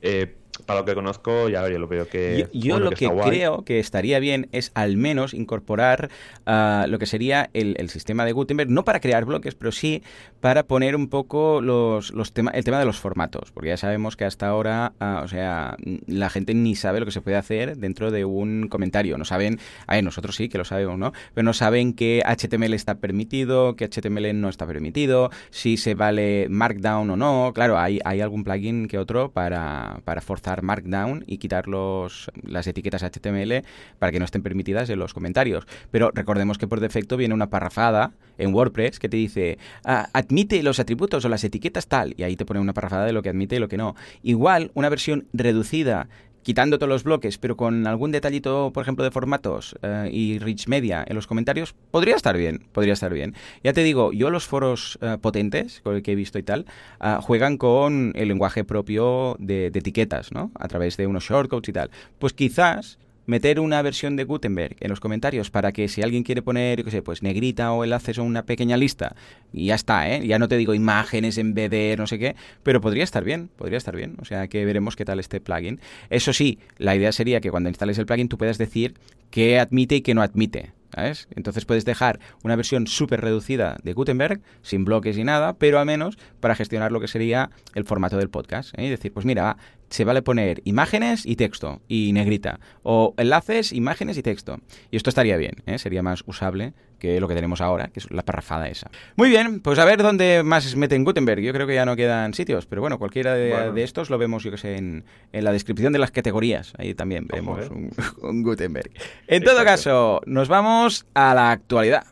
eh, 0.00 0.34
para 0.66 0.80
lo 0.80 0.84
que 0.84 0.94
conozco, 0.94 1.48
ya, 1.48 1.66
lo 1.66 1.88
veo 1.88 2.08
que. 2.08 2.48
Yo, 2.52 2.78
lo 2.78 2.90
que, 2.90 3.08
creo 3.08 3.64
que 3.64 3.78
estaría 3.78 4.18
bien 4.18 4.48
es 4.52 4.70
al 4.74 4.98
menos 4.98 5.32
incorporar 5.32 6.10
ah, 6.44 6.84
lo 6.88 6.98
que 6.98 7.06
sería 7.06 7.48
el, 7.54 7.88
sistema 7.88 8.24
de 8.26 8.32
Gutenberg, 8.32 8.70
no 8.70 8.84
para 8.84 9.00
crear 9.00 9.24
bloques, 9.24 9.54
pero 9.54 9.72
sí 9.72 10.02
para 10.40 10.64
poner 10.64 10.94
un 10.94 11.08
poco 11.08 11.60
los, 11.60 12.12
los 12.12 12.32
tema, 12.32 12.50
el 12.50 12.64
tema 12.64 12.78
de 12.78 12.84
los 12.84 12.98
formatos, 12.98 13.50
porque 13.50 13.70
ya 13.70 13.76
sabemos 13.76 14.16
que 14.16 14.24
hasta 14.24 14.48
ahora, 14.48 14.92
ah, 15.00 15.22
o 15.24 15.28
sea, 15.28 15.76
la 16.06 16.28
gente 16.28 16.52
ni 16.52 16.76
sabe 16.76 17.00
lo 17.00 17.06
que 17.06 17.12
se 17.12 17.22
puede 17.22 17.36
hacer 17.36 17.78
dentro 17.78 18.10
de 18.10 18.24
un 18.24 18.68
comentario. 18.68 19.16
No 19.16 19.24
saben, 19.24 19.58
a 19.86 19.94
ver, 19.94 20.04
nosotros 20.04 20.36
sí 20.36 20.48
que 20.48 20.58
lo 20.58 20.64
sabemos, 20.64 20.98
¿no? 20.98 21.12
Pero 21.34 21.44
no 21.44 21.54
saben 21.54 21.94
que 21.94 22.22
HTML 22.24 22.74
está 22.74 22.96
permitido, 22.96 23.74
que 23.74 23.88
HTML 23.88 24.38
no 24.38 24.50
está 24.50 24.66
permitido, 24.66 25.30
si 25.50 25.78
se 25.78 25.94
vale 25.94 26.46
Markdown 26.50 27.10
o 27.10 27.16
no. 27.16 27.52
Claro, 27.54 27.78
hay, 27.78 28.00
hay 28.04 28.20
algún 28.20 28.44
plugin 28.44 28.86
que 28.86 28.98
otro 28.98 29.30
para, 29.30 30.00
para 30.04 30.20
forzar 30.20 30.41
Markdown 30.62 31.24
y 31.26 31.38
quitar 31.38 31.68
los, 31.68 32.30
las 32.42 32.66
etiquetas 32.66 33.02
HTML 33.02 33.64
para 33.98 34.12
que 34.12 34.18
no 34.18 34.24
estén 34.24 34.42
permitidas 34.42 34.90
en 34.90 34.98
los 34.98 35.14
comentarios. 35.14 35.66
Pero 35.90 36.10
recordemos 36.12 36.58
que 36.58 36.66
por 36.66 36.80
defecto 36.80 37.16
viene 37.16 37.34
una 37.34 37.50
parrafada 37.50 38.12
en 38.38 38.54
WordPress 38.54 38.98
que 38.98 39.08
te 39.08 39.16
dice 39.16 39.58
ah, 39.84 40.08
admite 40.12 40.62
los 40.62 40.80
atributos 40.80 41.24
o 41.24 41.28
las 41.28 41.44
etiquetas 41.44 41.86
tal 41.86 42.14
y 42.16 42.22
ahí 42.22 42.36
te 42.36 42.44
pone 42.44 42.60
una 42.60 42.72
parrafada 42.72 43.06
de 43.06 43.12
lo 43.12 43.22
que 43.22 43.28
admite 43.28 43.56
y 43.56 43.58
lo 43.58 43.68
que 43.68 43.76
no. 43.76 43.94
Igual 44.22 44.70
una 44.74 44.88
versión 44.88 45.26
reducida 45.32 46.08
quitando 46.42 46.78
todos 46.78 46.88
los 46.88 47.04
bloques, 47.04 47.38
pero 47.38 47.56
con 47.56 47.86
algún 47.86 48.12
detallito, 48.12 48.70
por 48.72 48.82
ejemplo, 48.82 49.04
de 49.04 49.10
formatos 49.10 49.76
eh, 49.82 50.08
y 50.12 50.38
rich 50.38 50.68
media 50.68 51.04
en 51.06 51.14
los 51.14 51.26
comentarios, 51.26 51.74
podría 51.90 52.16
estar 52.16 52.36
bien, 52.36 52.64
podría 52.72 52.94
estar 52.94 53.12
bien. 53.12 53.34
Ya 53.62 53.72
te 53.72 53.82
digo, 53.82 54.12
yo 54.12 54.30
los 54.30 54.46
foros 54.46 54.98
eh, 55.00 55.18
potentes, 55.20 55.80
con 55.82 55.94
el 55.96 56.02
que 56.02 56.12
he 56.12 56.16
visto 56.16 56.38
y 56.38 56.42
tal, 56.42 56.66
ah, 57.00 57.20
juegan 57.22 57.56
con 57.56 58.12
el 58.14 58.28
lenguaje 58.28 58.64
propio 58.64 59.36
de, 59.38 59.70
de, 59.70 59.78
etiquetas, 59.78 60.32
¿no? 60.32 60.50
A 60.54 60.68
través 60.68 60.96
de 60.96 61.06
unos 61.06 61.24
shortcodes 61.24 61.68
y 61.68 61.72
tal. 61.72 61.90
Pues 62.18 62.32
quizás 62.32 62.98
meter 63.26 63.60
una 63.60 63.80
versión 63.82 64.16
de 64.16 64.24
Gutenberg 64.24 64.76
en 64.80 64.90
los 64.90 65.00
comentarios 65.00 65.50
para 65.50 65.72
que 65.72 65.88
si 65.88 66.02
alguien 66.02 66.22
quiere 66.22 66.42
poner, 66.42 66.78
yo 66.78 66.84
qué 66.84 66.90
sé, 66.90 67.02
pues 67.02 67.22
negrita 67.22 67.72
o 67.72 67.84
enlaces 67.84 68.18
o 68.18 68.24
una 68.24 68.44
pequeña 68.44 68.76
lista, 68.76 69.14
y 69.52 69.66
ya 69.66 69.74
está, 69.74 70.10
¿eh? 70.10 70.26
Ya 70.26 70.38
no 70.38 70.48
te 70.48 70.56
digo 70.56 70.74
imágenes, 70.74 71.38
en 71.38 71.54
de 71.54 71.94
no 71.98 72.06
sé 72.06 72.18
qué, 72.18 72.36
pero 72.62 72.80
podría 72.80 73.04
estar 73.04 73.24
bien, 73.24 73.48
podría 73.56 73.78
estar 73.78 73.94
bien. 73.96 74.16
O 74.20 74.24
sea 74.24 74.48
que 74.48 74.64
veremos 74.64 74.96
qué 74.96 75.04
tal 75.04 75.20
este 75.20 75.40
plugin. 75.40 75.80
Eso 76.10 76.32
sí, 76.32 76.58
la 76.78 76.96
idea 76.96 77.12
sería 77.12 77.40
que 77.40 77.50
cuando 77.50 77.68
instales 77.68 77.98
el 77.98 78.06
plugin 78.06 78.28
tú 78.28 78.38
puedas 78.38 78.58
decir 78.58 78.94
qué 79.30 79.58
admite 79.58 79.96
y 79.96 80.00
qué 80.02 80.14
no 80.14 80.22
admite. 80.22 80.72
¿Sabes? 80.94 81.28
Entonces 81.34 81.64
puedes 81.64 81.84
dejar 81.84 82.20
una 82.42 82.56
versión 82.56 82.86
súper 82.86 83.20
reducida 83.20 83.76
de 83.82 83.92
Gutenberg, 83.92 84.40
sin 84.62 84.84
bloques 84.84 85.16
y 85.18 85.24
nada, 85.24 85.54
pero 85.54 85.78
al 85.78 85.86
menos 85.86 86.18
para 86.40 86.54
gestionar 86.54 86.92
lo 86.92 87.00
que 87.00 87.08
sería 87.08 87.50
el 87.74 87.84
formato 87.84 88.16
del 88.16 88.30
podcast. 88.30 88.76
¿eh? 88.78 88.86
Y 88.86 88.90
decir, 88.90 89.12
pues 89.12 89.26
mira, 89.26 89.56
se 89.90 90.04
vale 90.04 90.22
poner 90.22 90.62
imágenes 90.64 91.26
y 91.26 91.36
texto 91.36 91.82
y 91.88 92.12
negrita, 92.12 92.60
o 92.82 93.14
enlaces, 93.18 93.72
imágenes 93.72 94.16
y 94.16 94.22
texto. 94.22 94.60
Y 94.90 94.96
esto 94.96 95.10
estaría 95.10 95.36
bien, 95.36 95.56
¿eh? 95.66 95.78
sería 95.78 96.02
más 96.02 96.22
usable 96.26 96.72
que 97.02 97.18
lo 97.18 97.26
que 97.26 97.34
tenemos 97.34 97.60
ahora, 97.60 97.88
que 97.88 97.98
es 97.98 98.08
la 98.12 98.22
parrafada 98.22 98.68
esa. 98.68 98.88
Muy 99.16 99.28
bien, 99.28 99.58
pues 99.58 99.80
a 99.80 99.84
ver 99.84 100.00
dónde 100.00 100.44
más 100.44 100.76
meten 100.76 101.02
Gutenberg. 101.02 101.42
Yo 101.42 101.52
creo 101.52 101.66
que 101.66 101.74
ya 101.74 101.84
no 101.84 101.96
quedan 101.96 102.32
sitios, 102.32 102.64
pero 102.66 102.80
bueno, 102.80 102.96
cualquiera 102.96 103.34
de, 103.34 103.82
estos 103.82 104.08
lo 104.08 104.18
vemos, 104.18 104.44
yo 104.44 104.52
que 104.52 104.56
sé, 104.56 104.76
en, 104.76 105.04
en, 105.32 105.42
la 105.42 105.50
descripción 105.50 105.92
de 105.92 105.98
las 105.98 106.12
categorías. 106.12 106.72
Ahí 106.78 106.94
también 106.94 107.26
vemos 107.26 107.66
eh. 107.66 107.90
un, 108.22 108.44
Gutenberg. 108.44 108.92
En 109.26 109.42
todo 109.42 109.64
caso, 109.64 110.20
nos 110.26 110.46
vamos 110.46 111.04
a 111.12 111.34
la 111.34 111.50
actualidad. 111.50 112.04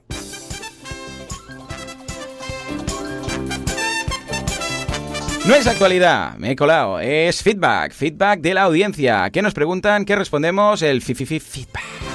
No 5.47 5.55
es 5.55 5.69
actualidad, 5.69 6.37
me 6.37 6.51
he 6.51 6.57
colado, 6.57 6.99
es 6.99 7.45
feedback, 7.45 7.93
feedback 7.93 8.41
de 8.41 8.55
la 8.55 8.63
audiencia. 8.63 9.31
¿Qué 9.31 9.41
nos 9.41 9.55
preguntan? 9.55 10.05
¿Qué 10.05 10.17
respondemos? 10.17 10.83
El 10.83 11.01
fi, 11.01 11.15
feedback. 11.15 12.10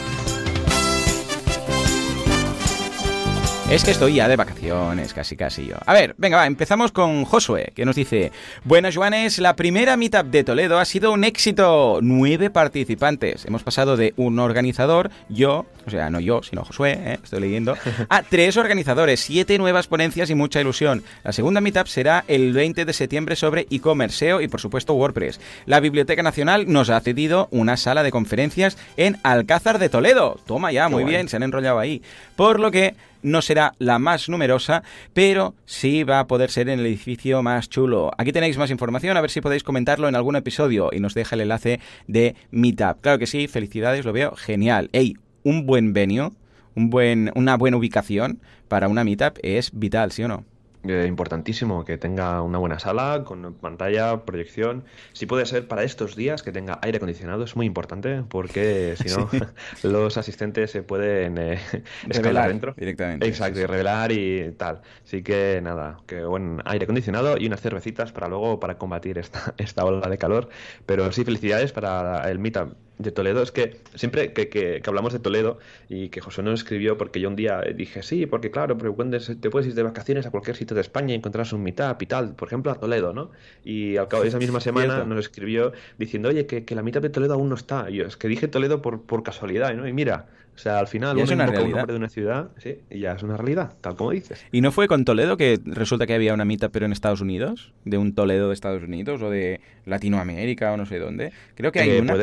Es 3.68 3.84
que 3.84 3.90
estoy 3.90 4.14
ya 4.14 4.28
de 4.28 4.36
vacaciones, 4.36 5.12
casi 5.12 5.36
casi 5.36 5.66
yo. 5.66 5.76
A 5.88 5.94
ver, 5.94 6.14
venga, 6.20 6.38
va, 6.38 6.46
empezamos 6.46 6.92
con 6.92 7.26
Josué, 7.26 7.74
que 7.76 7.84
nos 7.84 7.96
dice, 7.96 8.32
Buenas 8.64 8.96
Juanes, 8.96 9.40
la 9.40 9.56
primera 9.56 9.98
meetup 9.98 10.28
de 10.28 10.44
Toledo 10.44 10.78
ha 10.78 10.86
sido 10.86 11.12
un 11.12 11.24
éxito. 11.24 11.98
Nueve 12.04 12.52
participantes. 12.52 13.44
Hemos 13.46 13.64
pasado 13.64 13.98
de 13.98 14.14
un 14.18 14.38
organizador, 14.38 15.10
yo, 15.30 15.66
o 15.88 15.90
sea, 15.90 16.12
no 16.12 16.20
yo, 16.20 16.44
sino 16.44 16.64
Josué, 16.64 16.92
¿eh? 16.94 17.20
estoy 17.24 17.40
leyendo, 17.40 17.76
a 18.10 18.22
tres 18.22 18.56
organizadores, 18.56 19.20
siete 19.20 19.58
nuevas 19.58 19.88
ponencias 19.88 20.30
y 20.30 20.36
mucha 20.36 20.62
ilusión. 20.62 21.04
La 21.24 21.34
segunda 21.34 21.60
meetup 21.60 21.88
será 21.88 22.24
el 22.28 22.54
20 22.54 22.86
de 22.86 22.94
septiembre 22.94 23.36
sobre 23.36 23.66
e-commerce, 23.72 24.18
SEO 24.18 24.42
y 24.42 24.48
por 24.48 24.62
supuesto 24.62 24.94
WordPress. 24.94 25.42
La 25.66 25.80
Biblioteca 25.80 26.22
Nacional 26.22 26.72
nos 26.72 26.92
ha 26.92 27.02
cedido 27.02 27.48
una 27.50 27.78
sala 27.78 28.04
de 28.04 28.12
conferencias 28.12 28.78
en 28.96 29.18
Alcázar 29.24 29.80
de 29.80 29.90
Toledo. 29.90 30.40
Toma 30.46 30.72
ya, 30.72 30.88
muy 30.88 31.04
bien, 31.04 31.28
se 31.30 31.38
han 31.38 31.44
enrollado 31.44 31.80
ahí. 31.80 32.04
Por 32.36 32.60
lo 32.60 32.70
que 32.70 32.96
no 33.26 33.42
será 33.42 33.74
la 33.80 34.00
más 34.00 34.30
numerosa, 34.30 34.84
pero 35.14 35.56
sí 35.66 36.04
va 36.04 36.20
a 36.20 36.28
poder 36.28 36.52
ser 36.52 36.70
en 36.70 36.80
el 36.80 36.86
edificio 36.86 37.42
más 37.42 37.70
chulo. 37.70 38.12
Aquí 38.18 38.32
tenéis 38.32 38.58
más 38.58 38.70
información, 38.70 39.18
a 39.18 39.22
ver 39.22 39.32
si 39.32 39.42
podéis 39.42 39.64
comentarlo 39.64 40.08
en 40.08 40.16
algún 40.16 40.36
episodio 40.36 40.92
y 40.94 41.00
nos 41.00 41.16
deja 41.16 41.36
el 41.36 41.42
enlace 41.42 41.80
de 42.08 42.36
Meetup. 42.52 43.02
Claro 43.02 43.20
que 43.20 43.28
sí, 43.28 43.48
felicidades, 43.48 44.06
lo 44.06 44.14
veo 44.14 44.36
genial. 44.36 44.90
Ey, 44.94 45.16
un 45.44 45.66
buen 45.66 45.92
venio, 45.92 46.34
un 46.76 46.90
buen, 46.90 47.32
una 47.36 47.58
buena 47.58 47.78
ubicación 47.78 48.42
para 48.68 48.88
una 48.88 49.04
Meetup 49.04 49.40
es 49.42 49.72
vital, 49.74 50.12
¿sí 50.12 50.24
o 50.24 50.28
no? 50.28 50.46
Eh, 50.88 51.06
importantísimo 51.08 51.84
que 51.84 51.98
tenga 51.98 52.42
una 52.42 52.58
buena 52.58 52.80
sala 52.80 53.24
con 53.26 53.56
pantalla, 53.56 54.24
proyección. 54.26 54.84
Si 55.14 55.26
puede 55.26 55.46
ser 55.46 55.68
para 55.68 55.84
estos 55.84 56.16
días 56.16 56.44
que 56.44 56.52
tenga 56.52 56.80
aire 56.82 56.98
acondicionado, 56.98 57.44
es 57.44 57.56
muy 57.56 57.66
importante 57.66 58.24
porque 58.28 58.96
si 59.02 59.10
no, 59.10 59.30
los 59.84 60.18
asistentes 60.18 60.72
se 60.72 60.84
pueden 60.84 61.38
eh, 61.38 61.60
revelar 62.04 62.50
dentro. 62.50 62.74
Directamente. 62.78 63.28
Exacto, 63.28 63.60
y 63.60 63.66
revelar 63.66 64.12
y 64.12 64.52
tal. 64.58 64.82
Así 65.04 65.24
que 65.24 65.60
nada, 65.64 65.98
que 66.06 66.24
buen 66.24 66.62
aire 66.66 66.84
acondicionado 66.84 67.38
y 67.38 67.48
unas 67.48 67.62
cervecitas 67.62 68.12
para 68.12 68.28
luego 68.28 68.60
para 68.60 68.78
combatir 68.78 69.18
esta, 69.18 69.54
esta 69.58 69.86
ola 69.86 70.08
de 70.08 70.18
calor. 70.18 70.50
Pero 70.86 71.12
sí, 71.12 71.24
felicidades 71.24 71.72
para 71.72 72.30
el 72.30 72.40
Meetup 72.40 72.85
de 72.98 73.12
Toledo 73.12 73.42
es 73.42 73.52
que 73.52 73.78
siempre 73.96 74.34
que, 74.34 74.50
que, 74.50 74.82
hablamos 74.86 75.14
de 75.14 75.20
Toledo 75.20 75.60
y 75.90 76.10
que 76.10 76.22
José 76.22 76.44
nos 76.44 76.62
escribió 76.62 76.98
porque 76.98 77.20
yo 77.20 77.30
un 77.30 77.36
día 77.36 77.62
dije 77.76 78.04
sí, 78.04 78.26
porque 78.26 78.52
claro, 78.52 78.78
pero 78.78 78.96
te 78.96 79.50
puedes 79.50 79.68
ir 79.68 79.76
de 79.76 79.84
vacaciones 79.84 80.26
a 80.26 80.32
cualquier 80.32 80.56
sitio 80.56 80.76
de 80.76 80.82
España 80.82 81.14
y 81.14 81.18
encontrarás 81.18 81.52
un 81.54 81.64
meetup 81.64 82.02
y 82.02 82.06
tal, 82.06 82.36
por 82.36 82.48
ejemplo 82.48 82.72
a 82.72 82.76
Toledo, 82.76 83.14
¿no? 83.14 83.32
Y 83.64 83.98
al 83.98 84.08
cabo 84.08 84.24
de 84.24 84.30
esa 84.30 84.40
misma 84.40 84.60
semana 84.62 85.04
nos 85.04 85.20
escribió 85.20 85.74
diciendo, 85.98 86.30
oye, 86.30 86.46
que, 86.46 86.66
que 86.66 86.76
la 86.76 86.84
mitad 86.84 87.02
de 87.02 87.10
Toledo 87.10 87.34
aún 87.34 87.50
no 87.50 87.56
está. 87.56 87.90
Y 87.90 87.98
yo 87.98 88.06
es 88.06 88.18
que 88.18 88.28
dije 88.28 88.48
Toledo 88.48 88.82
por, 88.82 89.02
por 89.02 89.24
casualidad, 89.24 89.74
¿no? 89.74 89.88
Y 89.88 89.94
mira, 89.94 90.28
o 90.56 90.58
sea, 90.58 90.80
al 90.80 90.88
final, 90.88 91.20
es 91.20 91.30
una 91.30 91.46
realidad. 91.46 91.78
nombre 91.78 91.94
de 91.94 92.00
una 92.00 92.10
ciudad, 92.10 92.50
sí, 92.58 92.78
y 92.90 93.00
ya 93.00 93.14
es 93.14 93.24
una 93.24 93.36
realidad, 93.36 93.74
tal 93.82 93.96
como 93.96 94.12
dices. 94.12 94.46
¿Y 94.52 94.62
no 94.62 94.72
fue 94.72 94.88
con 94.88 95.04
Toledo 95.04 95.36
que 95.36 95.60
resulta 95.66 96.08
que 96.08 96.14
había 96.14 96.34
una 96.34 96.46
mitad 96.46 96.72
pero 96.72 96.86
en 96.86 96.94
Estados 96.94 97.20
Unidos? 97.20 97.74
¿De 97.84 97.98
un 97.98 98.16
Toledo 98.16 98.48
de 98.48 98.54
Estados 98.54 98.84
Unidos 98.84 99.22
o 99.22 99.30
de 99.30 99.60
Latinoamérica 99.86 100.72
o 100.72 100.78
no 100.78 100.86
sé 100.86 100.98
dónde? 100.98 101.34
Creo 101.56 101.72
que 101.72 101.82
hay 101.82 101.90
eh, 101.90 102.02
una. 102.02 102.16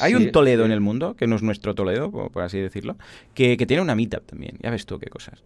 Hay 0.00 0.14
un 0.14 0.32
Toledo 0.32 0.64
en 0.64 0.72
el 0.72 0.80
mundo, 0.80 1.14
que 1.14 1.26
no 1.26 1.36
es 1.36 1.42
nuestro 1.42 1.74
Toledo, 1.74 2.10
por 2.10 2.42
así 2.42 2.58
decirlo, 2.58 2.96
que, 3.34 3.56
que 3.56 3.66
tiene 3.66 3.82
una 3.82 3.94
meetup 3.94 4.26
también. 4.26 4.56
Ya 4.60 4.70
ves 4.70 4.84
tú 4.84 4.98
qué 4.98 5.08
cosas. 5.08 5.42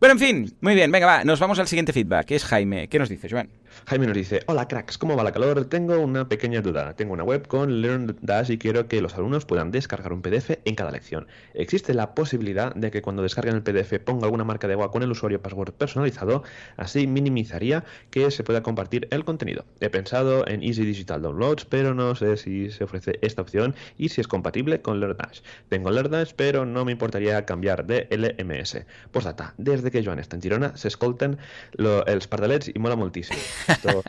Bueno, 0.00 0.14
en 0.14 0.18
fin, 0.18 0.54
muy 0.60 0.74
bien, 0.74 0.90
venga, 0.90 1.06
va, 1.06 1.24
nos 1.24 1.38
vamos 1.38 1.58
al 1.58 1.68
siguiente 1.68 1.92
feedback, 1.92 2.26
que 2.26 2.34
es 2.34 2.44
Jaime. 2.44 2.88
¿Qué 2.88 2.98
nos 2.98 3.08
dice, 3.08 3.28
Joan? 3.30 3.48
Jaime 3.84 4.06
nos 4.06 4.16
dice, 4.16 4.40
hola 4.46 4.66
cracks, 4.66 4.98
¿cómo 4.98 5.16
va 5.16 5.22
la 5.22 5.32
calor? 5.32 5.66
Tengo 5.66 5.98
una 6.00 6.28
pequeña 6.28 6.62
duda. 6.62 6.94
Tengo 6.96 7.12
una 7.12 7.22
web 7.22 7.46
con 7.46 7.82
LearnDash 7.82 8.50
y 8.50 8.58
quiero 8.58 8.88
que 8.88 9.00
los 9.00 9.14
alumnos 9.14 9.44
puedan 9.44 9.70
descargar 9.70 10.12
un 10.12 10.22
PDF 10.22 10.58
en 10.64 10.74
cada 10.74 10.90
lección. 10.90 11.28
¿Existe 11.54 11.94
la 11.94 12.14
posibilidad 12.14 12.74
de 12.74 12.90
que 12.90 13.02
cuando 13.02 13.22
descarguen 13.22 13.54
el 13.54 13.62
PDF 13.62 14.00
ponga 14.04 14.24
alguna 14.24 14.44
marca 14.44 14.66
de 14.66 14.72
agua 14.72 14.90
con 14.90 15.02
el 15.02 15.10
usuario 15.10 15.40
password 15.40 15.72
personalizado? 15.72 16.42
Así 16.76 17.06
minimizaría 17.06 17.84
que 18.10 18.30
se 18.30 18.42
pueda 18.42 18.62
compartir 18.62 19.08
el 19.10 19.24
contenido. 19.24 19.64
He 19.80 19.90
pensado 19.90 20.46
en 20.48 20.62
Easy 20.62 20.84
Digital 20.84 21.22
Downloads, 21.22 21.66
pero 21.66 21.94
no 21.94 22.14
sé 22.14 22.36
si 22.36 22.70
se 22.70 22.84
ofrece 22.84 23.18
esta 23.22 23.42
opción 23.42 23.74
y 23.98 24.08
si 24.08 24.20
es 24.20 24.26
compatible 24.26 24.80
con 24.80 25.00
LearnDash. 25.00 25.40
Tengo 25.68 25.90
LearnDash, 25.90 26.32
pero 26.34 26.66
no 26.66 26.84
me 26.84 26.92
importaría 26.92 27.44
cambiar 27.44 27.86
de 27.86 28.08
LMS. 28.10 28.84
Postdata, 29.12 29.54
desde 29.58 29.90
que 29.90 30.04
Joan 30.04 30.18
está 30.18 30.36
en 30.36 30.42
Girona 30.42 30.76
se 30.76 30.88
escolten 30.88 31.38
los 31.72 32.26
pardalets 32.26 32.70
y 32.74 32.78
mola 32.78 32.96
muchísimo. 32.96 33.38
Esto, 33.68 34.02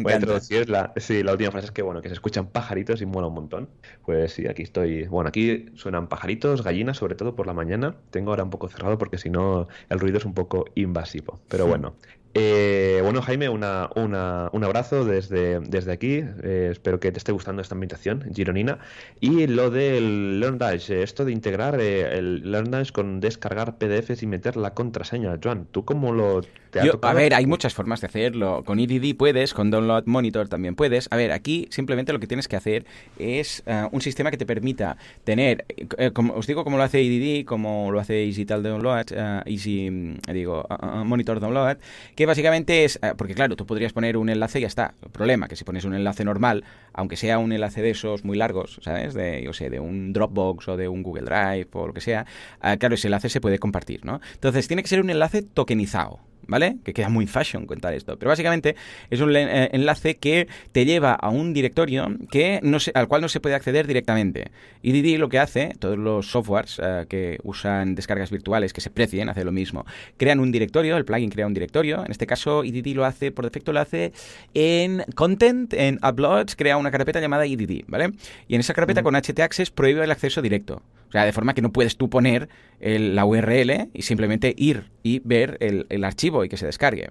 voy 0.00 0.12
a 0.12 0.16
introducir 0.16 0.68
la, 0.68 0.92
sí, 0.96 1.22
la 1.22 1.32
última 1.32 1.50
frase 1.50 1.66
es 1.66 1.72
que 1.72 1.82
bueno, 1.82 2.00
que 2.02 2.08
se 2.08 2.14
escuchan 2.14 2.46
pajaritos 2.46 3.00
y 3.02 3.06
mola 3.06 3.26
un 3.26 3.34
montón. 3.34 3.68
Pues 4.04 4.32
sí, 4.32 4.46
aquí 4.46 4.62
estoy. 4.62 5.06
Bueno, 5.06 5.28
aquí 5.28 5.66
suenan 5.74 6.08
pajaritos, 6.08 6.62
gallinas, 6.62 6.96
sobre 6.96 7.14
todo 7.14 7.34
por 7.34 7.46
la 7.46 7.52
mañana. 7.52 7.96
Tengo 8.10 8.30
ahora 8.30 8.44
un 8.44 8.50
poco 8.50 8.68
cerrado 8.68 8.98
porque 8.98 9.18
si 9.18 9.30
no 9.30 9.68
el 9.88 10.00
ruido 10.00 10.18
es 10.18 10.24
un 10.24 10.34
poco 10.34 10.64
invasivo. 10.74 11.40
Pero 11.48 11.66
bueno, 11.66 11.96
eh, 12.34 13.00
bueno, 13.02 13.20
Jaime, 13.20 13.50
una, 13.50 13.90
un 13.94 14.64
abrazo 14.64 15.04
desde, 15.04 15.60
desde 15.60 15.92
aquí. 15.92 16.24
Eh, 16.42 16.68
espero 16.72 16.98
que 16.98 17.12
te 17.12 17.18
esté 17.18 17.30
gustando 17.32 17.60
esta 17.60 17.74
invitación, 17.74 18.24
Gironina. 18.34 18.78
Y 19.20 19.46
lo 19.46 19.70
del 19.70 20.40
LearnDash, 20.40 20.90
eh, 20.92 21.02
esto 21.02 21.26
de 21.26 21.32
integrar 21.32 21.78
el 21.80 22.50
LearnDash 22.50 22.90
con 22.90 23.20
descargar 23.20 23.76
PDFs 23.76 24.22
y 24.22 24.26
meter 24.26 24.56
la 24.56 24.72
contraseña. 24.72 25.38
Joan, 25.42 25.66
¿tú 25.70 25.84
cómo 25.84 26.12
lo 26.12 26.40
te 26.70 26.80
ha 26.80 26.84
A 27.02 27.12
ver, 27.12 27.34
hay 27.34 27.44
muchas 27.44 27.74
formas 27.74 28.00
de 28.00 28.06
hacerlo. 28.06 28.62
Con 28.64 28.80
EDD 28.80 29.14
puedes, 29.14 29.52
con 29.52 29.70
Download 29.70 30.04
Monitor 30.06 30.48
también 30.48 30.74
puedes. 30.74 31.08
A 31.10 31.16
ver, 31.16 31.32
aquí 31.32 31.68
simplemente 31.70 32.14
lo 32.14 32.20
que 32.20 32.26
tienes 32.26 32.48
que 32.48 32.56
hacer 32.56 32.86
es 33.18 33.62
un 33.90 34.00
sistema 34.00 34.30
que 34.30 34.38
te 34.38 34.46
permita 34.46 34.96
tener, 35.24 35.66
como 36.14 36.32
os 36.32 36.46
digo, 36.46 36.64
como 36.64 36.78
lo 36.78 36.82
hace 36.82 37.02
EDD, 37.02 37.44
como 37.44 37.92
lo 37.92 38.00
hace 38.00 38.24
Easy 38.24 38.46
Download, 38.46 39.04
Easy, 39.44 39.90
mm, 39.90 40.32
digo, 40.32 40.66
Monitor 41.04 41.40
Download, 41.40 41.76
que 42.14 42.21
básicamente 42.24 42.84
es, 42.84 42.98
eh, 43.02 43.12
porque 43.16 43.34
claro, 43.34 43.56
tú 43.56 43.66
podrías 43.66 43.92
poner 43.92 44.16
un 44.16 44.28
enlace 44.28 44.58
y 44.58 44.62
ya 44.62 44.68
está. 44.68 44.94
El 45.02 45.10
problema 45.10 45.48
que 45.48 45.56
si 45.56 45.64
pones 45.64 45.84
un 45.84 45.94
enlace 45.94 46.24
normal, 46.24 46.64
aunque 46.92 47.16
sea 47.16 47.38
un 47.38 47.52
enlace 47.52 47.82
de 47.82 47.90
esos 47.90 48.24
muy 48.24 48.36
largos, 48.36 48.78
¿sabes? 48.82 49.14
De, 49.14 49.42
yo 49.42 49.52
sé, 49.52 49.70
de 49.70 49.80
un 49.80 50.12
Dropbox 50.12 50.68
o 50.68 50.76
de 50.76 50.88
un 50.88 51.02
Google 51.02 51.24
Drive 51.24 51.68
o 51.72 51.86
lo 51.86 51.92
que 51.92 52.00
sea, 52.00 52.26
eh, 52.62 52.76
claro, 52.78 52.94
ese 52.94 53.08
enlace 53.08 53.28
se 53.28 53.40
puede 53.40 53.58
compartir, 53.58 54.04
¿no? 54.04 54.20
Entonces 54.34 54.66
tiene 54.68 54.82
que 54.82 54.88
ser 54.88 55.00
un 55.00 55.10
enlace 55.10 55.42
tokenizado. 55.42 56.20
¿vale? 56.46 56.78
Que 56.84 56.92
queda 56.92 57.08
muy 57.08 57.26
fashion 57.26 57.66
contar 57.66 57.94
esto. 57.94 58.18
Pero 58.18 58.28
básicamente 58.28 58.76
es 59.10 59.20
un 59.20 59.34
eh, 59.34 59.70
enlace 59.72 60.16
que 60.16 60.48
te 60.72 60.84
lleva 60.84 61.12
a 61.12 61.30
un 61.30 61.52
directorio 61.52 62.08
que 62.30 62.60
no 62.62 62.78
al 62.94 63.08
cual 63.08 63.22
no 63.22 63.28
se 63.28 63.40
puede 63.40 63.54
acceder 63.54 63.86
directamente. 63.86 64.50
Y 64.82 64.92
Didi 64.92 65.16
lo 65.16 65.28
que 65.28 65.38
hace, 65.38 65.74
todos 65.78 65.98
los 65.98 66.30
softwares 66.30 66.80
eh, 66.82 67.06
que 67.08 67.38
usan 67.42 67.94
descargas 67.94 68.30
virtuales 68.30 68.72
que 68.72 68.80
se 68.80 68.90
precien, 68.90 69.28
hace 69.28 69.44
lo 69.44 69.52
mismo. 69.52 69.84
Crean 70.16 70.40
un 70.40 70.52
directorio, 70.52 70.96
el 70.96 71.04
plugin 71.04 71.30
crea 71.30 71.46
un 71.46 71.54
directorio. 71.54 72.04
En 72.12 72.14
este 72.14 72.26
caso, 72.26 72.62
EDD 72.62 72.94
lo 72.94 73.06
hace, 73.06 73.32
por 73.32 73.46
defecto 73.46 73.72
lo 73.72 73.80
hace 73.80 74.12
en 74.52 75.02
Content, 75.14 75.72
en 75.72 75.98
Uploads, 76.06 76.56
crea 76.56 76.76
una 76.76 76.90
carpeta 76.90 77.20
llamada 77.20 77.46
EDD, 77.46 77.84
¿vale? 77.86 78.12
Y 78.48 78.54
en 78.54 78.60
esa 78.60 78.74
carpeta 78.74 79.02
con 79.02 79.14
htaccess 79.14 79.70
prohíbe 79.70 80.04
el 80.04 80.10
acceso 80.10 80.42
directo. 80.42 80.82
O 81.12 81.14
sea, 81.14 81.26
de 81.26 81.32
forma 81.32 81.52
que 81.52 81.60
no 81.60 81.72
puedes 81.72 81.98
tú 81.98 82.08
poner 82.08 82.48
la 82.80 83.26
URL 83.26 83.90
y 83.92 84.00
simplemente 84.00 84.54
ir 84.56 84.90
y 85.02 85.20
ver 85.24 85.58
el, 85.60 85.84
el 85.90 86.04
archivo 86.04 86.42
y 86.42 86.48
que 86.48 86.56
se 86.56 86.64
descargue. 86.64 87.10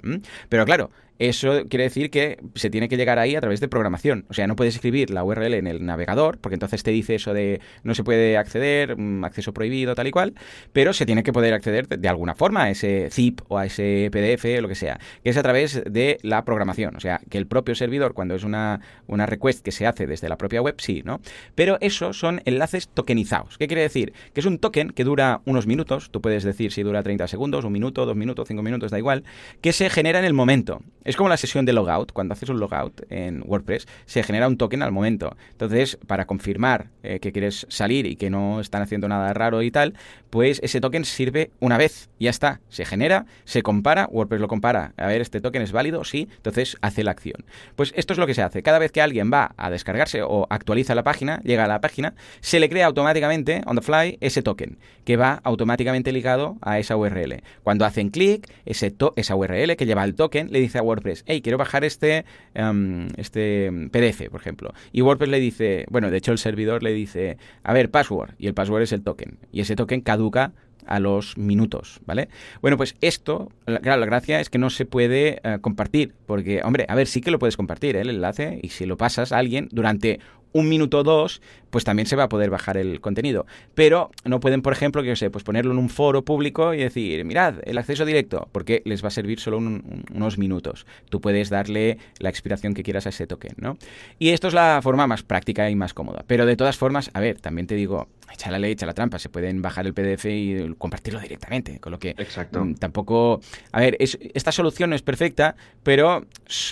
Pero 0.50 0.66
claro, 0.66 0.90
eso 1.22 1.66
quiere 1.70 1.84
decir 1.84 2.10
que 2.10 2.40
se 2.56 2.72
tiene 2.72 2.90
que 2.90 2.98
llegar 2.98 3.20
ahí 3.20 3.36
a 3.36 3.42
través 3.42 3.60
de 3.60 3.68
programación. 3.68 4.26
O 4.30 4.34
sea, 4.34 4.48
no 4.48 4.56
puedes 4.56 4.74
escribir 4.74 5.12
la 5.12 5.24
URL 5.24 5.54
en 5.54 5.68
el 5.68 5.86
navegador, 5.86 6.40
porque 6.40 6.56
entonces 6.56 6.82
te 6.82 6.90
dice 6.90 7.14
eso 7.14 7.32
de 7.32 7.62
no 7.84 7.94
se 7.94 8.04
puede 8.04 8.38
acceder, 8.38 8.98
mm, 8.98 9.24
acceso 9.24 9.54
prohibido, 9.54 9.94
tal 9.94 10.08
y 10.08 10.12
cual, 10.12 10.34
pero 10.74 10.94
se 10.94 11.06
tiene 11.06 11.22
que 11.22 11.32
poder 11.32 11.54
acceder 11.54 11.88
de, 11.88 12.10
alguna 12.10 12.34
forma 12.34 12.64
a 12.64 12.70
ese 12.72 13.10
zip 13.12 13.42
o 13.50 13.60
a 13.60 13.68
ese 13.68 14.10
PDF, 14.12 14.62
lo 14.62 14.68
que 14.68 14.74
sea, 14.74 15.00
que 15.24 15.30
es 15.30 15.38
a 15.38 15.44
través 15.44 15.84
de 15.86 16.18
la 16.24 16.44
programación. 16.44 16.96
O 16.96 17.00
sea, 17.00 17.22
que 17.30 17.38
el 17.38 17.46
propio 17.46 17.76
servidor, 17.76 18.16
cuando 18.16 18.34
es 18.34 18.44
una, 18.44 18.82
una 19.06 19.28
request 19.28 19.64
que 19.64 19.72
se 19.72 19.86
hace 19.86 20.08
desde 20.08 20.28
la 20.28 20.40
propia 20.40 20.64
web, 20.64 20.74
sí, 20.80 21.04
¿no? 21.06 21.22
Pero 21.54 21.78
eso 21.82 22.14
son 22.14 22.42
enlaces 22.46 22.88
tokenizados. 22.88 23.60
¿Qué 23.60 23.68
quiere 23.68 23.84
decir? 23.84 23.91
Que 23.92 24.40
es 24.40 24.46
un 24.46 24.58
token 24.58 24.90
que 24.90 25.04
dura 25.04 25.42
unos 25.46 25.68
minutos, 25.68 26.10
tú 26.12 26.22
puedes 26.22 26.44
decir 26.44 26.72
si 26.72 26.84
dura 26.84 27.04
30 27.04 27.28
segundos, 27.28 27.66
un 27.66 27.74
minuto, 27.74 28.06
dos 28.06 28.16
minutos, 28.16 28.48
cinco 28.48 28.62
minutos, 28.64 28.92
da 28.92 28.98
igual, 28.98 29.24
que 29.62 29.74
se 29.74 29.90
genera 29.90 30.20
en 30.20 30.26
el 30.26 30.34
momento. 30.34 30.82
Es 31.04 31.16
como 31.16 31.30
la 31.30 31.38
sesión 31.38 31.66
de 31.66 31.74
logout. 31.74 32.12
Cuando 32.12 32.34
haces 32.34 32.50
un 32.50 32.60
logout 32.60 33.02
en 33.10 33.44
WordPress, 33.46 33.88
se 34.06 34.24
genera 34.24 34.48
un 34.48 34.58
token 34.58 34.82
al 34.82 34.92
momento. 34.92 35.36
Entonces, 35.52 35.98
para 36.08 36.26
confirmar 36.26 36.90
eh, 37.04 37.20
que 37.20 37.32
quieres 37.32 37.66
salir 37.70 38.06
y 38.06 38.16
que 38.16 38.30
no 38.30 38.60
están 38.60 38.82
haciendo 38.82 39.08
nada 39.08 39.34
raro 39.34 39.62
y 39.62 39.72
tal, 39.72 39.96
pues 40.30 40.60
ese 40.64 40.80
token 40.80 41.06
sirve 41.06 41.52
una 41.60 41.78
vez. 41.78 42.10
Ya 42.20 42.30
está. 42.30 42.62
Se 42.70 42.86
genera, 42.86 43.26
se 43.46 43.64
compara, 43.64 44.08
WordPress 44.12 44.42
lo 44.42 44.48
compara. 44.48 44.94
A 44.98 45.08
ver, 45.08 45.22
este 45.22 45.42
token 45.42 45.62
es 45.64 45.72
válido, 45.72 46.04
sí. 46.04 46.30
Entonces 46.38 46.78
hace 46.82 47.04
la 47.04 47.12
acción. 47.12 47.46
Pues 47.76 47.94
esto 47.96 48.14
es 48.14 48.20
lo 48.20 48.28
que 48.28 48.34
se 48.34 48.44
hace. 48.44 48.64
Cada 48.64 48.80
vez 48.80 48.92
que 48.92 49.02
alguien 49.02 49.32
va 49.34 49.54
a 49.58 49.70
descargarse 49.70 50.22
o 50.22 50.48
actualiza 50.50 50.96
la 50.96 51.04
página, 51.04 51.42
llega 51.44 51.66
a 51.66 51.68
la 51.68 51.82
página, 51.82 52.14
se 52.42 52.60
le 52.60 52.70
crea 52.70 52.86
automáticamente, 52.86 53.62
fly, 53.82 54.18
ese 54.22 54.42
token, 54.42 54.78
que 55.04 55.18
va 55.18 55.42
automáticamente 55.44 56.12
ligado 56.12 56.58
a 56.62 56.80
esa 56.80 56.96
URL. 56.96 57.42
Cuando 57.64 57.86
hacen 57.86 58.10
clic, 58.10 58.50
esa 58.66 59.36
URL 59.36 59.76
que 59.76 59.86
lleva 59.86 60.04
el 60.04 60.16
token 60.16 60.52
le 60.52 60.60
dice 60.60 60.78
a 60.78 60.84
WordPress, 60.84 61.24
hey, 61.28 61.42
quiero 61.42 61.58
bajar 61.58 61.84
este, 61.84 62.26
em, 62.54 63.08
este 63.18 63.72
PDF, 63.92 64.30
por 64.30 64.42
ejemplo. 64.42 64.74
Y 64.92 65.02
WordPress 65.02 65.30
le 65.30 65.40
dice, 65.40 65.86
bueno, 65.90 66.12
de 66.12 66.18
hecho 66.18 66.32
el 66.32 66.38
servidor 66.38 66.84
le 66.84 66.94
dice, 66.94 67.38
a 67.64 67.74
ver, 67.74 67.90
password, 67.90 68.32
y 68.38 68.48
el 68.48 68.54
password 68.54 68.84
es 68.84 68.92
el 68.92 69.04
token. 69.04 69.38
Y 69.52 69.62
ese 69.62 69.76
token 69.76 70.02
caduca 70.02 70.54
a 70.86 71.00
los 71.00 71.38
minutos, 71.38 72.02
¿vale? 72.06 72.30
Bueno, 72.62 72.78
pues 72.78 72.96
esto, 73.02 73.52
claro, 73.66 74.00
la 74.00 74.06
gracia 74.06 74.40
es 74.40 74.50
que 74.50 74.58
no 74.58 74.70
se 74.70 74.86
puede 74.86 75.40
eh, 75.44 75.60
compartir, 75.62 76.14
porque, 76.26 76.62
hombre, 76.64 76.86
a 76.90 76.96
ver, 76.96 77.08
sí 77.08 77.22
que 77.22 77.32
lo 77.32 77.40
puedes 77.40 77.58
compartir, 77.58 77.96
¿eh? 77.96 78.02
el 78.02 78.10
enlace, 78.10 78.60
y 78.62 78.70
si 78.70 78.86
lo 78.86 78.98
pasas 78.98 79.32
a 79.32 79.38
alguien 79.38 79.70
durante 79.72 80.20
un 80.54 80.68
minuto 80.68 81.00
o 81.00 81.04
dos, 81.04 81.42
pues 81.72 81.84
también 81.84 82.06
se 82.06 82.16
va 82.16 82.24
a 82.24 82.30
poder 82.30 82.50
bajar 82.50 82.78
el 82.78 83.02
contenido. 83.02 83.48
Pero 83.74 84.12
no 84.24 84.40
pueden, 84.40 84.62
por 84.62 84.74
ejemplo, 84.74 85.02
que 85.02 85.10
yo 85.10 85.16
sé, 85.16 85.32
pues 85.32 85.44
ponerlo 85.44 85.72
en 85.72 85.80
un 85.80 85.90
foro 85.90 86.24
público 86.24 86.74
y 86.74 86.78
decir, 86.78 87.26
mirad, 87.26 87.56
el 87.64 87.78
acceso 87.78 88.06
directo, 88.06 88.48
porque 88.52 88.84
les 88.86 89.04
va 89.04 89.08
a 89.08 89.12
servir 89.12 89.40
solo 89.40 89.58
unos 89.58 90.38
minutos. 90.38 90.86
Tú 91.10 91.22
puedes 91.22 91.50
darle 91.50 91.98
la 92.20 92.30
expiración 92.30 92.74
que 92.74 92.84
quieras 92.84 93.06
a 93.08 93.10
ese 93.10 93.26
token, 93.26 93.56
¿no? 93.58 93.78
Y 94.20 94.30
esto 94.30 94.48
es 94.48 94.54
la 94.54 94.82
forma 94.84 95.08
más 95.08 95.24
práctica 95.24 95.70
y 95.70 95.76
más 95.76 95.94
cómoda. 95.94 96.24
Pero 96.28 96.46
de 96.46 96.56
todas 96.56 96.78
formas, 96.78 97.10
a 97.14 97.20
ver, 97.20 97.40
también 97.40 97.68
te 97.68 97.76
digo, 97.76 98.08
echa 98.34 98.52
la 98.52 98.60
ley, 98.60 98.74
echa 98.74 98.86
la 98.86 98.94
trampa, 98.94 99.20
se 99.20 99.30
pueden 99.30 99.62
bajar 99.62 99.86
el 99.86 99.94
PDF 99.94 100.26
y 100.26 100.76
compartirlo 100.78 101.20
directamente, 101.20 101.80
con 101.80 101.92
lo 101.92 102.00
que 102.00 102.10
Exacto. 102.12 102.64
Mm, 102.64 102.76
tampoco... 102.76 103.42
A 103.72 103.80
ver, 103.80 103.98
es, 104.00 104.18
esta 104.34 104.52
solución 104.52 104.90
no 104.90 104.96
es 104.96 105.02
perfecta, 105.02 105.56
pero 105.84 106.26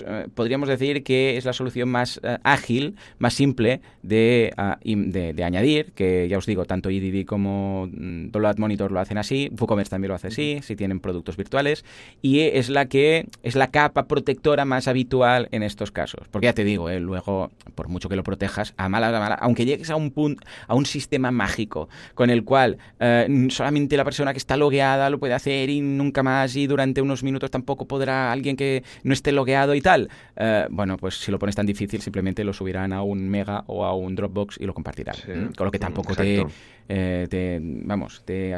eh, 0.05 0.27
podríamos 0.33 0.69
decir 0.69 1.03
que 1.03 1.37
es 1.37 1.45
la 1.45 1.53
solución 1.53 1.89
más 1.89 2.19
eh, 2.23 2.37
ágil, 2.43 2.95
más 3.17 3.33
simple 3.33 3.81
de... 4.03 4.53
Ah, 4.57 4.77
de, 4.95 5.43
añadir, 5.43 5.91
que 5.93 6.27
ya 6.27 6.37
os 6.37 6.45
digo, 6.45 6.65
tanto 6.65 6.89
EDD 6.89 7.25
como 7.25 7.87
mm, 7.91 8.31
Download 8.31 8.57
Monitor 8.57 8.91
lo 8.91 8.99
hacen 8.99 9.17
así, 9.17 9.49
WooCommerce 9.59 9.89
también 9.89 10.09
lo 10.09 10.15
hace 10.15 10.27
así, 10.27 10.59
si 10.61 10.75
tienen 10.75 10.99
productos 10.99 11.37
virtuales, 11.37 11.85
y 12.21 12.41
es 12.41 12.69
la 12.69 12.85
que 12.85 13.27
es 13.43 13.55
la 13.55 13.71
capa 13.71 14.07
protectora 14.07 14.65
más 14.65 14.87
habitual 14.87 15.47
en 15.51 15.63
estos 15.63 15.91
casos. 15.91 16.27
Porque 16.31 16.45
ya 16.45 16.53
te 16.53 16.63
digo, 16.63 16.89
eh, 16.89 16.99
luego, 16.99 17.51
por 17.75 17.87
mucho 17.87 18.09
que 18.09 18.15
lo 18.15 18.23
protejas, 18.23 18.73
a 18.77 18.89
mala, 18.89 19.09
a 19.09 19.19
mala, 19.19 19.35
aunque 19.35 19.65
llegues 19.65 19.89
a 19.89 19.95
un 19.95 20.11
punto, 20.11 20.43
a 20.67 20.75
un 20.75 20.85
sistema 20.85 21.31
mágico 21.31 21.89
con 22.15 22.29
el 22.29 22.43
cual 22.43 22.77
eh, 22.99 23.47
solamente 23.49 23.97
la 23.97 24.03
persona 24.03 24.33
que 24.33 24.37
está 24.37 24.57
logueada 24.57 25.09
lo 25.09 25.19
puede 25.19 25.33
hacer 25.33 25.69
y 25.69 25.81
nunca 25.81 26.23
más 26.23 26.55
y 26.55 26.67
durante 26.67 27.01
unos 27.01 27.23
minutos 27.23 27.51
tampoco 27.51 27.85
podrá 27.85 28.31
alguien 28.31 28.55
que 28.55 28.83
no 29.03 29.13
esté 29.13 29.31
logueado 29.31 29.75
y 29.75 29.81
tal, 29.81 30.09
eh, 30.35 30.67
bueno, 30.69 30.97
pues 30.97 31.15
si 31.15 31.31
lo 31.31 31.39
pones 31.39 31.55
tan 31.55 31.65
difícil, 31.65 32.01
simplemente 32.01 32.43
lo 32.43 32.53
subirán 32.53 32.93
a 32.93 33.03
un 33.03 33.29
Mega 33.29 33.63
o 33.67 33.85
a 33.85 33.93
un 33.93 34.15
Dropbox 34.15 34.57
y 34.59 34.65
lo 34.65 34.73
compartirán. 34.79 35.15
Con 35.55 35.65
lo 35.65 35.71
que 35.71 35.79
tampoco 35.79 36.15
te, 36.15 36.45
eh, 36.91 37.27
te, 37.29 37.59
vamos, 37.61 38.23
te, 38.25 38.51
eh, 38.51 38.57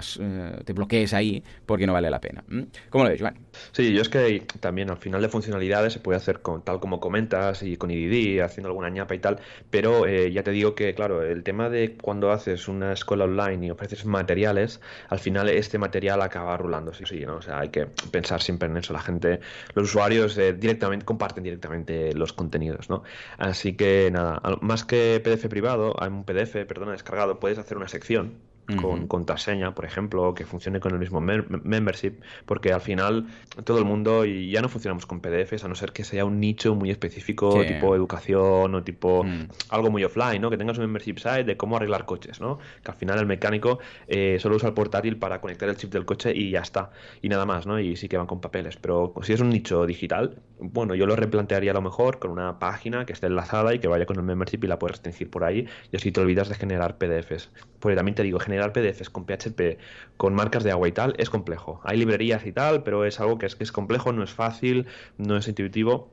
te, 0.63 0.71
bloquees 0.71 1.13
ahí 1.13 1.43
porque 1.65 1.85
no 1.85 1.91
vale 1.91 2.09
la 2.09 2.21
pena. 2.21 2.43
¿Cómo 2.89 3.03
lo 3.03 3.09
ves, 3.09 3.19
Joan? 3.19 3.37
Sí, 3.73 3.93
yo 3.93 4.01
es 4.01 4.07
que 4.07 4.45
también 4.61 4.89
al 4.89 4.97
final 4.97 5.21
de 5.21 5.27
funcionalidades 5.27 5.93
se 5.93 5.99
puede 5.99 6.17
hacer 6.17 6.41
con, 6.41 6.63
tal 6.63 6.79
como 6.79 7.01
comentas 7.01 7.61
y 7.61 7.75
con 7.75 7.91
IDD, 7.91 8.41
haciendo 8.41 8.69
alguna 8.69 8.89
ñapa 8.89 9.15
y 9.15 9.19
tal, 9.19 9.39
pero 9.69 10.07
eh, 10.07 10.31
ya 10.31 10.43
te 10.43 10.51
digo 10.51 10.75
que, 10.75 10.93
claro, 10.93 11.23
el 11.23 11.43
tema 11.43 11.69
de 11.69 11.97
cuando 12.01 12.31
haces 12.31 12.69
una 12.69 12.93
escuela 12.93 13.25
online 13.25 13.65
y 13.65 13.69
ofreces 13.71 14.05
materiales, 14.05 14.79
al 15.09 15.19
final 15.19 15.49
este 15.49 15.77
material 15.77 16.21
acaba 16.21 16.55
rulando, 16.55 16.93
sí, 16.93 17.03
sí, 17.05 17.25
¿no? 17.25 17.35
O 17.35 17.41
sea, 17.41 17.59
hay 17.59 17.69
que 17.69 17.87
pensar 18.11 18.41
siempre 18.41 18.69
en 18.69 18.77
eso. 18.77 18.93
La 18.93 19.01
gente, 19.01 19.41
los 19.73 19.89
usuarios 19.89 20.37
directamente 20.37 21.05
comparten 21.05 21.43
directamente 21.43 22.13
los 22.13 22.31
contenidos, 22.31 22.89
¿no? 22.89 23.03
Así 23.37 23.73
que 23.73 24.09
nada, 24.09 24.41
más 24.61 24.85
que 24.85 25.19
PDF 25.21 25.47
privado, 25.47 25.95
hay 26.01 26.10
un 26.13 26.25
PDF, 26.25 26.65
perdona, 26.65 26.91
descargado, 26.93 27.39
puedes 27.39 27.57
hacer 27.57 27.77
una 27.77 27.87
sección 27.87 28.39
con 28.77 29.07
contraseña, 29.07 29.73
por 29.73 29.85
ejemplo, 29.85 30.33
que 30.33 30.45
funcione 30.45 30.79
con 30.79 30.93
el 30.93 30.99
mismo 30.99 31.21
membership, 31.21 32.13
porque 32.45 32.73
al 32.73 32.81
final 32.81 33.27
todo 33.63 33.79
el 33.79 33.85
mundo, 33.85 34.25
y 34.25 34.51
ya 34.51 34.61
no 34.61 34.69
funcionamos 34.69 35.05
con 35.05 35.21
PDFs, 35.21 35.63
a 35.63 35.67
no 35.67 35.75
ser 35.75 35.91
que 35.91 36.03
sea 36.03 36.25
un 36.25 36.39
nicho 36.39 36.75
muy 36.75 36.91
específico, 36.91 37.63
tipo 37.65 37.95
educación 37.95 38.75
o 38.75 38.83
tipo 38.83 39.23
mm. 39.23 39.47
algo 39.69 39.89
muy 39.89 40.03
offline, 40.03 40.41
¿no? 40.41 40.49
Que 40.49 40.57
tengas 40.57 40.77
un 40.77 40.85
membership 40.85 41.17
site 41.17 41.43
de 41.43 41.57
cómo 41.57 41.75
arreglar 41.77 42.05
coches, 42.05 42.39
¿no? 42.39 42.59
Que 42.83 42.91
al 42.91 42.97
final 42.97 43.19
el 43.19 43.25
mecánico 43.25 43.79
eh, 44.07 44.37
solo 44.39 44.55
usa 44.55 44.69
el 44.69 44.73
portátil 44.73 45.17
para 45.17 45.41
conectar 45.41 45.69
el 45.69 45.75
chip 45.77 45.91
del 45.91 46.05
coche 46.05 46.33
y 46.35 46.51
ya 46.51 46.61
está, 46.61 46.91
y 47.21 47.29
nada 47.29 47.45
más, 47.45 47.65
¿no? 47.65 47.79
Y 47.79 47.95
sí 47.95 48.07
que 48.07 48.17
van 48.17 48.27
con 48.27 48.41
papeles, 48.41 48.77
pero 48.77 49.13
si 49.21 49.33
es 49.33 49.41
un 49.41 49.49
nicho 49.49 49.85
digital, 49.85 50.37
bueno, 50.59 50.95
yo 50.95 51.05
lo 51.05 51.15
replantearía 51.15 51.71
a 51.71 51.73
lo 51.73 51.81
mejor 51.81 52.19
con 52.19 52.31
una 52.31 52.59
página 52.59 53.05
que 53.05 53.13
esté 53.13 53.27
enlazada 53.27 53.73
y 53.73 53.79
que 53.79 53.87
vaya 53.87 54.05
con 54.05 54.17
el 54.17 54.23
membership 54.23 54.63
y 54.63 54.67
la 54.67 54.79
puedes 54.79 54.97
restringir 54.97 55.29
por 55.29 55.43
ahí, 55.43 55.67
y 55.91 55.95
así 55.95 56.11
te 56.11 56.21
olvidas 56.21 56.49
de 56.49 56.55
generar 56.55 56.97
PDFs. 56.97 57.49
Porque 57.79 57.95
también 57.95 58.15
te 58.15 58.23
digo, 58.23 58.39
generar 58.39 58.60
PDFs 58.69 59.09
con 59.09 59.25
PHP, 59.25 59.79
con 60.17 60.33
marcas 60.33 60.63
de 60.63 60.71
agua 60.71 60.87
y 60.87 60.91
tal, 60.91 61.15
es 61.17 61.29
complejo. 61.29 61.81
Hay 61.83 61.97
librerías 61.97 62.45
y 62.45 62.51
tal, 62.51 62.83
pero 62.83 63.05
es 63.05 63.19
algo 63.19 63.37
que 63.37 63.47
es, 63.47 63.55
que 63.55 63.63
es 63.63 63.71
complejo, 63.71 64.13
no 64.13 64.23
es 64.23 64.31
fácil, 64.31 64.85
no 65.17 65.37
es 65.37 65.47
intuitivo. 65.47 66.09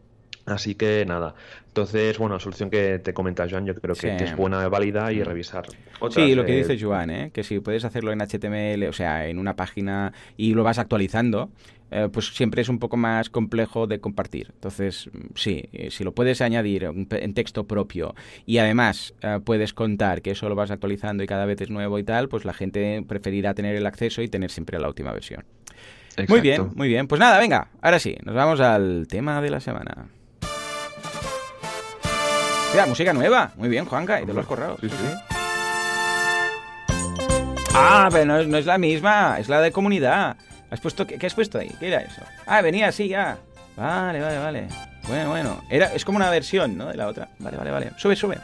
Así 0.46 0.74
que 0.74 1.04
nada. 1.06 1.34
Entonces, 1.66 2.18
bueno, 2.18 2.36
la 2.36 2.40
solución 2.40 2.70
que 2.70 2.98
te 2.98 3.12
comenta 3.12 3.46
Joan, 3.48 3.66
yo 3.66 3.74
creo 3.74 3.94
que, 3.94 4.16
es 4.16 4.34
buena, 4.34 4.66
válida 4.68 5.12
y 5.12 5.20
mm. 5.20 5.24
revisar. 5.24 5.66
sí, 6.10 6.34
lo 6.34 6.44
que 6.44 6.56
dice 6.56 6.78
Joan, 6.80 7.10
¿eh? 7.10 7.30
que 7.32 7.44
si 7.44 7.60
puedes 7.60 7.84
hacerlo 7.84 8.12
en 8.12 8.20
HTML, 8.20 8.88
o 8.88 8.92
sea, 8.92 9.28
en 9.28 9.38
una 9.38 9.54
página 9.56 10.12
y 10.36 10.54
lo 10.54 10.64
vas 10.64 10.78
actualizando, 10.78 11.50
eh, 11.90 12.08
pues 12.12 12.34
siempre 12.34 12.62
es 12.62 12.68
un 12.68 12.78
poco 12.78 12.96
más 12.96 13.30
complejo 13.30 13.86
de 13.86 14.00
compartir. 14.00 14.50
Entonces, 14.54 15.10
sí, 15.34 15.68
eh, 15.72 15.90
si 15.90 16.04
lo 16.04 16.12
puedes 16.12 16.40
añadir 16.40 16.84
en 16.84 17.34
texto 17.34 17.66
propio 17.66 18.14
y 18.46 18.58
además 18.58 19.14
eh, 19.22 19.40
puedes 19.44 19.72
contar 19.72 20.22
que 20.22 20.32
eso 20.32 20.48
lo 20.48 20.54
vas 20.54 20.70
actualizando 20.70 21.22
y 21.22 21.26
cada 21.26 21.46
vez 21.46 21.60
es 21.60 21.70
nuevo 21.70 21.98
y 21.98 22.04
tal, 22.04 22.28
pues 22.28 22.44
la 22.44 22.52
gente 22.52 23.04
preferirá 23.06 23.54
tener 23.54 23.76
el 23.76 23.86
acceso 23.86 24.22
y 24.22 24.28
tener 24.28 24.50
siempre 24.50 24.78
la 24.78 24.88
última 24.88 25.12
versión. 25.12 25.44
Muy 26.28 26.40
bien, 26.40 26.70
muy 26.74 26.88
bien. 26.88 27.06
Pues 27.06 27.20
nada, 27.20 27.38
venga, 27.38 27.68
ahora 27.80 27.98
sí, 27.98 28.16
nos 28.24 28.34
vamos 28.34 28.60
al 28.60 29.06
tema 29.08 29.40
de 29.40 29.50
la 29.50 29.60
semana. 29.60 30.08
Mira, 32.72 32.86
música 32.86 33.12
nueva. 33.12 33.52
Muy 33.56 33.68
bien, 33.68 33.84
Juanca, 33.86 34.20
y 34.20 34.26
de 34.26 34.34
los 34.34 34.44
correos. 34.44 34.78
Sí, 34.80 34.88
sí. 34.88 35.36
Ah, 37.74 38.08
pero 38.10 38.44
no 38.44 38.58
es 38.58 38.66
la 38.66 38.76
misma, 38.76 39.36
es 39.38 39.48
la 39.48 39.60
de 39.60 39.70
comunidad. 39.70 40.36
¿Has 40.70 40.80
puesto, 40.80 41.06
qué, 41.06 41.24
has 41.26 41.34
puesto 41.34 41.58
ahí? 41.58 41.70
¿Qué 41.78 41.88
era 41.88 42.00
eso? 42.00 42.22
Ah, 42.46 42.60
venía 42.60 42.88
así 42.88 43.08
ya. 43.08 43.38
Vale, 43.76 44.20
vale, 44.20 44.38
vale. 44.38 44.68
Bueno, 45.06 45.30
bueno. 45.30 45.62
Era, 45.70 45.94
es 45.94 46.04
como 46.04 46.16
una 46.16 46.30
versión, 46.30 46.76
¿no? 46.76 46.86
De 46.86 46.96
la 46.96 47.08
otra. 47.08 47.28
Vale, 47.38 47.56
vale, 47.56 47.70
vale. 47.70 47.92
Sube, 47.96 48.16
sube. 48.16 48.38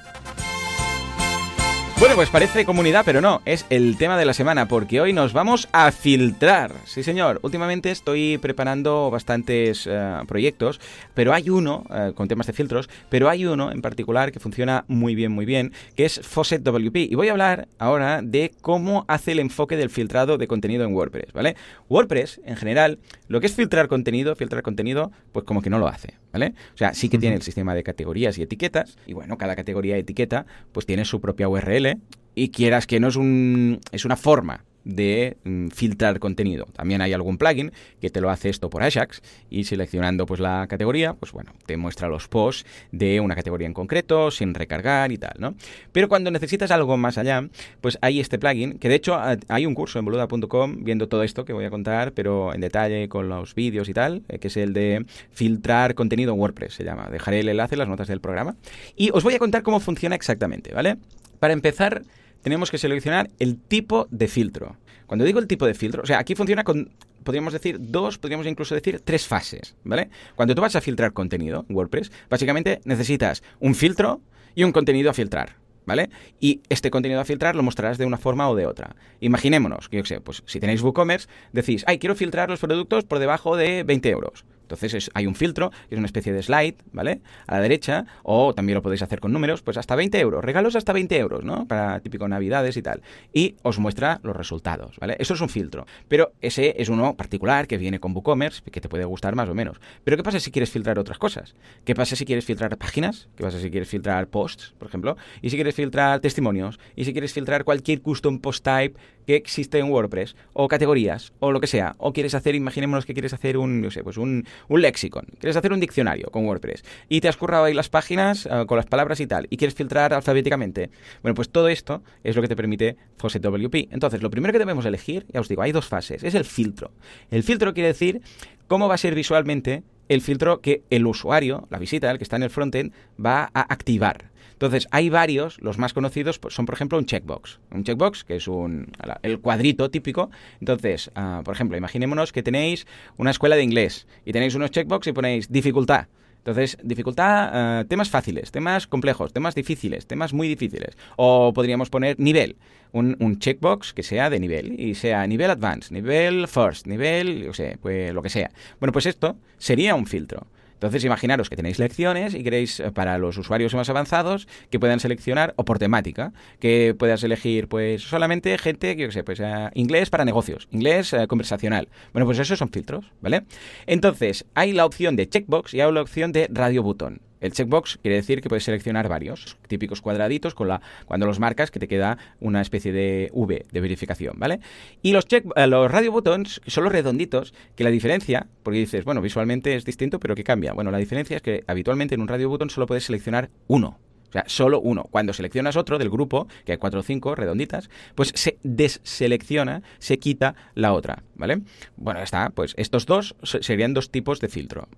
Bueno, 2.05 2.17
pues 2.17 2.29
parece 2.29 2.67
comunidad, 2.67 3.03
pero 3.07 3.23
no, 3.23 3.41
es 3.47 3.65
el 3.71 3.97
tema 3.97 4.19
de 4.19 4.27
la 4.27 4.35
semana, 4.35 4.69
porque 4.69 5.01
hoy 5.01 5.15
nos 5.15 5.33
vamos 5.33 5.71
a 5.73 5.91
filtrar. 5.91 6.71
Sí, 6.85 7.03
señor, 7.03 7.41
últimamente 7.41 7.91
estoy 7.91 8.37
preparando 8.37 9.11
bastantes 9.11 9.89
eh, 9.91 10.19
proyectos, 10.29 10.83
pero 11.15 11.33
hay 11.33 11.49
uno, 11.49 11.83
eh, 11.89 12.13
con 12.15 12.29
temas 12.29 12.47
de 12.47 12.53
filtros, 12.53 12.91
pero 13.09 13.31
hay 13.31 13.47
uno 13.47 13.73
en 13.73 13.81
particular 13.81 14.33
que 14.33 14.39
funciona 14.39 14.85
muy 14.87 15.15
bien, 15.15 15.33
muy 15.33 15.47
bien, 15.47 15.73
que 15.97 16.05
es 16.05 16.21
Faucet 16.21 16.63
WP. 16.63 17.11
Y 17.11 17.15
voy 17.15 17.29
a 17.29 17.33
hablar 17.33 17.69
ahora 17.79 18.21
de 18.23 18.53
cómo 18.61 19.07
hace 19.09 19.33
el 19.33 19.39
enfoque 19.39 19.79
del 19.79 19.89
filtrado 19.89 20.37
de 20.37 20.47
contenido 20.47 20.85
en 20.85 20.95
WordPress, 20.95 21.33
¿vale? 21.33 21.57
WordPress, 21.89 22.39
en 22.45 22.57
general, 22.57 22.99
lo 23.29 23.41
que 23.41 23.47
es 23.47 23.55
filtrar 23.55 23.89
contenido, 23.89 24.37
filtrar 24.37 24.63
contenido, 24.63 25.11
pues 25.33 25.47
como 25.47 25.63
que 25.63 25.71
no 25.71 25.79
lo 25.79 25.89
hace, 25.89 26.19
¿vale? 26.35 26.53
O 26.75 26.77
sea, 26.77 26.93
sí 26.95 27.09
que 27.09 27.17
tiene 27.17 27.37
el 27.37 27.43
sistema 27.43 27.77
de 27.77 27.85
categorías 27.85 28.37
y 28.39 28.43
etiquetas, 28.43 28.99
y 29.07 29.13
bueno, 29.13 29.39
cada 29.39 29.55
categoría 29.55 29.97
y 29.97 30.01
etiqueta, 30.01 30.47
pues 30.73 30.85
tiene 30.85 31.05
su 31.05 31.21
propia 31.21 31.49
URL, 31.49 31.99
y 32.35 32.49
quieras 32.49 32.89
que 32.89 32.99
no 32.99 33.07
es, 33.07 33.15
un, 33.15 33.79
es 33.93 34.05
una 34.05 34.17
forma 34.17 34.65
de 34.85 35.37
mm, 35.45 35.69
filtrar 35.69 36.19
contenido. 36.19 36.67
También 36.73 37.01
hay 37.01 37.13
algún 37.13 37.39
plugin 37.39 37.73
que 38.01 38.11
te 38.11 38.21
lo 38.21 38.31
hace 38.31 38.49
esto 38.49 38.71
por 38.71 38.83
Ajax 38.83 39.23
y 39.51 39.65
seleccionando 39.65 40.27
pues 40.27 40.41
la 40.41 40.67
categoría, 40.69 41.15
pues 41.15 41.33
bueno, 41.33 41.53
te 41.67 41.77
muestra 41.77 42.09
los 42.09 42.29
posts 42.29 42.67
de 42.93 43.21
una 43.21 43.35
categoría 43.35 43.67
en 43.67 43.75
concreto 43.75 44.31
sin 44.31 44.55
recargar 44.55 45.13
y 45.13 45.19
tal, 45.19 45.35
¿no? 45.39 45.55
Pero 45.93 46.09
cuando 46.09 46.31
necesitas 46.31 46.71
algo 46.71 46.97
más 46.97 47.19
allá, 47.19 47.49
pues 47.81 47.99
hay 48.03 48.21
este 48.21 48.39
plugin 48.39 48.79
que 48.79 48.89
de 48.89 48.95
hecho 48.95 49.19
hay 49.49 49.67
un 49.67 49.75
curso 49.75 49.99
en 49.99 50.05
boluda.com 50.05 50.85
viendo 50.85 51.09
todo 51.09 51.23
esto 51.23 51.45
que 51.45 51.53
voy 51.53 51.65
a 51.65 51.71
contar, 51.71 52.13
pero 52.13 52.55
en 52.55 52.61
detalle 52.61 53.09
con 53.09 53.29
los 53.29 53.55
vídeos 53.55 53.89
y 53.89 53.95
tal, 53.95 54.23
eh, 54.29 54.39
que 54.39 54.49
es 54.49 54.57
el 54.57 54.73
de 54.73 55.07
filtrar 55.31 55.95
contenido 55.95 56.33
en 56.33 56.41
WordPress, 56.41 56.75
se 56.75 56.85
llama. 56.85 57.09
Dejaré 57.11 57.41
el 57.41 57.49
enlace 57.49 57.75
en 57.75 57.81
las 57.81 57.89
notas 57.89 58.09
del 58.09 58.21
programa 58.21 58.57
y 58.97 59.11
os 59.13 59.23
voy 59.23 59.35
a 59.35 59.39
contar 59.39 59.63
cómo 59.63 59.81
funciona 59.81 60.15
exactamente, 60.15 60.73
¿vale? 60.73 60.97
Para 61.39 61.53
empezar, 61.53 62.03
tenemos 62.45 62.71
que 62.71 62.77
seleccionar 62.77 63.31
el 63.39 63.57
tipo 63.57 64.07
de 64.11 64.29
filtro. 64.29 64.77
Cuando 65.07 65.25
digo 65.25 65.39
el 65.39 65.47
tipo 65.47 65.67
de 65.67 65.73
filtro, 65.73 66.03
o 66.03 66.07
sea, 66.07 66.19
aquí 66.19 66.35
funciona 66.35 66.63
con, 66.63 66.91
podríamos 67.25 67.55
decir, 67.55 67.79
dos, 67.81 68.19
podríamos 68.19 68.47
incluso 68.47 68.75
decir 68.75 69.01
tres 69.03 69.27
fases, 69.27 69.75
¿vale? 69.83 70.11
Cuando 70.37 70.55
tú 70.55 70.61
vas 70.61 70.77
a 70.77 70.83
filtrar 70.83 71.15
contenido 71.15 71.65
en 71.69 71.75
WordPress, 71.75 72.13
básicamente 72.29 72.81
necesitas 72.85 73.43
un 73.61 73.75
filtro 73.75 74.21
y 74.55 74.63
un 74.63 74.73
contenido 74.73 75.09
a 75.11 75.15
filtrar, 75.15 75.57
¿vale? 75.87 76.11
Y 76.39 76.61
este 76.69 76.91
contenido 76.91 77.19
a 77.19 77.25
filtrar 77.25 77.57
lo 77.57 77.63
mostrarás 77.63 77.97
de 77.97 78.05
una 78.05 78.19
forma 78.19 78.49
o 78.51 78.55
de 78.55 78.67
otra. 78.67 78.95
Imaginémonos, 79.21 79.89
que 79.89 79.97
yo 79.97 80.05
sé, 80.05 80.21
pues 80.21 80.43
si 80.45 80.61
tenéis 80.61 80.83
WooCommerce, 80.83 81.29
decís, 81.53 81.83
ay, 81.87 81.99
quiero 81.99 82.15
filtrar 82.15 82.51
los 82.51 82.61
productos 82.61 83.05
por 83.05 83.21
debajo 83.21 83.57
de 83.57 83.85
20 83.85 84.11
euros. 84.11 84.45
Entonces 84.65 85.11
hay 85.15 85.27
un 85.27 85.35
filtro, 85.35 85.71
que 85.89 85.95
es 85.95 85.99
una 85.99 86.07
especie 86.07 86.33
de 86.33 86.43
slide, 86.43 86.77
¿vale? 86.93 87.21
A 87.47 87.55
la 87.55 87.61
derecha, 87.61 88.07
o 88.23 88.55
también 88.55 88.75
lo 88.75 88.83
podéis 88.83 89.03
hacer 89.03 89.21
con 89.21 89.33
números, 89.33 89.63
pues 89.63 89.77
hasta 89.77 89.95
20 89.95 90.19
euros, 90.19 90.45
regalos 90.45 90.77
hasta 90.77 90.93
20 90.93 91.17
euros, 91.19 91.45
¿no? 91.45 91.67
Para 91.67 92.01
típico 92.01 92.27
navidades 92.29 92.77
y 92.77 92.83
tal. 92.83 93.03
Y 93.33 93.57
os 93.63 93.79
muestra 93.79 94.21
los 94.23 94.37
resultados, 94.37 94.97
¿vale? 94.99 95.17
Eso 95.19 95.35
es 95.35 95.41
un 95.41 95.49
filtro. 95.49 95.87
Pero 96.09 96.33
ese 96.41 96.75
es 96.79 96.89
uno 96.89 97.15
particular 97.15 97.67
que 97.67 97.79
viene 97.79 98.01
con 98.01 98.13
WooCommerce, 98.15 98.63
que 98.71 98.81
te 98.81 98.89
puede 98.89 99.05
gustar 99.05 99.35
más 99.35 99.49
o 99.49 99.55
menos. 99.55 99.81
Pero 100.03 100.17
¿qué 100.17 100.23
pasa 100.23 100.41
si 100.41 100.51
quieres 100.51 100.71
filtrar 100.71 100.99
otras 100.99 101.19
cosas? 101.19 101.55
¿Qué 101.85 101.95
pasa 101.95 102.17
si 102.17 102.25
quieres 102.25 102.45
filtrar 102.45 102.77
páginas? 102.79 103.29
¿Qué 103.37 103.45
pasa 103.45 103.61
si 103.61 103.71
quieres 103.71 103.89
filtrar 103.89 104.29
posts, 104.29 104.75
por 104.79 104.89
ejemplo? 104.89 105.17
¿Y 105.43 105.51
si 105.51 105.57
quieres 105.57 105.75
filtrar 105.75 106.21
testimonios? 106.21 106.79
¿Y 106.97 107.05
si 107.05 107.13
quieres 107.13 107.33
filtrar 107.33 107.65
cualquier 107.65 108.01
custom 108.01 108.39
post 108.39 108.65
type 108.65 108.99
que 109.27 109.37
existe 109.37 109.79
en 109.79 109.91
WordPress? 109.91 110.37
O 110.53 110.69
categorías, 110.69 111.33
o 111.41 111.53
lo 111.53 111.61
que 111.61 111.67
sea. 111.67 111.95
O 111.99 112.13
quieres 112.13 112.35
hacer, 112.35 112.55
imaginémonos 112.55 113.07
que 113.07 113.15
quieres 113.15 113.33
hacer 113.33 113.57
un, 113.57 113.81
no 113.81 113.91
sé, 113.91 114.03
pues 114.03 114.17
un, 114.17 114.47
un 114.69 114.83
lexicon. 114.83 115.27
Quieres 115.39 115.57
hacer 115.57 115.73
un 115.73 115.81
diccionario 115.81 116.29
con 116.31 116.47
WordPress. 116.47 116.85
Y 117.09 117.21
te 117.21 117.29
has 117.29 117.37
currado 117.37 117.65
ahí 117.65 117.75
las 117.75 117.89
páginas 117.89 118.47
uh, 118.47 118.67
con 118.67 118.77
las 118.77 118.87
palabras 118.87 119.21
y 119.21 119.27
tal. 119.27 119.47
Y 119.51 119.57
quieres 119.57 119.75
filtrar 119.75 120.15
alfabéticamente. 120.15 120.91
Bueno, 121.23 121.35
pues 121.35 121.51
todo 121.51 121.69
esto 121.69 122.03
es 122.23 122.37
lo 122.37 122.43
que 122.43 122.49
te 122.49 122.57
permite 122.57 122.97
Faucet 123.17 123.43
WP. 123.43 123.93
Entonces, 123.93 124.23
lo 124.23 124.31
primero 124.31 124.53
que 124.53 124.59
debemos 124.59 124.85
elegir, 124.87 125.27
ya 125.33 125.41
os 125.41 125.49
digo, 125.49 125.63
hay 125.63 125.73
dos 125.73 125.87
fases. 125.87 126.25
Es 126.25 126.35
el 126.35 126.45
filtro. 126.45 126.93
El 127.31 127.43
filtro 127.43 127.75
quiere 127.75 127.89
decir 127.89 128.21
cómo 128.67 128.89
va 128.89 128.95
a 128.95 128.99
ser 128.99 129.15
visualmente 129.15 129.83
el 130.09 130.21
filtro 130.21 130.61
que 130.61 130.83
el 130.91 131.07
usuario, 131.07 131.67
la 131.71 131.79
visita, 131.79 132.11
el 132.11 132.19
que 132.19 132.25
está 132.25 132.37
en 132.37 132.43
el 132.43 132.51
frontend, 132.51 132.93
va 133.25 133.51
a 133.55 133.61
activar. 133.73 134.31
Entonces, 134.55 134.89
hay 134.91 135.11
varios, 135.11 135.61
los 135.61 135.79
más 135.79 135.93
conocidos 135.93 136.39
pues, 136.39 136.55
son, 136.55 136.65
por 136.65 136.75
ejemplo, 136.75 136.97
un 136.99 137.07
checkbox. 137.07 137.61
Un 137.71 137.85
checkbox, 137.85 138.25
que 138.25 138.37
es 138.37 138.49
un, 138.49 138.91
el 139.23 139.41
cuadrito 139.41 139.91
típico. 139.91 140.31
Entonces, 140.61 141.11
uh, 141.17 141.43
por 141.43 141.55
ejemplo, 141.55 141.77
imaginémonos 141.77 142.33
que 142.33 142.43
tenéis 142.43 142.87
una 143.17 143.31
escuela 143.31 143.57
de 143.57 143.63
inglés 143.63 144.07
y 144.25 144.33
tenéis 144.33 144.55
unos 144.55 144.71
checkbox 144.71 145.09
y 145.09 145.13
ponéis 145.13 145.51
dificultad. 145.51 146.07
Entonces, 146.39 146.77
dificultad, 146.83 147.81
uh, 147.81 147.85
temas 147.87 148.11
fáciles, 148.11 148.53
temas 148.53 148.87
complejos, 148.87 149.33
temas 149.33 149.55
difíciles, 149.55 150.07
temas 150.07 150.33
muy 150.35 150.47
difíciles. 150.47 150.97
O 151.17 151.53
podríamos 151.55 151.89
poner 151.89 152.21
nivel, 152.21 152.57
un, 152.93 153.39
checkbox 153.39 153.93
que 153.93 154.03
sea 154.03 154.31
de 154.31 154.39
nivel, 154.39 154.79
y 154.79 154.95
sea 154.95 155.27
nivel 155.27 155.51
advanced, 155.51 155.91
nivel 155.91 156.47
first, 156.47 156.87
nivel, 156.87 157.49
o 157.49 157.55
sea, 157.55 157.77
pues 157.81 158.13
lo 158.13 158.23
que 158.23 158.29
sea. 158.29 158.51
Bueno, 158.79 158.93
pues 158.93 159.07
esto 159.07 159.37
sería 159.59 159.95
un 159.95 160.07
filtro. 160.07 160.47
Entonces, 160.75 161.05
imaginaros 161.05 161.49
que 161.49 161.57
tenéis 161.57 161.79
lecciones 161.79 162.35
y 162.35 162.43
queréis 162.43 162.81
eh, 162.81 162.91
para 162.91 163.19
los 163.19 163.39
usuarios 163.39 163.75
más 163.75 163.89
avanzados 163.89 164.47
que 164.71 164.79
puedan 164.79 165.01
seleccionar, 165.01 165.55
o 165.57 165.65
por 165.65 165.79
temática, 165.79 166.33
que 166.61 166.95
puedas 166.99 167.23
elegir, 167.25 167.69
pues, 167.69 168.03
solamente 168.03 168.57
gente, 168.59 168.97
que 168.97 169.03
yo 169.03 169.11
sé, 169.11 169.25
pues, 169.25 169.41
uh, 169.41 169.71
inglés 169.75 170.11
para 170.11 170.25
negocios, 170.25 170.69
inglés 170.71 171.13
uh, 171.13 171.27
conversacional. 171.27 171.89
Bueno, 172.13 172.27
pues 172.27 172.39
esos 172.39 172.59
son 172.59 172.71
filtros, 172.71 173.13
¿vale? 173.21 173.45
Entonces, 173.87 174.45
hay 174.55 174.73
la 174.73 174.85
opción 174.85 175.17
de 175.17 175.29
checkbox 175.29 175.75
y 175.75 175.81
hay 175.81 175.93
la 175.93 176.03
opción 176.03 176.33
de 176.33 176.49
radio 176.51 176.83
button. 176.83 177.21
El 177.41 177.53
checkbox 177.53 177.99
quiere 178.03 178.17
decir 178.17 178.41
que 178.41 178.49
puedes 178.49 178.65
seleccionar 178.65 179.09
varios, 179.09 179.57
típicos 179.69 180.01
cuadraditos, 180.01 180.55
con 180.55 180.69
la, 180.69 180.81
cuando 181.05 181.27
los 181.27 181.41
marcas 181.41 181.71
que 181.71 181.79
te 181.79 181.89
queda 181.89 182.19
una 182.41 182.61
especie 182.61 182.93
de 182.93 183.31
V 183.33 183.67
de 183.71 183.81
verificación, 183.81 184.35
¿vale? 184.39 184.61
Y 185.03 185.13
los, 185.13 185.27
check, 185.27 185.45
eh, 185.57 185.67
los 185.67 185.91
radio 185.91 186.13
buttons 186.13 186.61
son 186.67 186.85
los 186.85 186.93
redonditos, 186.93 187.55
que 187.77 187.85
la 187.85 187.91
diferencia, 187.91 188.47
porque 188.63 188.79
dices, 188.79 189.05
bueno, 189.05 189.21
visualmente 189.21 189.75
es 189.75 189.85
distinto, 189.85 190.19
pero 190.21 190.35
¿qué 190.35 190.45
cambia? 190.45 190.73
Bueno, 190.73 190.91
la 190.91 190.99
diferencia 190.99 191.37
es 191.37 191.43
que 191.43 191.65
habitualmente 191.67 192.15
en 192.15 192.21
un 192.21 192.29
radio 192.29 192.49
button 192.49 192.71
solo 192.71 192.87
puedes 192.87 193.05
seleccionar 193.05 193.51
uno, 193.67 193.99
o 194.35 194.37
sea, 194.37 194.45
solo 194.49 194.81
uno. 194.81 195.05
Cuando 195.13 195.33
seleccionas 195.33 195.77
otro 195.77 195.97
del 195.97 196.11
grupo, 196.11 196.49
que 196.65 196.73
hay 196.73 196.79
cuatro 196.79 196.99
o 196.99 197.03
cinco 197.05 197.37
redonditas, 197.37 197.89
pues 198.17 198.33
se 198.35 198.59
deselecciona, 198.65 199.83
se 200.01 200.19
quita 200.19 200.57
la 200.75 200.93
otra, 200.93 201.23
¿vale? 201.37 201.61
Bueno, 201.97 202.19
ya 202.19 202.25
está. 202.25 202.51
Pues 202.51 202.75
estos 202.77 203.07
dos 203.07 203.37
serían 203.45 203.95
dos 203.95 204.11
tipos 204.11 204.41
de 204.41 204.49
filtro. 204.49 204.89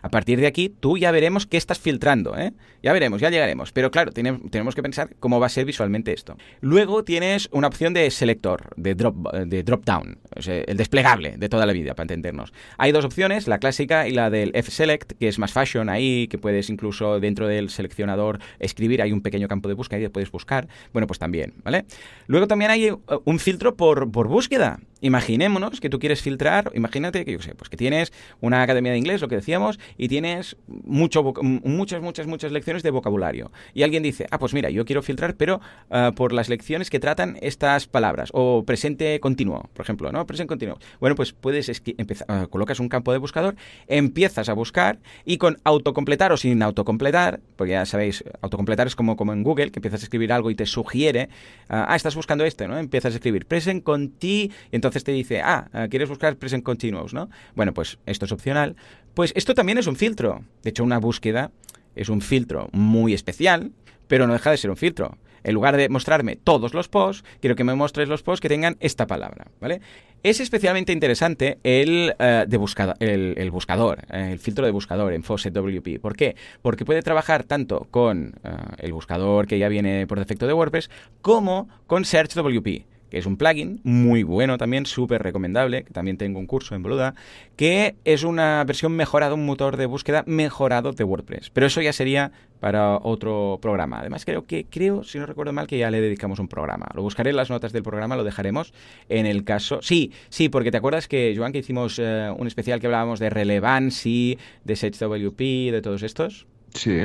A 0.00 0.10
partir 0.10 0.38
de 0.38 0.46
aquí, 0.46 0.68
tú 0.68 0.96
ya 0.96 1.10
veremos 1.10 1.48
qué 1.48 1.56
estás 1.56 1.80
filtrando, 1.80 2.38
¿eh? 2.38 2.52
Ya 2.84 2.92
veremos, 2.92 3.20
ya 3.20 3.30
llegaremos. 3.30 3.72
Pero 3.72 3.90
claro, 3.90 4.12
tenemos 4.12 4.76
que 4.76 4.82
pensar 4.84 5.16
cómo 5.18 5.40
va 5.40 5.46
a 5.46 5.48
ser 5.48 5.64
visualmente 5.64 6.12
esto. 6.12 6.36
Luego 6.60 7.02
tienes 7.02 7.48
una 7.50 7.66
opción 7.66 7.94
de 7.94 8.08
selector, 8.12 8.70
de 8.76 8.94
drop, 8.94 9.32
de 9.32 9.64
drop 9.64 9.84
down, 9.84 10.18
el 10.46 10.76
desplegable 10.76 11.36
de 11.36 11.48
toda 11.48 11.66
la 11.66 11.72
vida, 11.72 11.94
para 11.94 12.04
entendernos. 12.04 12.52
Hay 12.78 12.92
dos 12.92 13.04
opciones, 13.04 13.48
la 13.48 13.58
clásica 13.58 14.06
y 14.06 14.12
la 14.12 14.30
del 14.30 14.52
F-Select, 14.54 15.14
que 15.18 15.26
es 15.26 15.40
más 15.40 15.52
fashion 15.52 15.88
ahí, 15.88 16.28
que 16.28 16.38
puedes 16.38 16.70
incluso 16.70 17.18
dentro 17.18 17.48
del 17.48 17.70
seleccionador 17.70 18.38
escribir 18.60 18.83
hay 19.02 19.12
un 19.12 19.20
pequeño 19.20 19.48
campo 19.48 19.68
de 19.68 19.74
búsqueda 19.74 20.00
y 20.00 20.08
puedes 20.08 20.30
buscar. 20.30 20.68
Bueno, 20.92 21.06
pues 21.06 21.18
también, 21.18 21.54
¿vale? 21.62 21.84
Luego 22.26 22.46
también 22.46 22.70
hay 22.70 22.90
un 23.24 23.38
filtro 23.38 23.76
por, 23.76 24.10
por 24.10 24.28
búsqueda. 24.28 24.80
Imaginémonos 25.04 25.80
que 25.80 25.90
tú 25.90 25.98
quieres 25.98 26.22
filtrar, 26.22 26.72
imagínate 26.74 27.26
que 27.26 27.32
yo 27.32 27.42
sé, 27.42 27.54
pues 27.54 27.68
que 27.68 27.76
tienes 27.76 28.10
una 28.40 28.62
academia 28.62 28.90
de 28.90 28.96
inglés, 28.96 29.20
lo 29.20 29.28
que 29.28 29.36
decíamos, 29.36 29.78
y 29.98 30.08
tienes 30.08 30.56
mucho, 30.66 31.22
muchas, 31.42 32.00
muchas, 32.00 32.26
muchas 32.26 32.52
lecciones 32.52 32.82
de 32.82 32.90
vocabulario. 32.90 33.52
Y 33.74 33.82
alguien 33.82 34.02
dice, 34.02 34.26
ah, 34.30 34.38
pues 34.38 34.54
mira, 34.54 34.70
yo 34.70 34.86
quiero 34.86 35.02
filtrar, 35.02 35.34
pero 35.36 35.60
uh, 35.90 36.14
por 36.14 36.32
las 36.32 36.48
lecciones 36.48 36.88
que 36.88 37.00
tratan 37.00 37.36
estas 37.42 37.86
palabras, 37.86 38.30
o 38.32 38.64
presente 38.64 39.20
continuo, 39.20 39.68
por 39.74 39.84
ejemplo, 39.84 40.10
¿no? 40.10 40.26
Presente 40.26 40.48
continuo. 40.48 40.78
Bueno, 41.00 41.16
pues 41.16 41.34
puedes 41.34 41.70
empezar, 41.98 42.44
uh, 42.44 42.48
colocas 42.48 42.80
un 42.80 42.88
campo 42.88 43.12
de 43.12 43.18
buscador, 43.18 43.56
empiezas 43.88 44.48
a 44.48 44.54
buscar, 44.54 45.00
y 45.26 45.36
con 45.36 45.58
autocompletar 45.64 46.32
o 46.32 46.38
sin 46.38 46.62
autocompletar, 46.62 47.40
porque 47.56 47.72
ya 47.72 47.84
sabéis, 47.84 48.24
autocompletar 48.40 48.86
es 48.86 48.96
como, 48.96 49.18
como 49.18 49.34
en 49.34 49.42
Google, 49.42 49.70
que 49.70 49.80
empiezas 49.80 50.00
a 50.00 50.04
escribir 50.04 50.32
algo 50.32 50.50
y 50.50 50.54
te 50.54 50.64
sugiere, 50.64 51.28
uh, 51.68 51.84
ah, 51.88 51.94
estás 51.94 52.16
buscando 52.16 52.46
este, 52.46 52.66
¿no? 52.66 52.78
Empiezas 52.78 53.12
a 53.12 53.16
escribir 53.16 53.44
present 53.44 53.84
conti, 53.84 54.50
y 54.72 54.76
entonces 54.76 54.93
te 55.02 55.10
dice, 55.12 55.40
ah, 55.40 55.68
quieres 55.90 56.08
buscar 56.08 56.36
present 56.36 56.62
continuous, 56.62 57.12
¿no? 57.12 57.30
Bueno, 57.56 57.74
pues 57.74 57.98
esto 58.06 58.26
es 58.26 58.32
opcional. 58.32 58.76
Pues 59.14 59.32
esto 59.34 59.54
también 59.54 59.78
es 59.78 59.86
un 59.86 59.96
filtro. 59.96 60.44
De 60.62 60.70
hecho, 60.70 60.84
una 60.84 60.98
búsqueda 60.98 61.50
es 61.96 62.08
un 62.08 62.20
filtro 62.20 62.68
muy 62.72 63.14
especial, 63.14 63.72
pero 64.08 64.26
no 64.26 64.32
deja 64.32 64.50
de 64.50 64.56
ser 64.56 64.70
un 64.70 64.76
filtro. 64.76 65.16
En 65.44 65.54
lugar 65.54 65.76
de 65.76 65.90
mostrarme 65.90 66.36
todos 66.36 66.72
los 66.72 66.88
posts, 66.88 67.22
quiero 67.40 67.54
que 67.54 67.64
me 67.64 67.74
muestres 67.74 68.08
los 68.08 68.22
posts 68.22 68.40
que 68.40 68.48
tengan 68.48 68.76
esta 68.80 69.06
palabra, 69.06 69.46
¿vale? 69.60 69.82
Es 70.22 70.40
especialmente 70.40 70.90
interesante 70.90 71.58
el, 71.64 72.14
uh, 72.18 72.48
de 72.48 73.34
el, 73.36 73.50
buscador, 73.50 73.98
eh, 74.10 74.30
el 74.32 74.38
filtro 74.38 74.64
de 74.64 74.72
buscador 74.72 75.12
en 75.12 75.22
Faucet 75.22 75.52
WP. 75.52 76.00
¿Por 76.00 76.16
qué? 76.16 76.34
Porque 76.62 76.86
puede 76.86 77.02
trabajar 77.02 77.44
tanto 77.44 77.86
con 77.90 78.32
el 78.78 78.92
buscador 78.94 79.46
que 79.46 79.58
ya 79.58 79.68
viene 79.68 80.06
por 80.06 80.18
defecto 80.18 80.46
de 80.46 80.54
WordPress 80.54 80.88
como 81.20 81.68
con 81.86 82.06
Search 82.06 82.34
WP 82.34 82.93
que 83.14 83.20
es 83.20 83.26
un 83.26 83.36
plugin 83.36 83.80
muy 83.84 84.24
bueno 84.24 84.58
también, 84.58 84.86
súper 84.86 85.22
recomendable, 85.22 85.84
que 85.84 85.92
también 85.92 86.16
tengo 86.16 86.40
un 86.40 86.48
curso 86.48 86.74
en 86.74 86.82
Boluda, 86.82 87.14
que 87.54 87.94
es 88.04 88.24
una 88.24 88.64
versión 88.64 88.90
mejorada, 88.96 89.34
un 89.34 89.46
motor 89.46 89.76
de 89.76 89.86
búsqueda 89.86 90.24
mejorado 90.26 90.90
de 90.90 91.04
WordPress. 91.04 91.48
Pero 91.50 91.68
eso 91.68 91.80
ya 91.80 91.92
sería 91.92 92.32
para 92.58 92.96
otro 92.96 93.60
programa. 93.62 94.00
Además, 94.00 94.24
creo 94.24 94.42
que, 94.42 94.66
creo, 94.68 95.04
si 95.04 95.20
no 95.20 95.26
recuerdo 95.26 95.52
mal, 95.52 95.68
que 95.68 95.78
ya 95.78 95.92
le 95.92 96.00
dedicamos 96.00 96.40
un 96.40 96.48
programa. 96.48 96.88
Lo 96.92 97.02
buscaré 97.02 97.30
en 97.30 97.36
las 97.36 97.50
notas 97.50 97.72
del 97.72 97.84
programa, 97.84 98.16
lo 98.16 98.24
dejaremos 98.24 98.74
en 99.08 99.26
el 99.26 99.44
caso. 99.44 99.78
Sí, 99.80 100.10
sí, 100.28 100.48
porque 100.48 100.72
te 100.72 100.78
acuerdas 100.78 101.06
que, 101.06 101.34
Joan, 101.36 101.52
que 101.52 101.58
hicimos 101.58 102.00
uh, 102.00 102.34
un 102.36 102.48
especial 102.48 102.80
que 102.80 102.88
hablábamos 102.88 103.20
de 103.20 103.30
relevancy, 103.30 104.38
de 104.64 104.74
SageWP, 104.74 105.38
de 105.70 105.82
todos 105.84 106.02
estos. 106.02 106.48
Sí. 106.74 107.02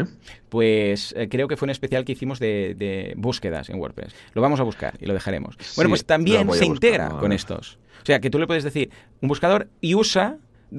Pues 0.49 1.13
eh, 1.15 1.29
creo 1.29 1.47
que 1.47 1.55
fue 1.55 1.67
un 1.67 1.69
especial 1.69 2.03
que 2.03 2.11
hicimos 2.11 2.39
de, 2.39 2.75
de, 2.75 3.13
búsquedas 3.15 3.69
en 3.69 3.79
WordPress. 3.79 4.13
Lo 4.33 4.41
vamos 4.41 4.59
a 4.59 4.63
buscar 4.63 4.97
y 4.99 5.05
lo 5.05 5.13
dejaremos. 5.13 5.55
Sí, 5.59 5.73
bueno, 5.75 5.89
pues 5.89 6.05
también 6.05 6.51
se 6.51 6.65
integra 6.65 7.05
buscar, 7.05 7.19
con 7.21 7.31
estos. 7.31 7.79
O 8.01 8.05
sea, 8.05 8.19
que 8.19 8.29
tú 8.29 8.39
le 8.39 8.47
puedes 8.47 8.63
decir 8.63 8.89
un 9.21 9.29
buscador 9.29 9.69
y 9.79 9.95
usa 9.95 10.37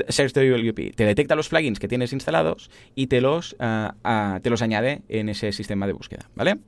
SearchWP. 0.09 0.95
Te 0.95 1.05
detecta 1.05 1.35
los 1.35 1.49
plugins 1.49 1.79
que 1.79 1.89
tienes 1.89 2.13
instalados 2.13 2.71
y 2.95 3.07
te 3.07 3.21
los, 3.21 3.57
uh, 3.61 3.93
uh, 4.09 4.41
te 4.41 4.51
los 4.51 4.63
añade 4.63 5.03
en 5.09 5.29
ese 5.29 5.53
sistema 5.53 5.87
de 5.87 5.93
búsqueda, 5.93 6.29
¿vale? 6.35 6.59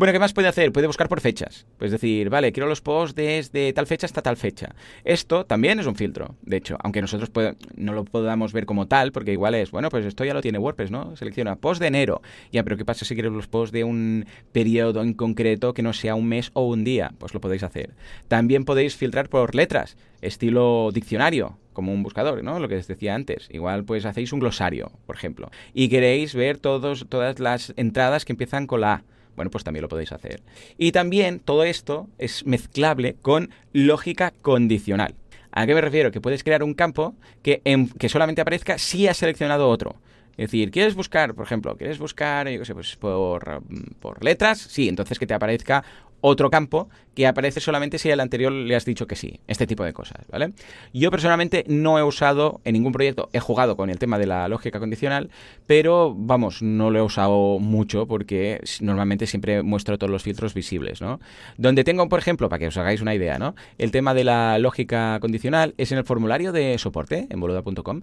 Bueno, 0.00 0.14
¿qué 0.14 0.18
más 0.18 0.32
puede 0.32 0.48
hacer? 0.48 0.72
Puede 0.72 0.86
buscar 0.86 1.10
por 1.10 1.20
fechas. 1.20 1.66
Puedes 1.76 1.92
decir, 1.92 2.30
vale, 2.30 2.52
quiero 2.52 2.66
los 2.66 2.80
posts 2.80 3.14
desde 3.14 3.70
tal 3.74 3.86
fecha 3.86 4.06
hasta 4.06 4.22
tal 4.22 4.38
fecha. 4.38 4.74
Esto 5.04 5.44
también 5.44 5.78
es 5.78 5.84
un 5.84 5.94
filtro, 5.94 6.36
de 6.40 6.56
hecho, 6.56 6.78
aunque 6.82 7.02
nosotros 7.02 7.30
no 7.76 7.92
lo 7.92 8.06
podamos 8.06 8.54
ver 8.54 8.64
como 8.64 8.88
tal, 8.88 9.12
porque 9.12 9.32
igual 9.32 9.54
es, 9.56 9.70
bueno, 9.70 9.90
pues 9.90 10.06
esto 10.06 10.24
ya 10.24 10.32
lo 10.32 10.40
tiene 10.40 10.56
WordPress, 10.56 10.90
¿no? 10.90 11.16
Selecciona 11.16 11.56
post 11.56 11.82
de 11.82 11.88
enero. 11.88 12.22
Ya, 12.50 12.64
pero 12.64 12.78
¿qué 12.78 12.86
pasa 12.86 13.04
si 13.04 13.12
quieres 13.12 13.30
los 13.30 13.46
posts 13.46 13.72
de 13.72 13.84
un 13.84 14.24
periodo 14.52 15.02
en 15.02 15.12
concreto 15.12 15.74
que 15.74 15.82
no 15.82 15.92
sea 15.92 16.14
un 16.14 16.28
mes 16.28 16.50
o 16.54 16.66
un 16.66 16.82
día? 16.82 17.12
Pues 17.18 17.34
lo 17.34 17.42
podéis 17.42 17.62
hacer. 17.62 17.90
También 18.26 18.64
podéis 18.64 18.96
filtrar 18.96 19.28
por 19.28 19.54
letras, 19.54 19.98
estilo 20.22 20.92
diccionario 20.94 21.58
como 21.74 21.92
un 21.92 22.02
buscador, 22.02 22.42
¿no? 22.42 22.58
Lo 22.58 22.68
que 22.70 22.76
les 22.76 22.88
decía 22.88 23.14
antes. 23.14 23.48
Igual 23.50 23.84
pues 23.84 24.06
hacéis 24.06 24.32
un 24.32 24.40
glosario, 24.40 24.92
por 25.04 25.16
ejemplo, 25.16 25.50
y 25.74 25.90
queréis 25.90 26.34
ver 26.34 26.56
todos, 26.56 27.04
todas 27.10 27.38
las 27.38 27.74
entradas 27.76 28.24
que 28.24 28.32
empiezan 28.32 28.66
con 28.66 28.80
la 28.80 28.94
A 28.94 29.02
bueno, 29.36 29.50
pues 29.50 29.64
también 29.64 29.82
lo 29.82 29.88
podéis 29.88 30.12
hacer. 30.12 30.42
Y 30.78 30.92
también 30.92 31.40
todo 31.40 31.64
esto 31.64 32.08
es 32.18 32.46
mezclable 32.46 33.16
con 33.20 33.50
lógica 33.72 34.32
condicional. 34.42 35.14
¿A 35.52 35.66
qué 35.66 35.74
me 35.74 35.80
refiero? 35.80 36.10
Que 36.10 36.20
puedes 36.20 36.44
crear 36.44 36.62
un 36.62 36.74
campo 36.74 37.14
que, 37.42 37.60
en, 37.64 37.88
que 37.88 38.08
solamente 38.08 38.40
aparezca 38.40 38.78
si 38.78 39.08
has 39.08 39.16
seleccionado 39.16 39.68
otro. 39.68 39.96
Es 40.32 40.50
decir, 40.50 40.70
¿quieres 40.70 40.94
buscar, 40.94 41.34
por 41.34 41.44
ejemplo, 41.44 41.76
quieres 41.76 41.98
buscar, 41.98 42.48
yo 42.48 42.60
qué 42.60 42.64
sé, 42.64 42.72
pues 42.72 42.96
por, 42.96 43.62
por 44.00 44.24
letras? 44.24 44.58
Sí, 44.58 44.88
entonces 44.88 45.18
que 45.18 45.26
te 45.26 45.34
aparezca 45.34 45.84
otro 46.20 46.50
campo 46.50 46.88
que 47.14 47.26
aparece 47.26 47.60
solamente 47.60 47.98
si 47.98 48.10
al 48.10 48.20
anterior 48.20 48.52
le 48.52 48.76
has 48.76 48.84
dicho 48.84 49.06
que 49.06 49.16
sí. 49.16 49.40
Este 49.46 49.66
tipo 49.66 49.84
de 49.84 49.92
cosas, 49.92 50.24
¿vale? 50.30 50.52
Yo 50.92 51.10
personalmente 51.10 51.64
no 51.66 51.98
he 51.98 52.02
usado 52.02 52.60
en 52.64 52.74
ningún 52.74 52.92
proyecto, 52.92 53.28
he 53.32 53.40
jugado 53.40 53.76
con 53.76 53.90
el 53.90 53.98
tema 53.98 54.18
de 54.18 54.26
la 54.26 54.48
lógica 54.48 54.78
condicional, 54.78 55.30
pero 55.66 56.14
vamos, 56.16 56.62
no 56.62 56.90
lo 56.90 56.98
he 56.98 57.02
usado 57.02 57.58
mucho 57.58 58.06
porque 58.06 58.60
normalmente 58.80 59.26
siempre 59.26 59.62
muestro 59.62 59.98
todos 59.98 60.10
los 60.10 60.22
filtros 60.22 60.54
visibles, 60.54 61.00
¿no? 61.00 61.20
Donde 61.56 61.84
tengo, 61.84 62.08
por 62.08 62.18
ejemplo, 62.18 62.48
para 62.48 62.60
que 62.60 62.68
os 62.68 62.76
hagáis 62.76 63.00
una 63.00 63.14
idea, 63.14 63.38
¿no? 63.38 63.54
El 63.78 63.90
tema 63.90 64.14
de 64.14 64.24
la 64.24 64.58
lógica 64.58 65.18
condicional 65.20 65.74
es 65.78 65.92
en 65.92 65.98
el 65.98 66.04
formulario 66.04 66.52
de 66.52 66.78
soporte 66.78 67.26
en 67.28 67.40
boluda.com. 67.40 68.02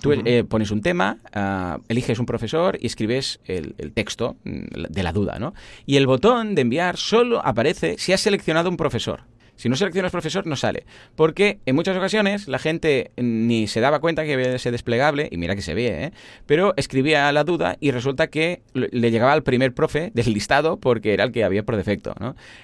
tú 0.00 0.12
eh, 0.12 0.44
pones 0.44 0.70
un 0.70 0.82
tema, 0.82 1.18
ah, 1.32 1.78
eliges 1.88 2.18
un 2.18 2.26
profesor 2.26 2.78
y 2.80 2.86
escribes 2.86 3.40
el, 3.46 3.74
el 3.78 3.92
texto 3.92 4.36
mm, 4.44 4.84
de 4.90 5.02
la 5.02 5.12
duda, 5.12 5.38
¿no? 5.38 5.54
Y 5.86 5.96
el 5.96 6.06
botón 6.06 6.54
de 6.54 6.62
enviar 6.62 6.96
solo 6.96 7.27
aparece 7.44 7.96
si 7.98 8.12
has 8.12 8.20
seleccionado 8.20 8.70
un 8.70 8.76
profesor. 8.76 9.22
Si 9.58 9.68
no 9.68 9.74
seleccionas 9.74 10.12
profesor, 10.12 10.46
no 10.46 10.54
sale. 10.54 10.86
Porque 11.16 11.58
en 11.66 11.74
muchas 11.74 11.96
ocasiones 11.96 12.46
la 12.46 12.60
gente 12.60 13.10
ni 13.16 13.66
se 13.66 13.80
daba 13.80 13.98
cuenta 13.98 14.24
que 14.24 14.34
había 14.34 14.54
ese 14.54 14.70
desplegable, 14.70 15.28
y 15.32 15.36
mira 15.36 15.56
que 15.56 15.62
se 15.62 15.74
ve, 15.74 16.04
¿eh? 16.04 16.12
pero 16.46 16.74
escribía 16.76 17.30
la 17.32 17.42
duda 17.42 17.76
y 17.80 17.90
resulta 17.90 18.28
que 18.28 18.62
le 18.72 19.10
llegaba 19.10 19.32
al 19.32 19.42
primer 19.42 19.74
profe 19.74 20.12
del 20.14 20.32
listado 20.32 20.78
porque 20.78 21.12
era 21.12 21.24
el 21.24 21.32
que 21.32 21.42
había 21.42 21.64
por 21.64 21.74
defecto. 21.74 22.14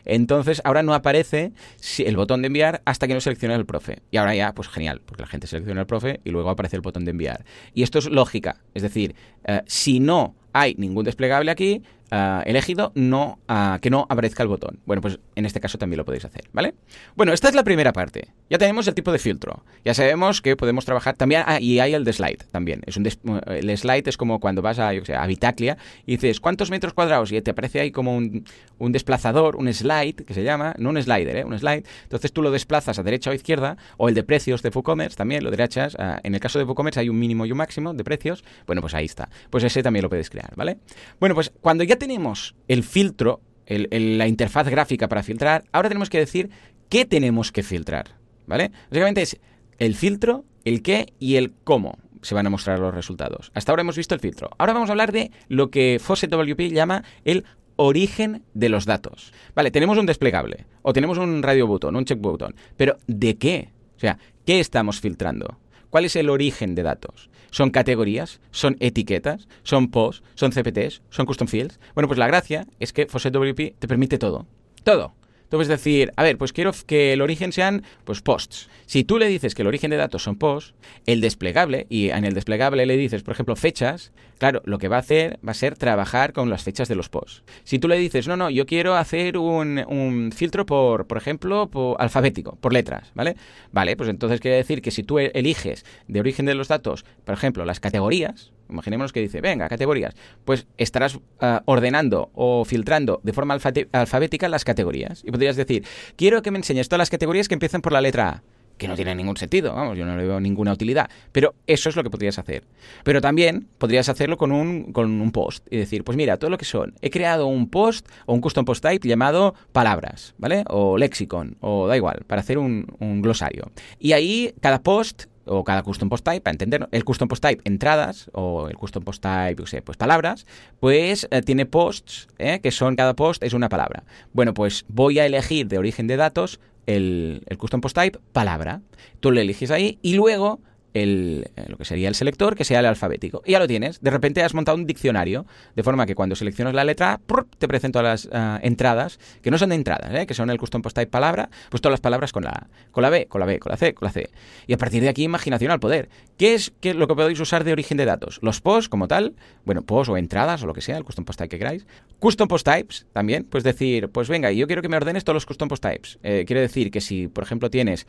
Entonces 0.04 0.62
ahora 0.64 0.84
no 0.84 0.94
aparece 0.94 1.50
el 1.98 2.16
botón 2.16 2.42
de 2.42 2.46
enviar 2.46 2.80
hasta 2.84 3.08
que 3.08 3.14
no 3.14 3.20
seleccione 3.20 3.56
el 3.56 3.66
profe. 3.66 3.98
Y 4.12 4.18
ahora 4.18 4.36
ya, 4.36 4.54
pues 4.54 4.68
genial, 4.68 5.02
porque 5.04 5.24
la 5.24 5.28
gente 5.28 5.48
selecciona 5.48 5.80
el 5.80 5.88
profe 5.88 6.20
y 6.22 6.30
luego 6.30 6.48
aparece 6.48 6.76
el 6.76 6.82
botón 6.82 7.04
de 7.04 7.10
enviar. 7.10 7.44
Y 7.74 7.82
esto 7.82 7.98
es 7.98 8.06
lógica. 8.06 8.60
Es 8.72 8.82
decir, 8.82 9.16
eh, 9.46 9.62
si 9.66 9.98
no 9.98 10.36
hay 10.52 10.76
ningún 10.78 11.04
desplegable 11.04 11.50
aquí, 11.50 11.82
Ah, 12.16 12.44
elegido, 12.46 12.92
no, 12.94 13.40
uh, 13.48 13.80
que 13.80 13.90
no 13.90 14.06
aparezca 14.08 14.44
el 14.44 14.48
botón. 14.48 14.78
Bueno, 14.86 15.02
pues 15.02 15.18
en 15.34 15.46
este 15.46 15.58
caso 15.58 15.78
también 15.78 15.98
lo 15.98 16.04
podéis 16.04 16.24
hacer, 16.24 16.44
¿vale? 16.52 16.76
Bueno, 17.16 17.32
esta 17.32 17.48
es 17.48 17.56
la 17.56 17.64
primera 17.64 17.92
parte. 17.92 18.28
Ya 18.48 18.56
tenemos 18.56 18.86
el 18.86 18.94
tipo 18.94 19.10
de 19.10 19.18
filtro. 19.18 19.64
Ya 19.84 19.94
sabemos 19.94 20.40
que 20.40 20.54
podemos 20.54 20.84
trabajar 20.84 21.16
también, 21.16 21.42
ah, 21.44 21.58
y 21.60 21.80
hay 21.80 21.92
el 21.92 22.04
de 22.04 22.12
slide 22.12 22.44
también. 22.52 22.82
Es 22.86 22.96
un 22.96 23.04
el 23.04 23.76
slide 23.76 24.04
es 24.06 24.16
como 24.16 24.38
cuando 24.38 24.62
vas 24.62 24.78
a, 24.78 24.92
yo 24.92 25.02
a 25.12 25.26
Bitaclia 25.26 25.76
y 26.06 26.12
dices, 26.12 26.38
¿cuántos 26.38 26.70
metros 26.70 26.94
cuadrados? 26.94 27.32
Y 27.32 27.42
te 27.42 27.50
aparece 27.50 27.80
ahí 27.80 27.90
como 27.90 28.16
un, 28.16 28.44
un 28.78 28.92
desplazador, 28.92 29.56
un 29.56 29.72
slide, 29.74 30.24
que 30.24 30.34
se 30.34 30.44
llama, 30.44 30.76
no 30.78 30.90
un 30.90 31.02
slider, 31.02 31.38
¿eh? 31.38 31.44
un 31.44 31.58
slide. 31.58 31.82
Entonces 32.04 32.32
tú 32.32 32.42
lo 32.42 32.52
desplazas 32.52 32.96
a 32.96 33.02
derecha 33.02 33.30
o 33.30 33.34
izquierda, 33.34 33.76
o 33.96 34.08
el 34.08 34.14
de 34.14 34.22
precios 34.22 34.62
de 34.62 34.68
WooCommerce 34.68 35.16
también, 35.16 35.42
lo 35.42 35.50
derechas. 35.50 35.96
en 36.22 36.32
el 36.32 36.40
caso 36.40 36.60
de 36.60 36.64
WooCommerce 36.64 37.00
hay 37.00 37.08
un 37.08 37.18
mínimo 37.18 37.44
y 37.44 37.50
un 37.50 37.58
máximo 37.58 37.92
de 37.92 38.04
precios. 38.04 38.44
Bueno, 38.68 38.82
pues 38.82 38.94
ahí 38.94 39.06
está. 39.06 39.28
Pues 39.50 39.64
ese 39.64 39.82
también 39.82 40.04
lo 40.04 40.08
puedes 40.08 40.30
crear, 40.30 40.52
¿vale? 40.54 40.78
Bueno, 41.18 41.34
pues 41.34 41.50
cuando 41.60 41.82
ya 41.82 41.96
tenemos 42.05 42.55
el 42.68 42.82
filtro, 42.82 43.40
la 43.66 44.28
interfaz 44.28 44.68
gráfica 44.68 45.09
para 45.09 45.22
filtrar, 45.22 45.64
ahora 45.72 45.88
tenemos 45.88 46.11
que 46.11 46.18
decir 46.18 46.50
qué 46.90 47.07
tenemos 47.07 47.50
que 47.50 47.62
filtrar, 47.62 48.18
¿vale? 48.46 48.72
Básicamente 48.90 49.22
es 49.22 49.40
el 49.78 49.94
filtro, 49.94 50.44
el 50.66 50.82
qué 50.82 51.14
y 51.18 51.36
el 51.36 51.55
cómo 51.64 51.96
se 52.20 52.34
van 52.34 52.46
a 52.46 52.50
mostrar 52.50 52.78
los 52.78 52.94
resultados. 52.94 53.50
Hasta 53.55 53.72
ahora 53.72 53.80
hemos 53.80 53.96
visto 53.96 54.14
el 54.14 54.20
filtro. 54.20 54.50
Ahora 54.59 54.74
vamos 54.74 54.90
a 54.90 54.92
hablar 54.92 55.12
de 55.12 55.30
lo 55.48 55.70
que 55.70 55.98
Fawcett 55.98 56.30
WP 56.30 56.74
llama 56.74 57.05
el 57.24 57.46
origen 57.76 58.42
de 58.52 58.68
los 58.68 58.84
datos. 58.84 59.32
Vale, 59.55 59.70
tenemos 59.70 59.96
un 59.96 60.05
desplegable, 60.05 60.66
o 60.82 60.92
tenemos 60.92 61.16
un 61.16 61.42
radio 61.42 61.66
button, 61.66 61.96
un 61.96 62.05
check 62.05 62.20
button, 62.20 62.55
pero 62.76 62.98
¿de 63.07 63.38
qué? 63.38 63.72
O 63.96 64.00
sea, 64.00 64.18
¿qué 64.44 64.61
estamos 64.61 65.00
filtrando? 65.00 65.59
¿Cuál 65.88 66.05
es 66.05 66.16
el 66.16 66.28
origen 66.28 66.74
de 66.74 66.82
datos? 66.82 67.30
¿Son 67.55 67.70
categorías? 67.70 68.40
¿Son 68.50 68.76
etiquetas? 68.80 69.46
¿Son 69.62 69.88
posts? 69.92 70.24
¿Son 70.34 70.50
CPTs? 70.50 71.02
¿Son 71.09 71.24
custom 71.24 71.46
fields? 71.46 71.78
Bueno, 71.94 72.09
pues 72.09 72.18
la 72.18 72.26
gracia 72.26 72.66
es 72.80 72.92
que 72.92 73.07
Fawcett 73.07 73.32
WP 73.32 73.76
te 73.78 73.86
permite 73.86 74.18
todo. 74.18 74.44
Todo. 74.82 75.14
Tú 75.49 75.59
puedes 75.59 75.68
decir, 75.68 76.12
a 76.16 76.22
ver, 76.22 76.38
pues 76.38 76.53
quiero 76.53 76.72
que 76.86 77.12
el 77.12 77.22
origen 77.22 77.53
sean 77.53 77.82
pues 78.05 78.20
posts. 78.20 78.68
Si 78.86 79.05
tú 79.05 79.18
le 79.18 79.28
dices 79.28 79.55
que 79.55 79.62
el 79.62 79.68
origen 79.68 79.90
de 79.90 79.97
datos 79.97 80.22
son 80.22 80.36
posts, 80.36 80.74
el 81.07 81.20
desplegable, 81.20 81.86
y 81.88 82.11
en 82.11 82.24
el 82.24 82.34
desplegable 82.34 82.86
le 82.86 82.97
dices, 82.97 83.22
por 83.22 83.32
ejemplo, 83.32 83.57
fechas, 83.57 84.12
claro, 84.38 84.62
lo 84.64 84.78
que 84.78 84.88
va 84.88 84.97
a 84.97 85.01
hacer 85.01 85.38
va 85.47 85.53
a 85.53 85.55
ser 85.55 85.76
trabajar 85.76 86.32
con 86.32 86.51
las 86.51 86.62
fechas 86.62 86.88
de 86.88 86.95
los 86.95 87.09
posts. 87.09 87.42
Si 87.64 87.78
tú 87.78 87.88
le 87.88 87.99
dices, 87.99 88.28
no, 88.28 88.36
no, 88.36 88.51
yo 88.51 88.66
quiero 88.66 88.95
hacer 88.97 89.38
un, 89.38 90.30
filtro 90.34 90.66
por, 90.66 91.07
por 91.07 91.18
ejemplo, 91.18 91.70
alfabético, 91.99 92.57
por 92.57 92.72
letras, 92.72 93.11
¿vale? 93.14 93.36
Vale, 93.72 93.97
pues 93.97 94.09
entonces 94.09 94.40
quiere 94.40 94.57
decir 94.59 94.82
que 94.82 94.90
si 94.90 95.03
tú 95.03 95.18
eliges 95.18 95.84
de 96.09 96.20
origen 96.20 96.47
de 96.47 96.55
los 96.55 96.68
datos, 96.68 97.05
por 97.24 97.34
ejemplo, 97.34 97.64
las 97.64 97.80
categorías, 97.80 98.53
Imaginémonos 98.68 99.12
que 99.12 99.20
dice, 99.20 99.40
venga, 99.40 99.68
categorías. 99.68 100.14
Pues 100.44 100.66
estarás 100.78 101.18
ah, 101.40 101.62
ordenando 101.66 102.30
o 102.34 102.64
filtrando 102.64 103.20
de 103.22 103.32
forma 103.32 103.54
alfabética 103.54 104.48
las 104.48 104.64
categorías. 104.64 105.22
Y 105.24 105.30
podrías 105.30 105.56
decir, 105.56 105.84
quiero 106.16 106.42
que 106.42 106.50
me 106.50 106.58
enseñes 106.58 106.88
todas 106.88 107.00
las 107.00 107.10
categorías 107.10 107.48
que 107.48 107.54
empiezan 107.54 107.82
por 107.82 107.92
la 107.92 108.00
letra 108.00 108.28
A. 108.28 108.42
Que 108.78 108.88
no 108.88 108.96
tiene 108.96 109.14
ningún 109.14 109.36
sentido, 109.36 109.72
vamos, 109.72 109.96
yo 109.96 110.04
no 110.04 110.16
le 110.16 110.26
veo 110.26 110.40
ninguna 110.40 110.72
utilidad. 110.72 111.08
Pero 111.30 111.54
eso 111.68 111.88
es 111.88 111.94
lo 111.94 112.02
que 112.02 112.10
podrías 112.10 112.40
hacer. 112.40 112.64
Pero 113.04 113.20
también 113.20 113.68
podrías 113.78 114.08
hacerlo 114.08 114.36
con 114.36 114.50
un, 114.50 114.92
con 114.92 115.20
un 115.20 115.30
post 115.30 115.64
y 115.70 115.76
decir, 115.76 116.02
pues 116.02 116.16
mira, 116.16 116.38
todo 116.38 116.50
lo 116.50 116.58
que 116.58 116.64
son. 116.64 116.94
He 117.00 117.10
creado 117.10 117.46
un 117.46 117.70
post 117.70 118.08
o 118.26 118.34
un 118.34 118.40
custom 118.40 118.64
post 118.64 118.82
type 118.82 119.06
llamado 119.06 119.54
palabras, 119.70 120.34
¿vale? 120.38 120.64
O 120.68 120.98
lexicon, 120.98 121.56
o 121.60 121.86
da 121.86 121.96
igual, 121.96 122.24
para 122.26 122.40
hacer 122.40 122.58
un, 122.58 122.88
un 122.98 123.22
glosario. 123.22 123.70
Y 124.00 124.10
ahí 124.10 124.52
cada 124.60 124.82
post 124.82 125.26
o 125.47 125.64
cada 125.64 125.82
custom 125.82 126.09
post 126.09 126.24
type, 126.24 126.40
para 126.40 126.53
entender, 126.53 126.88
el 126.90 127.05
custom 127.05 127.28
post 127.28 127.42
type 127.42 127.62
entradas 127.64 128.30
o 128.32 128.68
el 128.68 128.76
custom 128.76 129.05
post 129.05 129.22
type, 129.22 129.57
yo 129.59 129.66
sé, 129.66 129.82
pues 129.82 129.97
palabras, 129.97 130.47
pues 130.80 131.28
eh, 131.30 131.42
tiene 131.42 131.66
posts, 131.66 132.28
¿eh? 132.38 132.61
que 132.61 132.70
son 132.70 132.97
cada 132.97 133.14
post 133.14 133.42
es 133.42 133.53
una 133.53 133.68
palabra. 133.68 134.05
Bueno, 134.32 134.55
pues 134.55 134.84
voy 134.88 135.18
a 135.18 135.26
elegir 135.26 135.68
de 135.68 135.78
origen 135.78 136.07
de 136.07 136.16
datos 136.16 136.61
el, 136.86 137.42
el 137.47 137.59
custom 137.59 137.80
post 137.80 137.97
type 137.97 138.18
palabra. 138.32 138.80
Tú 139.20 139.30
lo 139.30 139.40
eliges 139.40 139.70
ahí 139.70 139.99
y 140.03 140.14
luego 140.14 140.61
el, 140.95 141.51
eh, 141.57 141.64
lo 141.68 141.76
que 141.76 141.84
sería 141.84 142.09
el 142.09 142.14
selector, 142.14 142.55
que 142.55 142.64
sea 142.64 142.80
el 142.80 142.86
alfabético. 142.86 143.42
Y 143.45 143.53
ya 143.53 143.59
lo 143.59 143.66
tienes. 143.66 144.01
De 144.01 144.11
repente 144.11 144.42
has 144.42 144.55
montado 144.55 144.78
un 144.78 144.86
diccionario, 144.86 145.45
de 145.74 145.82
forma 145.82 146.07
que 146.07 146.14
cuando 146.14 146.36
seleccionas 146.36 146.72
la 146.72 146.84
letra 146.84 147.20
te 147.59 147.68
presento 147.68 148.01
las 148.01 148.28
ah, 148.32 148.61
entradas, 148.62 149.18
que 149.42 149.51
no 149.51 149.59
son 149.59 149.70
de 149.70 149.74
entradas, 149.74 150.14
¿eh? 150.14 150.26
que 150.26 150.34
son 150.34 150.49
el 150.51 150.59
custom 150.59 150.82
post 150.82 150.97
type 150.97 151.11
palabra, 151.11 151.51
pues 151.68 151.80
todas 151.82 151.95
las 151.95 152.01
palabras 152.01 152.32
con 152.32 152.45
la 152.45 152.68
con 152.92 153.03
la 153.03 153.11
B, 153.11 153.26
con 153.26 153.40
la 153.40 153.47
B, 153.47 153.59
con 153.59 153.70
la 153.70 153.76
C, 153.76 153.92
con 153.92 154.07
la 154.07 154.12
C. 154.12 154.30
Y 154.66 154.72
a 154.72 154.78
partir 154.78 155.03
de 155.03 155.09
aquí, 155.09 155.24
imaginación 155.24 155.72
al 155.72 155.80
poder. 155.80 156.09
¿Qué 156.38 156.55
es, 156.55 156.72
qué 156.80 156.95
lo 156.95 157.09
que 157.09 157.14
podéis 157.14 157.40
usar 157.40 157.64
de 157.64 157.72
origen 157.72 157.97
de 157.97 158.05
datos? 158.05 158.38
Los 158.40 158.61
posts 158.61 158.88
como 158.88 159.09
tal, 159.09 159.34
bueno, 159.64 159.82
posts 159.82 160.11
o 160.11 160.16
entradas 160.16 160.62
o 160.62 160.66
lo 160.66 160.74
que 160.74 160.80
sea, 160.80 160.97
el 160.97 161.05
custom 161.05 161.24
post 161.24 161.38
type 161.38 161.49
que 161.49 161.59
queráis. 161.59 161.86
Custom 162.20 162.47
post 162.47 162.64
types 162.64 163.07
también, 163.12 163.45
pues 163.45 163.64
decir, 163.64 164.09
pues 164.11 164.28
venga, 164.28 164.53
yo 164.53 164.66
quiero 164.66 164.80
que 164.80 164.88
me 164.88 164.97
ordenes 164.97 165.24
todos 165.24 165.34
los 165.34 165.47
custom 165.47 165.68
post 165.68 165.82
types. 165.82 166.18
Eh, 166.22 166.45
quiere 166.47 166.61
decir 166.61 166.90
que 166.90 167.01
si, 167.01 167.26
por 167.26 167.42
ejemplo, 167.42 167.68
tienes 167.68 168.07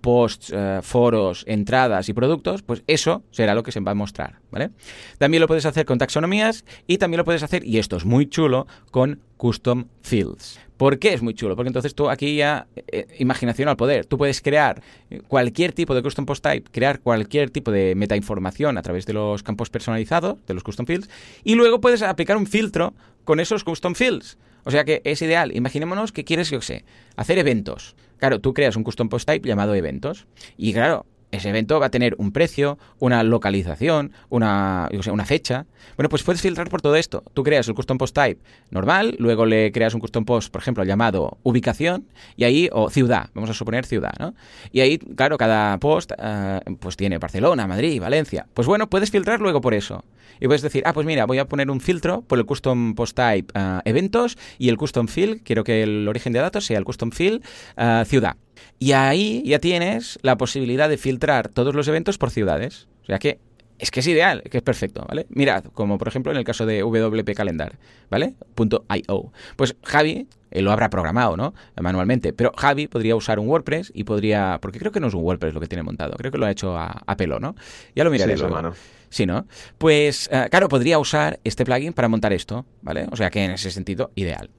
posts, 0.00 0.52
foros, 0.82 1.44
entradas 1.46 2.08
y 2.08 2.12
productos, 2.12 2.27
pues 2.66 2.82
eso 2.86 3.22
será 3.30 3.54
lo 3.54 3.62
que 3.62 3.72
se 3.72 3.80
va 3.80 3.92
a 3.92 3.94
mostrar, 3.94 4.40
¿vale? 4.50 4.70
También 5.18 5.40
lo 5.40 5.46
puedes 5.46 5.66
hacer 5.66 5.86
con 5.86 5.98
taxonomías 5.98 6.64
y 6.86 6.98
también 6.98 7.18
lo 7.18 7.24
puedes 7.24 7.42
hacer, 7.42 7.64
y 7.64 7.78
esto 7.78 7.96
es 7.96 8.04
muy 8.04 8.26
chulo, 8.26 8.66
con 8.90 9.20
custom 9.36 9.86
fields. 10.02 10.60
¿Por 10.76 10.98
qué 10.98 11.12
es 11.12 11.22
muy 11.22 11.34
chulo? 11.34 11.56
Porque 11.56 11.68
entonces 11.68 11.94
tú 11.94 12.08
aquí 12.08 12.36
ya, 12.36 12.68
eh, 12.76 13.06
imaginación 13.18 13.68
al 13.68 13.76
poder, 13.76 14.06
tú 14.06 14.16
puedes 14.16 14.40
crear 14.40 14.82
cualquier 15.26 15.72
tipo 15.72 15.94
de 15.94 16.02
custom 16.02 16.24
post 16.24 16.44
type, 16.44 16.70
crear 16.70 17.00
cualquier 17.00 17.50
tipo 17.50 17.72
de 17.72 17.94
metainformación 17.94 18.78
a 18.78 18.82
través 18.82 19.04
de 19.06 19.12
los 19.12 19.42
campos 19.42 19.70
personalizados, 19.70 20.36
de 20.46 20.54
los 20.54 20.62
custom 20.62 20.86
fields, 20.86 21.08
y 21.42 21.54
luego 21.54 21.80
puedes 21.80 22.02
aplicar 22.02 22.36
un 22.36 22.46
filtro 22.46 22.94
con 23.24 23.40
esos 23.40 23.64
custom 23.64 23.94
fields. 23.94 24.38
O 24.64 24.70
sea 24.70 24.84
que 24.84 25.00
es 25.04 25.22
ideal. 25.22 25.56
Imaginémonos 25.56 26.12
que 26.12 26.24
quieres, 26.24 26.50
yo 26.50 26.60
sé, 26.60 26.84
hacer 27.16 27.38
eventos. 27.38 27.96
Claro, 28.18 28.40
tú 28.40 28.52
creas 28.52 28.76
un 28.76 28.84
custom 28.84 29.08
post 29.08 29.26
type 29.26 29.48
llamado 29.48 29.74
eventos. 29.74 30.26
Y 30.56 30.72
claro, 30.72 31.06
ese 31.30 31.50
evento 31.50 31.78
va 31.78 31.86
a 31.86 31.90
tener 31.90 32.14
un 32.18 32.32
precio, 32.32 32.78
una 32.98 33.22
localización, 33.22 34.12
una, 34.30 34.88
una 35.10 35.24
fecha. 35.24 35.66
Bueno, 35.96 36.08
pues 36.08 36.22
puedes 36.22 36.40
filtrar 36.40 36.68
por 36.68 36.80
todo 36.80 36.96
esto. 36.96 37.22
Tú 37.34 37.42
creas 37.42 37.68
el 37.68 37.74
custom 37.74 37.98
post 37.98 38.14
type 38.14 38.40
normal, 38.70 39.16
luego 39.18 39.46
le 39.46 39.72
creas 39.72 39.94
un 39.94 40.00
custom 40.00 40.24
post, 40.24 40.50
por 40.50 40.62
ejemplo, 40.62 40.84
llamado 40.84 41.38
ubicación, 41.42 42.06
y 42.36 42.44
ahí, 42.44 42.68
o 42.72 42.90
ciudad, 42.90 43.30
vamos 43.34 43.50
a 43.50 43.54
suponer 43.54 43.84
ciudad, 43.84 44.12
¿no? 44.18 44.34
Y 44.72 44.80
ahí, 44.80 44.98
claro, 44.98 45.36
cada 45.36 45.78
post 45.78 46.12
eh, 46.18 46.60
pues 46.80 46.96
tiene 46.96 47.18
Barcelona, 47.18 47.66
Madrid, 47.66 48.00
Valencia. 48.00 48.46
Pues 48.54 48.66
bueno, 48.66 48.88
puedes 48.88 49.10
filtrar 49.10 49.40
luego 49.40 49.60
por 49.60 49.74
eso. 49.74 50.04
Y 50.40 50.46
puedes 50.46 50.62
decir, 50.62 50.82
ah, 50.86 50.92
pues 50.92 51.06
mira, 51.06 51.26
voy 51.26 51.38
a 51.38 51.46
poner 51.46 51.70
un 51.70 51.80
filtro 51.80 52.22
por 52.22 52.38
el 52.38 52.46
custom 52.46 52.94
post 52.94 53.16
type 53.16 53.52
eh, 53.54 53.80
eventos 53.84 54.38
y 54.58 54.68
el 54.68 54.76
custom 54.76 55.08
field, 55.08 55.42
quiero 55.42 55.64
que 55.64 55.82
el 55.82 56.06
origen 56.08 56.32
de 56.32 56.38
datos 56.38 56.64
sea 56.64 56.78
el 56.78 56.84
custom 56.84 57.10
field 57.10 57.44
eh, 57.76 58.04
ciudad. 58.06 58.36
Y 58.78 58.92
ahí 58.92 59.42
ya 59.44 59.58
tienes 59.58 60.18
la 60.22 60.36
posibilidad 60.36 60.88
de 60.88 60.98
filtrar 60.98 61.48
todos 61.48 61.74
los 61.74 61.88
eventos 61.88 62.18
por 62.18 62.30
ciudades. 62.30 62.88
O 63.02 63.06
sea 63.06 63.18
que 63.18 63.38
es 63.78 63.90
que 63.90 64.00
es 64.00 64.06
ideal, 64.08 64.42
que 64.42 64.56
es 64.58 64.62
perfecto, 64.62 65.04
¿vale? 65.08 65.26
Mirad, 65.30 65.64
como 65.72 65.98
por 65.98 66.08
ejemplo 66.08 66.32
en 66.32 66.38
el 66.38 66.44
caso 66.44 66.66
de 66.66 66.82
WP 66.82 67.34
Calendar, 67.34 67.78
¿vale? 68.10 68.34
.io. 68.56 69.32
Pues 69.56 69.76
Javi 69.84 70.26
él 70.50 70.64
lo 70.64 70.72
habrá 70.72 70.90
programado, 70.90 71.36
¿no? 71.36 71.54
Manualmente. 71.80 72.32
Pero 72.32 72.52
Javi 72.56 72.88
podría 72.88 73.16
usar 73.16 73.38
un 73.38 73.48
WordPress 73.48 73.92
y 73.94 74.04
podría. 74.04 74.58
Porque 74.60 74.78
creo 74.78 74.92
que 74.92 75.00
no 75.00 75.08
es 75.08 75.14
un 75.14 75.22
WordPress 75.22 75.54
lo 75.54 75.60
que 75.60 75.66
tiene 75.66 75.82
montado. 75.82 76.16
Creo 76.16 76.32
que 76.32 76.38
lo 76.38 76.46
ha 76.46 76.50
hecho 76.50 76.76
a, 76.76 77.16
pelo, 77.16 77.38
¿no? 77.40 77.54
Ya 77.94 78.04
lo 78.04 78.10
miraré. 78.10 78.36
Sí, 78.36 78.42
luego. 78.42 78.72
Sí, 79.10 79.26
¿no? 79.26 79.46
Pues, 79.78 80.28
eh, 80.30 80.48
claro, 80.50 80.68
podría 80.68 80.98
usar 80.98 81.40
este 81.42 81.64
plugin 81.64 81.94
para 81.94 82.08
montar 82.08 82.32
esto, 82.32 82.66
¿vale? 82.82 83.06
O 83.10 83.16
sea 83.16 83.30
que 83.30 83.44
en 83.44 83.52
ese 83.52 83.70
sentido, 83.70 84.10
ideal. 84.14 84.50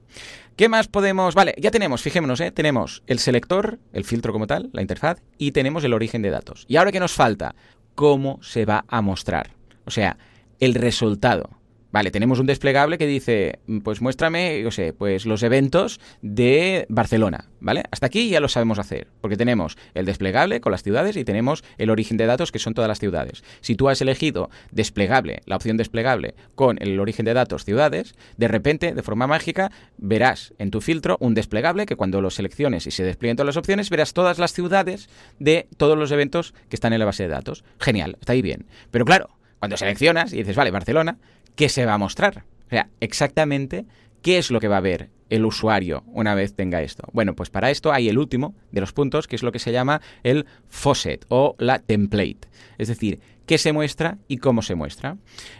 ¿Qué 0.60 0.68
más 0.68 0.88
podemos...? 0.88 1.34
Vale, 1.34 1.54
ya 1.56 1.70
tenemos, 1.70 2.02
fijémonos, 2.02 2.38
¿eh? 2.42 2.50
Tenemos 2.50 3.02
el 3.06 3.18
selector, 3.18 3.78
el 3.94 4.04
filtro 4.04 4.30
como 4.30 4.46
tal, 4.46 4.68
la 4.74 4.82
interfaz, 4.82 5.22
y 5.38 5.52
tenemos 5.52 5.84
el 5.84 5.94
origen 5.94 6.20
de 6.20 6.28
datos. 6.28 6.66
¿Y 6.68 6.76
ahora 6.76 6.92
qué 6.92 7.00
nos 7.00 7.14
falta? 7.14 7.54
¿Cómo 7.94 8.38
se 8.42 8.66
va 8.66 8.84
a 8.86 9.00
mostrar? 9.00 9.52
O 9.86 9.90
sea, 9.90 10.18
el 10.58 10.74
resultado. 10.74 11.48
Vale, 11.92 12.12
tenemos 12.12 12.38
un 12.38 12.46
desplegable 12.46 12.98
que 12.98 13.06
dice, 13.06 13.58
mm, 13.66 13.78
pues 13.80 14.00
muéstrame, 14.00 14.62
yo 14.62 14.70
sé, 14.70 14.92
pues 14.92 15.26
los 15.26 15.42
eventos 15.42 16.00
de 16.22 16.86
Barcelona, 16.88 17.48
¿vale? 17.58 17.82
Hasta 17.90 18.06
aquí 18.06 18.28
ya 18.28 18.38
lo 18.38 18.48
sabemos 18.48 18.78
hacer, 18.78 19.08
porque 19.20 19.36
tenemos 19.36 19.76
el 19.94 20.06
desplegable 20.06 20.60
con 20.60 20.70
las 20.70 20.84
ciudades 20.84 21.16
y 21.16 21.24
tenemos 21.24 21.64
el 21.78 21.90
origen 21.90 22.16
de 22.16 22.26
datos 22.26 22.52
que 22.52 22.60
son 22.60 22.74
todas 22.74 22.86
las 22.86 23.00
ciudades. 23.00 23.42
Si 23.60 23.74
tú 23.74 23.88
has 23.88 24.00
elegido 24.00 24.50
desplegable, 24.70 25.42
la 25.46 25.56
opción 25.56 25.76
desplegable 25.76 26.34
con 26.54 26.80
el 26.80 27.00
origen 27.00 27.24
de 27.24 27.34
datos 27.34 27.64
ciudades, 27.64 28.14
de 28.36 28.46
repente, 28.46 28.94
de 28.94 29.02
forma 29.02 29.26
mágica, 29.26 29.72
verás 29.98 30.54
en 30.58 30.70
tu 30.70 30.80
filtro 30.80 31.16
un 31.18 31.34
desplegable 31.34 31.86
que 31.86 31.96
cuando 31.96 32.20
lo 32.20 32.30
selecciones 32.30 32.86
y 32.86 32.92
se 32.92 33.02
desplieguen 33.02 33.36
todas 33.36 33.46
las 33.46 33.56
opciones, 33.56 33.90
verás 33.90 34.12
todas 34.12 34.38
las 34.38 34.52
ciudades 34.52 35.08
de 35.40 35.66
todos 35.76 35.98
los 35.98 36.12
eventos 36.12 36.54
que 36.68 36.76
están 36.76 36.92
en 36.92 37.00
la 37.00 37.04
base 37.04 37.24
de 37.24 37.30
datos. 37.30 37.64
Genial, 37.80 38.16
está 38.20 38.32
ahí 38.32 38.42
bien. 38.42 38.66
Pero 38.92 39.04
claro, 39.04 39.30
cuando 39.60 39.76
seleccionas 39.76 40.32
y 40.32 40.38
dices, 40.38 40.56
vale, 40.56 40.70
Barcelona, 40.70 41.18
¿qué 41.56 41.68
se 41.68 41.86
va 41.86 41.94
a 41.94 41.98
mostrar? 41.98 42.44
O 42.66 42.70
sea, 42.70 42.88
exactamente 43.00 43.86
qué 44.22 44.38
es 44.38 44.50
lo 44.50 44.60
que 44.60 44.68
va 44.68 44.78
a 44.78 44.80
ver 44.80 45.10
el 45.30 45.44
usuario 45.44 46.02
una 46.06 46.34
vez 46.34 46.54
tenga 46.54 46.82
esto. 46.82 47.04
Bueno, 47.12 47.34
pues 47.34 47.50
para 47.50 47.70
esto 47.70 47.92
hay 47.92 48.08
el 48.08 48.18
último 48.18 48.54
de 48.72 48.80
los 48.80 48.92
puntos, 48.92 49.26
que 49.26 49.36
es 49.36 49.42
lo 49.42 49.52
que 49.52 49.58
se 49.58 49.72
llama 49.72 50.00
el 50.22 50.46
faucet 50.68 51.24
o 51.28 51.54
la 51.58 51.78
template. 51.78 52.48
Es 52.78 52.88
decir, 52.88 53.20
qué 53.46 53.58
se 53.58 53.72
muestra 53.72 54.18
y 54.28 54.38
cómo 54.38 54.62
se 54.62 54.74
muestra. 54.74 55.16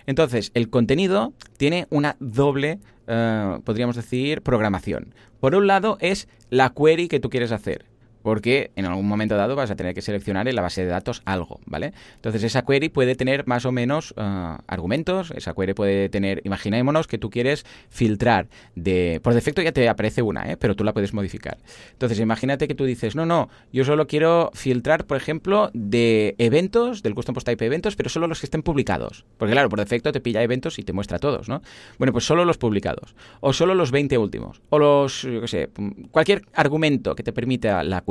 Entonces, 0.06 0.50
el 0.54 0.70
contenido 0.70 1.32
tiene 1.56 1.86
una 1.90 2.16
doble, 2.20 2.80
eh, 3.06 3.58
podríamos 3.64 3.96
decir, 3.96 4.42
programación. 4.42 5.14
Por 5.38 5.54
un 5.54 5.66
lado 5.66 5.96
es 6.00 6.28
la 6.50 6.72
query 6.74 7.08
que 7.08 7.20
tú 7.20 7.30
quieres 7.30 7.52
hacer 7.52 7.89
porque 8.22 8.70
en 8.76 8.86
algún 8.86 9.06
momento 9.06 9.36
dado 9.36 9.56
vas 9.56 9.70
a 9.70 9.76
tener 9.76 9.94
que 9.94 10.02
seleccionar 10.02 10.48
en 10.48 10.56
la 10.56 10.62
base 10.62 10.84
de 10.84 10.90
datos 10.90 11.22
algo, 11.24 11.60
¿vale? 11.66 11.92
Entonces 12.16 12.42
esa 12.42 12.62
query 12.62 12.88
puede 12.88 13.14
tener 13.14 13.46
más 13.46 13.64
o 13.64 13.72
menos 13.72 14.12
uh, 14.16 14.58
argumentos, 14.66 15.30
esa 15.32 15.54
query 15.54 15.74
puede 15.74 16.08
tener, 16.08 16.42
imaginémonos 16.44 17.06
que 17.06 17.18
tú 17.18 17.30
quieres 17.30 17.64
filtrar 17.88 18.48
de, 18.74 19.20
por 19.22 19.34
defecto 19.34 19.62
ya 19.62 19.72
te 19.72 19.88
aparece 19.88 20.22
una, 20.22 20.50
¿eh? 20.50 20.56
pero 20.56 20.76
tú 20.76 20.84
la 20.84 20.92
puedes 20.92 21.14
modificar. 21.14 21.58
Entonces 21.92 22.18
imagínate 22.20 22.68
que 22.68 22.74
tú 22.74 22.84
dices, 22.84 23.16
no, 23.16 23.26
no, 23.26 23.48
yo 23.72 23.84
solo 23.84 24.06
quiero 24.06 24.50
filtrar, 24.54 25.06
por 25.06 25.16
ejemplo, 25.16 25.70
de 25.72 26.34
eventos, 26.38 27.02
del 27.02 27.14
custom 27.14 27.34
post 27.34 27.46
type 27.46 27.64
eventos, 27.64 27.96
pero 27.96 28.08
solo 28.08 28.26
los 28.26 28.40
que 28.40 28.46
estén 28.46 28.62
publicados, 28.62 29.24
porque 29.38 29.52
claro, 29.52 29.68
por 29.68 29.78
defecto 29.78 30.12
te 30.12 30.20
pilla 30.20 30.42
eventos 30.42 30.78
y 30.78 30.82
te 30.82 30.92
muestra 30.92 31.18
todos, 31.18 31.48
¿no? 31.48 31.62
Bueno, 31.98 32.12
pues 32.12 32.24
solo 32.24 32.44
los 32.44 32.58
publicados, 32.58 33.14
o 33.40 33.52
solo 33.52 33.74
los 33.74 33.90
20 33.90 34.18
últimos, 34.18 34.60
o 34.70 34.78
los, 34.78 35.22
yo 35.22 35.40
qué 35.40 35.48
sé, 35.48 35.70
cualquier 36.10 36.42
argumento 36.54 37.14
que 37.14 37.22
te 37.22 37.32
permita 37.32 37.82
la 37.84 38.02
query, 38.02 38.09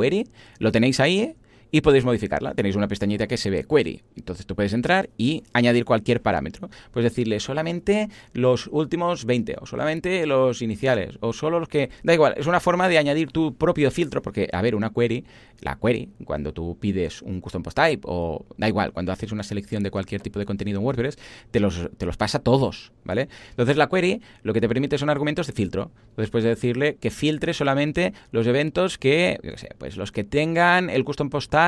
lo 0.60 0.72
tenéis 0.72 1.00
ahí 1.00 1.36
y 1.72 1.82
podéis 1.82 2.06
modificarla. 2.06 2.54
Tenéis 2.54 2.76
una 2.76 2.88
pestañita 2.88 3.28
que 3.28 3.38
se 3.38 3.50
ve 3.50 3.66
query. 3.70 4.02
Entonces 4.16 4.46
tú 4.46 4.56
puedes 4.56 4.74
entrar 4.74 5.10
y 5.18 5.44
añadir 5.54 5.86
cualquier 5.86 6.22
parámetro. 6.22 6.70
Puedes 6.92 7.12
decirle 7.12 7.40
solamente 7.40 8.10
los 8.34 8.68
últimos 8.72 9.26
20 9.26 9.58
o 9.62 9.66
solamente 9.66 10.26
los 10.26 10.62
iniciales 10.62 11.18
o 11.20 11.34
solo 11.34 11.60
los 11.60 11.70
que... 11.70 11.90
Da 12.04 12.14
igual, 12.14 12.34
es 12.38 12.48
una 12.48 12.60
forma 12.60 12.88
de 12.88 12.98
añadir 12.98 13.32
tu 13.32 13.56
propio 13.56 13.92
filtro 13.92 14.22
porque, 14.22 14.50
a 14.52 14.62
ver, 14.62 14.76
una 14.76 14.92
query, 14.92 15.26
la 15.62 15.78
query, 15.78 16.10
cuando 16.24 16.54
tú 16.54 16.78
pides 16.80 17.22
un 17.22 17.42
custom 17.42 17.64
post 17.64 17.78
type 17.78 18.02
o 18.06 18.46
da 18.58 18.68
igual, 18.68 18.92
cuando 18.92 19.12
haces 19.12 19.32
una 19.32 19.44
selección 19.44 19.84
de 19.84 19.92
cualquier 19.92 20.22
tipo 20.22 20.40
de 20.40 20.46
contenido 20.46 20.80
en 20.80 20.86
WordPress, 20.86 21.18
te 21.52 21.60
los, 21.60 21.90
te 21.98 22.06
los 22.06 22.18
pasa 22.18 22.40
todos, 22.40 22.92
¿vale? 23.04 23.30
Entonces 23.52 23.78
la 23.78 23.88
query 23.88 24.22
lo 24.44 24.54
que 24.54 24.62
te 24.62 24.68
permite 24.68 24.98
son 24.98 25.10
argumentos 25.10 25.48
de 25.48 25.54
filtro. 25.54 25.92
Entonces 26.10 26.32
puedes 26.32 26.46
decirle 26.46 26.98
que 27.00 27.12
filtre 27.12 27.54
solamente 27.54 28.14
los 28.32 28.48
eventos 28.48 28.98
que, 28.98 29.40
yo 29.44 29.58
sé, 29.58 29.70
pues 29.78 29.98
los 29.98 30.12
que 30.12 30.24
tengan 30.24 30.90
el 30.90 31.04
custom 31.04 31.30
post 31.30 31.52
type 31.52 31.59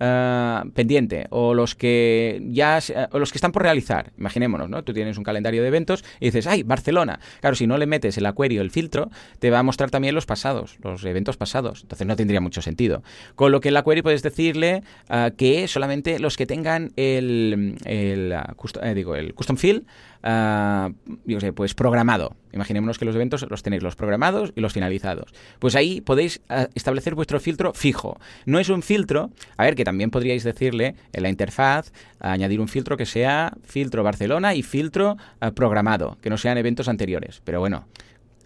eh, 0.00 0.60
pendiente 0.74 1.26
o 1.30 1.54
los 1.54 1.74
que 1.74 2.42
ya 2.50 2.78
o 3.12 3.18
los 3.18 3.30
que 3.30 3.38
están 3.38 3.52
por 3.52 3.62
realizar. 3.62 4.12
Imaginémonos, 4.18 4.68
¿no? 4.68 4.82
Tú 4.82 4.92
tienes 4.92 5.16
un 5.18 5.24
calendario 5.24 5.62
de 5.62 5.68
eventos 5.68 6.04
y 6.20 6.26
dices, 6.26 6.46
"Ay, 6.46 6.62
Barcelona." 6.62 7.20
Claro, 7.40 7.56
si 7.56 7.66
no 7.66 7.78
le 7.78 7.86
metes 7.86 8.18
el 8.18 8.32
query 8.34 8.58
o 8.58 8.62
el 8.62 8.70
filtro, 8.70 9.10
te 9.38 9.50
va 9.50 9.60
a 9.60 9.62
mostrar 9.62 9.90
también 9.90 10.14
los 10.14 10.26
pasados, 10.26 10.76
los 10.82 11.04
eventos 11.04 11.36
pasados. 11.36 11.82
Entonces 11.82 12.06
no 12.06 12.16
tendría 12.16 12.40
mucho 12.40 12.62
sentido. 12.62 13.02
Con 13.34 13.52
lo 13.52 13.60
que 13.60 13.68
en 13.68 13.74
la 13.74 13.82
query 13.84 14.02
puedes 14.02 14.22
decirle 14.22 14.82
eh, 15.08 15.32
que 15.36 15.68
solamente 15.68 16.18
los 16.18 16.36
que 16.36 16.46
tengan 16.46 16.92
el, 16.96 17.76
el, 17.84 18.32
eh, 18.32 18.94
digo, 18.94 19.14
el 19.14 19.34
custom 19.34 19.56
field 19.56 19.84
yo 20.22 21.40
sé, 21.40 21.52
pues 21.52 21.74
programado. 21.74 22.36
Imaginémonos 22.52 22.98
que 22.98 23.04
los 23.04 23.14
eventos 23.14 23.46
los 23.48 23.62
tenéis 23.62 23.82
los 23.82 23.96
programados 23.96 24.52
y 24.54 24.60
los 24.60 24.72
finalizados. 24.72 25.32
Pues 25.58 25.74
ahí 25.74 26.00
podéis 26.00 26.40
uh, 26.50 26.66
establecer 26.74 27.14
vuestro 27.14 27.40
filtro 27.40 27.72
fijo. 27.72 28.18
No 28.44 28.58
es 28.58 28.68
un 28.68 28.82
filtro, 28.82 29.30
a 29.56 29.64
ver, 29.64 29.74
que 29.74 29.84
también 29.84 30.10
podríais 30.10 30.44
decirle 30.44 30.94
en 31.12 31.22
la 31.22 31.28
interfaz, 31.28 31.92
añadir 32.20 32.60
un 32.60 32.68
filtro 32.68 32.96
que 32.96 33.06
sea 33.06 33.54
filtro 33.64 34.02
Barcelona 34.02 34.54
y 34.54 34.62
filtro 34.62 35.16
uh, 35.40 35.52
programado, 35.52 36.18
que 36.20 36.30
no 36.30 36.36
sean 36.36 36.58
eventos 36.58 36.88
anteriores. 36.88 37.40
Pero 37.44 37.60
bueno, 37.60 37.86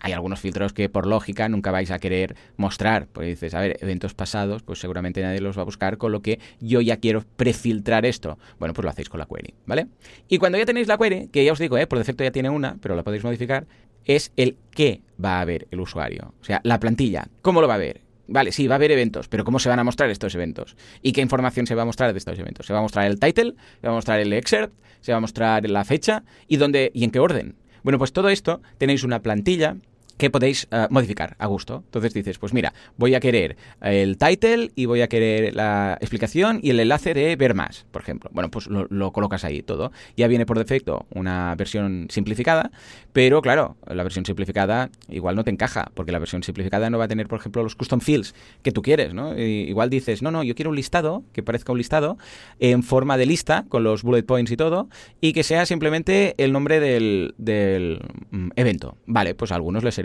hay 0.06 0.12
algunos 0.12 0.38
filtros 0.38 0.72
que 0.72 0.88
por 0.88 1.06
lógica 1.06 1.48
nunca 1.48 1.72
vais 1.72 1.90
a 1.90 1.98
querer 1.98 2.36
mostrar. 2.56 3.08
Pues 3.08 3.26
dices, 3.26 3.54
a 3.54 3.60
ver, 3.60 3.76
eventos 3.80 4.14
pasados, 4.14 4.62
pues 4.62 4.78
seguramente 4.78 5.20
nadie 5.20 5.40
los 5.40 5.58
va 5.58 5.62
a 5.62 5.64
buscar, 5.64 5.98
con 5.98 6.12
lo 6.12 6.22
que 6.22 6.38
yo 6.60 6.80
ya 6.80 6.98
quiero 6.98 7.24
prefiltrar 7.36 8.06
esto. 8.06 8.38
Bueno, 8.60 8.72
pues 8.72 8.84
lo 8.84 8.90
hacéis 8.90 9.08
con 9.08 9.18
la 9.18 9.26
query, 9.26 9.54
¿vale? 9.66 9.88
Y 10.28 10.38
cuando 10.38 10.58
ya 10.58 10.64
tenéis 10.64 10.86
la 10.86 10.96
query, 10.96 11.28
que 11.28 11.44
ya 11.44 11.52
os 11.52 11.58
digo, 11.58 11.76
¿eh? 11.76 11.88
por 11.88 11.98
defecto 11.98 12.22
ya 12.22 12.30
tiene 12.30 12.50
una, 12.50 12.76
pero 12.80 12.94
la 12.94 13.02
podéis 13.02 13.24
modificar, 13.24 13.66
es 14.04 14.32
el 14.36 14.56
qué 14.70 15.02
va 15.22 15.40
a 15.40 15.44
ver 15.44 15.66
el 15.72 15.80
usuario. 15.80 16.34
O 16.40 16.44
sea, 16.44 16.60
la 16.62 16.78
plantilla, 16.78 17.26
¿cómo 17.42 17.60
lo 17.60 17.66
va 17.66 17.74
a 17.74 17.78
ver? 17.78 18.02
Vale, 18.28 18.52
sí, 18.52 18.68
va 18.68 18.74
a 18.74 18.76
haber 18.76 18.92
eventos, 18.92 19.26
pero 19.26 19.44
¿cómo 19.44 19.58
se 19.58 19.68
van 19.68 19.80
a 19.80 19.84
mostrar 19.84 20.10
estos 20.10 20.34
eventos? 20.36 20.76
¿Y 21.02 21.12
qué 21.12 21.20
información 21.20 21.66
se 21.66 21.74
va 21.74 21.82
a 21.82 21.84
mostrar 21.84 22.12
de 22.12 22.18
estos 22.18 22.38
eventos? 22.38 22.66
Se 22.66 22.72
va 22.72 22.78
a 22.78 22.82
mostrar 22.82 23.06
el 23.06 23.18
title, 23.18 23.54
se 23.80 23.86
va 23.86 23.92
a 23.92 23.96
mostrar 23.96 24.20
el 24.20 24.32
excerpt, 24.32 24.74
se 25.00 25.12
va 25.12 25.18
a 25.18 25.20
mostrar 25.20 25.68
la 25.68 25.84
fecha 25.84 26.22
y 26.46 26.56
dónde 26.56 26.92
y 26.94 27.02
en 27.04 27.10
qué 27.10 27.18
orden. 27.18 27.56
Bueno, 27.86 27.98
pues 27.98 28.12
todo 28.12 28.30
esto 28.30 28.62
tenéis 28.78 29.04
una 29.04 29.22
plantilla 29.22 29.76
que 30.16 30.30
podéis 30.30 30.68
uh, 30.72 30.86
modificar 30.90 31.36
a 31.38 31.46
gusto. 31.46 31.82
Entonces 31.86 32.14
dices, 32.14 32.38
pues 32.38 32.52
mira, 32.52 32.72
voy 32.96 33.14
a 33.14 33.20
querer 33.20 33.56
el 33.82 34.18
title 34.18 34.70
y 34.74 34.86
voy 34.86 35.02
a 35.02 35.08
querer 35.08 35.54
la 35.54 35.98
explicación 36.00 36.60
y 36.62 36.70
el 36.70 36.80
enlace 36.80 37.14
de 37.14 37.36
ver 37.36 37.54
más, 37.54 37.86
por 37.90 38.02
ejemplo. 38.02 38.30
Bueno, 38.32 38.50
pues 38.50 38.66
lo, 38.66 38.86
lo, 38.90 39.12
colocas 39.12 39.44
ahí 39.44 39.62
todo. 39.62 39.92
Ya 40.16 40.26
viene 40.28 40.46
por 40.46 40.58
defecto 40.58 41.06
una 41.14 41.54
versión 41.56 42.08
simplificada, 42.10 42.70
pero 43.12 43.42
claro, 43.42 43.76
la 43.86 44.02
versión 44.02 44.24
simplificada 44.24 44.90
igual 45.08 45.36
no 45.36 45.44
te 45.44 45.50
encaja, 45.50 45.90
porque 45.94 46.12
la 46.12 46.18
versión 46.18 46.42
simplificada 46.42 46.90
no 46.90 46.98
va 46.98 47.04
a 47.04 47.08
tener, 47.08 47.28
por 47.28 47.38
ejemplo, 47.38 47.62
los 47.62 47.74
custom 47.74 48.00
fields 48.00 48.34
que 48.62 48.72
tú 48.72 48.82
quieres, 48.82 49.14
¿no? 49.14 49.38
Igual 49.38 49.90
dices, 49.90 50.22
no, 50.22 50.30
no, 50.30 50.42
yo 50.42 50.54
quiero 50.54 50.70
un 50.70 50.76
listado, 50.76 51.24
que 51.32 51.42
parezca 51.42 51.72
un 51.72 51.78
listado, 51.78 52.18
en 52.60 52.82
forma 52.82 53.16
de 53.16 53.26
lista, 53.26 53.64
con 53.68 53.84
los 53.84 54.02
bullet 54.02 54.22
points 54.22 54.50
y 54.50 54.56
todo, 54.56 54.88
y 55.20 55.32
que 55.32 55.42
sea 55.42 55.66
simplemente 55.66 56.34
el 56.38 56.52
nombre 56.52 56.80
del, 56.80 57.34
del 57.38 58.00
mm, 58.30 58.48
evento. 58.56 58.96
Vale, 59.06 59.34
pues 59.34 59.52
a 59.52 59.54
algunos 59.56 59.84
les 59.84 59.98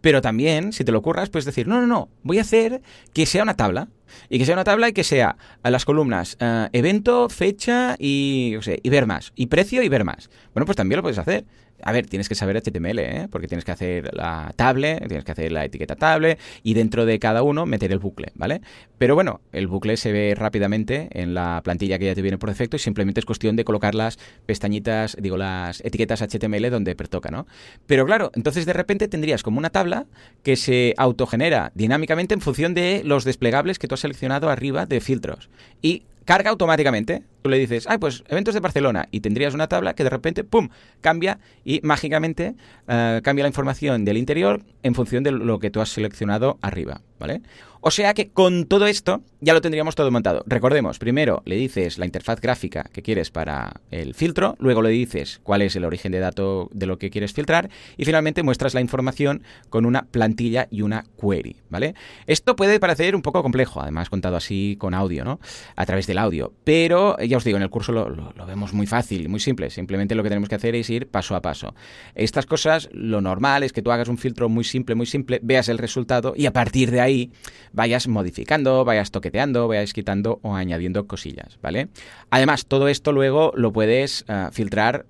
Pero 0.00 0.22
también, 0.22 0.72
si 0.72 0.84
te 0.84 0.92
lo 0.92 0.98
ocurras, 0.98 1.30
puedes 1.30 1.44
decir, 1.44 1.66
no, 1.66 1.80
no, 1.80 1.86
no, 1.86 2.08
voy 2.22 2.38
a 2.38 2.42
hacer 2.42 2.82
que 3.12 3.26
sea 3.26 3.42
una 3.42 3.56
tabla. 3.56 3.88
Y 4.28 4.38
que 4.38 4.44
sea 4.44 4.54
una 4.54 4.64
tabla 4.64 4.88
y 4.88 4.92
que 4.92 5.04
sea 5.04 5.36
a 5.62 5.70
las 5.70 5.84
columnas 5.84 6.36
uh, 6.40 6.68
evento, 6.72 7.28
fecha 7.28 7.96
y, 7.98 8.54
o 8.58 8.62
sea, 8.62 8.76
y 8.82 8.88
ver 8.88 9.06
más. 9.06 9.32
Y 9.36 9.46
precio 9.46 9.82
y 9.82 9.88
ver 9.88 10.04
más. 10.04 10.30
Bueno, 10.52 10.66
pues 10.66 10.76
también 10.76 10.98
lo 10.98 11.02
puedes 11.02 11.18
hacer. 11.18 11.44
A 11.82 11.92
ver, 11.92 12.06
tienes 12.06 12.28
que 12.28 12.34
saber 12.34 12.56
HTML, 12.56 12.98
¿eh? 12.98 13.28
porque 13.30 13.46
tienes 13.46 13.64
que 13.64 13.72
hacer 13.72 14.14
la 14.14 14.52
table, 14.56 15.00
tienes 15.06 15.24
que 15.24 15.32
hacer 15.32 15.52
la 15.52 15.64
etiqueta 15.64 15.96
table 15.96 16.38
y 16.62 16.72
dentro 16.74 17.04
de 17.04 17.18
cada 17.18 17.42
uno 17.42 17.66
meter 17.66 17.92
el 17.92 17.98
bucle, 17.98 18.32
¿vale? 18.34 18.62
Pero 18.96 19.14
bueno, 19.14 19.40
el 19.52 19.66
bucle 19.66 19.96
se 19.96 20.12
ve 20.12 20.34
rápidamente 20.34 21.08
en 21.12 21.34
la 21.34 21.60
plantilla 21.62 21.98
que 21.98 22.06
ya 22.06 22.14
te 22.14 22.22
viene 22.22 22.38
por 22.38 22.48
defecto 22.48 22.76
y 22.76 22.78
simplemente 22.78 23.20
es 23.20 23.26
cuestión 23.26 23.56
de 23.56 23.64
colocar 23.64 23.94
las 23.94 24.18
pestañitas, 24.46 25.16
digo, 25.20 25.36
las 25.36 25.84
etiquetas 25.84 26.22
HTML 26.22 26.70
donde 26.70 26.94
pertoca, 26.94 27.30
¿no? 27.30 27.46
Pero 27.86 28.06
claro, 28.06 28.30
entonces 28.34 28.66
de 28.66 28.72
repente 28.72 29.08
tendrías 29.08 29.42
como 29.42 29.58
una 29.58 29.70
tabla 29.70 30.06
que 30.42 30.56
se 30.56 30.94
autogenera 30.96 31.72
dinámicamente 31.74 32.34
en 32.34 32.40
función 32.40 32.72
de 32.72 33.02
los 33.04 33.24
desplegables 33.24 33.78
que 33.78 33.88
tú 33.88 33.94
has 33.94 34.03
seleccionado 34.04 34.50
arriba 34.50 34.84
de 34.84 35.00
filtros. 35.00 35.48
Y 35.80 36.02
carga 36.26 36.50
automáticamente 36.50 37.22
Tú 37.44 37.50
le 37.50 37.58
dices, 37.58 37.84
ay, 37.90 37.98
pues 37.98 38.24
eventos 38.28 38.54
de 38.54 38.60
Barcelona 38.60 39.06
y 39.10 39.20
tendrías 39.20 39.52
una 39.52 39.68
tabla 39.68 39.94
que 39.94 40.02
de 40.02 40.08
repente, 40.08 40.44
¡pum!, 40.44 40.70
cambia 41.02 41.40
y 41.62 41.78
mágicamente 41.82 42.54
eh, 42.88 43.20
cambia 43.22 43.42
la 43.42 43.48
información 43.48 44.06
del 44.06 44.16
interior 44.16 44.62
en 44.82 44.94
función 44.94 45.22
de 45.22 45.32
lo 45.32 45.58
que 45.58 45.70
tú 45.70 45.82
has 45.82 45.90
seleccionado 45.90 46.58
arriba, 46.62 47.02
¿vale? 47.18 47.42
O 47.86 47.90
sea 47.90 48.14
que 48.14 48.30
con 48.30 48.64
todo 48.64 48.86
esto 48.86 49.20
ya 49.42 49.52
lo 49.52 49.60
tendríamos 49.60 49.94
todo 49.94 50.10
montado. 50.10 50.42
Recordemos, 50.46 50.98
primero 50.98 51.42
le 51.44 51.56
dices 51.56 51.98
la 51.98 52.06
interfaz 52.06 52.40
gráfica 52.40 52.84
que 52.90 53.02
quieres 53.02 53.30
para 53.30 53.82
el 53.90 54.14
filtro, 54.14 54.56
luego 54.58 54.80
le 54.80 54.88
dices 54.88 55.38
cuál 55.42 55.60
es 55.60 55.76
el 55.76 55.84
origen 55.84 56.10
de 56.10 56.20
dato 56.20 56.70
de 56.72 56.86
lo 56.86 56.96
que 56.96 57.10
quieres 57.10 57.34
filtrar 57.34 57.68
y 57.98 58.06
finalmente 58.06 58.42
muestras 58.42 58.72
la 58.72 58.80
información 58.80 59.42
con 59.68 59.84
una 59.84 60.06
plantilla 60.06 60.66
y 60.70 60.80
una 60.80 61.04
query, 61.20 61.56
¿vale? 61.68 61.94
Esto 62.26 62.56
puede 62.56 62.80
parecer 62.80 63.14
un 63.14 63.20
poco 63.20 63.42
complejo, 63.42 63.82
además 63.82 64.08
contado 64.08 64.36
así 64.36 64.76
con 64.80 64.94
audio, 64.94 65.22
¿no? 65.22 65.38
A 65.76 65.84
través 65.84 66.06
del 66.06 66.16
audio, 66.16 66.54
pero 66.64 67.18
ya 67.18 67.33
os 67.36 67.44
digo, 67.44 67.56
en 67.56 67.62
el 67.62 67.70
curso 67.70 67.92
lo, 67.92 68.46
vemos 68.46 68.72
muy 68.72 68.86
fácil, 68.86 69.28
muy 69.28 69.40
simple, 69.40 69.70
simplemente 69.70 70.14
lo 70.14 70.22
que 70.22 70.28
tenemos 70.28 70.48
que 70.48 70.54
hacer 70.54 70.74
es 70.74 70.88
ir 70.90 71.08
paso 71.08 71.34
a 71.36 71.42
paso. 71.42 71.74
Estas 72.14 72.46
cosas, 72.46 72.88
lo 72.92 73.20
normal 73.20 73.62
es 73.62 73.72
que 73.72 73.82
tú 73.82 73.90
hagas 73.90 74.08
un 74.08 74.18
filtro 74.18 74.48
muy 74.48 74.64
simple, 74.64 74.94
muy 74.94 75.06
simple, 75.06 75.40
veas 75.42 75.68
el 75.68 75.78
resultado 75.78 76.34
y 76.36 76.46
a 76.46 76.52
partir 76.52 76.90
de 76.90 77.00
ahí 77.00 77.32
vayas 77.72 78.08
modificando, 78.08 78.84
vayas 78.84 79.10
toqueteando, 79.10 79.68
vayas 79.68 79.92
quitando 79.92 80.40
o 80.42 80.54
añadiendo 80.54 81.06
cosillas, 81.06 81.58
¿vale? 81.62 81.88
Además, 82.30 82.66
todo 82.66 82.88
esto 82.88 83.12
luego 83.12 83.52
lo 83.56 83.72
puedes 83.72 84.24
uh, 84.28 84.52
filtrar 84.52 85.06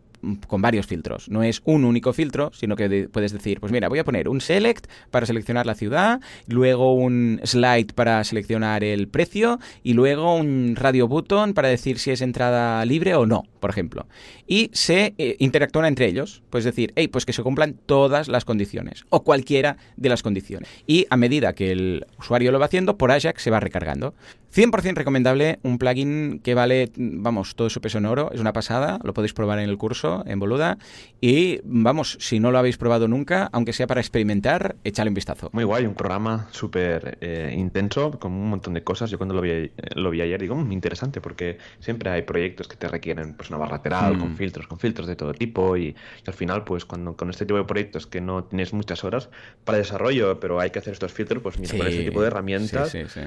con 0.47 0.63
varios 0.63 0.87
filtros. 0.87 1.29
No 1.29 1.43
es 1.43 1.63
un 1.65 1.85
único 1.85 2.13
filtro, 2.13 2.51
sino 2.53 2.77
que 2.77 3.09
puedes 3.11 3.33
decir, 3.33 3.61
pues 3.61 3.73
mira, 3.73 3.89
voy 3.89 3.99
a 3.99 4.05
poner 4.05 4.29
un 4.29 4.41
select 4.41 4.87
para 5.11 5.27
seleccionar 5.27 5.67
la 5.67 5.75
ciudad, 5.75 6.21
luego 6.47 6.95
un 6.95 7.41
slide 7.45 7.95
para 7.95 8.23
seleccionar 8.25 8.85
el 8.85 9.09
precio 9.09 9.59
y 9.83 9.95
luego 9.95 10.37
un 10.37 10.77
radio 10.77 11.09
button 11.09 11.55
para 11.55 11.69
decir 11.69 11.99
si 11.99 12.11
es 12.11 12.21
entrada 12.21 12.85
libre 12.85 13.15
o 13.15 13.27
no, 13.27 13.45
por 13.61 13.71
ejemplo. 13.71 14.07
Y 14.47 14.71
se 14.73 15.15
eh, 15.19 15.37
interactúan 15.39 15.87
entre 15.87 16.07
ellos. 16.07 16.43
Puedes 16.51 16.65
decir, 16.65 16.93
hey, 16.97 17.09
pues 17.09 17.27
que 17.27 17.33
se 17.33 17.43
cumplan 17.43 17.75
todas 17.87 18.29
las 18.29 18.45
condiciones 18.45 19.05
o 19.11 19.25
cualquiera 19.25 19.77
de 19.97 20.09
las 20.09 20.23
condiciones. 20.23 20.69
Y 20.87 21.07
a 21.11 21.17
medida 21.17 21.55
que 21.55 21.73
el 21.73 22.07
usuario 22.19 22.53
lo 22.53 22.59
va 22.59 22.67
haciendo, 22.67 22.97
por 22.97 23.11
Ajax 23.11 23.43
se 23.43 23.51
va 23.51 23.61
recargando. 23.61 24.15
100% 24.55 24.95
recomendable, 24.95 25.59
un 25.65 25.79
plugin 25.79 26.39
que 26.39 26.55
vale, 26.55 26.93
vamos, 26.97 27.57
todo 27.57 27.69
su 27.71 27.81
peso 27.81 27.99
en 27.99 28.07
oro, 28.07 28.31
es 28.33 28.41
una 28.41 28.53
pasada, 28.53 29.01
lo 29.03 29.13
podéis 29.13 29.33
probar 29.33 29.59
en 29.59 29.69
el 29.69 29.77
curso, 29.77 30.14
en 30.27 30.39
Boluda, 30.39 30.79
y 31.21 31.61
vamos, 31.65 32.19
si 32.21 32.39
no 32.39 32.51
lo 32.51 32.59
habéis 32.59 32.77
probado 32.77 33.09
nunca, 33.09 33.49
aunque 33.53 33.73
sea 33.73 33.87
para 33.87 34.01
experimentar, 34.01 34.77
echadle 34.85 35.09
un 35.09 35.15
vistazo. 35.15 35.49
Muy 35.53 35.65
guay, 35.65 35.87
un 35.87 35.95
programa 35.95 36.49
súper 36.51 37.17
eh, 37.23 37.55
intenso, 37.57 38.19
con 38.19 38.33
un 38.33 38.51
montón 38.51 38.75
de 38.75 38.85
cosas, 38.85 39.11
yo 39.11 39.17
cuando 39.17 39.35
lo 39.35 39.41
vi, 39.41 39.73
lo 39.95 40.11
vi 40.11 40.21
ayer 40.21 40.41
digo, 40.41 40.55
muy 40.55 40.67
mm, 40.67 40.73
interesante, 40.73 41.21
porque 41.21 41.59
siempre 41.81 42.11
hay 42.11 42.23
proyectos 42.23 42.69
que 42.69 42.77
te 42.77 42.89
requieren 42.89 43.35
pues 43.35 43.49
una 43.49 43.59
barra 43.59 43.77
lateral, 43.77 44.17
mm. 44.17 44.21
con 44.21 44.37
filtros, 44.37 44.67
con 44.67 44.79
filtros 44.79 45.07
de 45.07 45.17
todo 45.17 45.33
tipo, 45.33 45.77
y, 45.77 45.87
y, 45.87 45.95
al 46.27 46.35
final, 46.35 46.65
pues 46.65 46.85
cuando 46.85 47.17
con 47.17 47.31
este 47.31 47.47
tipo 47.47 47.57
de 47.57 47.65
proyectos 47.65 48.07
que 48.07 48.21
no 48.21 48.45
tienes 48.45 48.75
muchas 48.75 49.03
horas 49.03 49.31
para 49.65 49.79
desarrollo, 49.79 50.39
pero 50.41 50.61
hay 50.61 50.71
que 50.71 50.79
hacer 50.79 50.93
estos 50.93 51.13
filtros, 51.13 51.43
pues 51.43 51.59
mira, 51.59 51.73
sí, 51.73 51.79
con 51.79 51.87
este 51.87 52.05
tipo 52.05 52.21
de 52.21 52.27
herramientas... 52.27 52.91
Sí, 52.91 52.99
sí, 53.09 53.21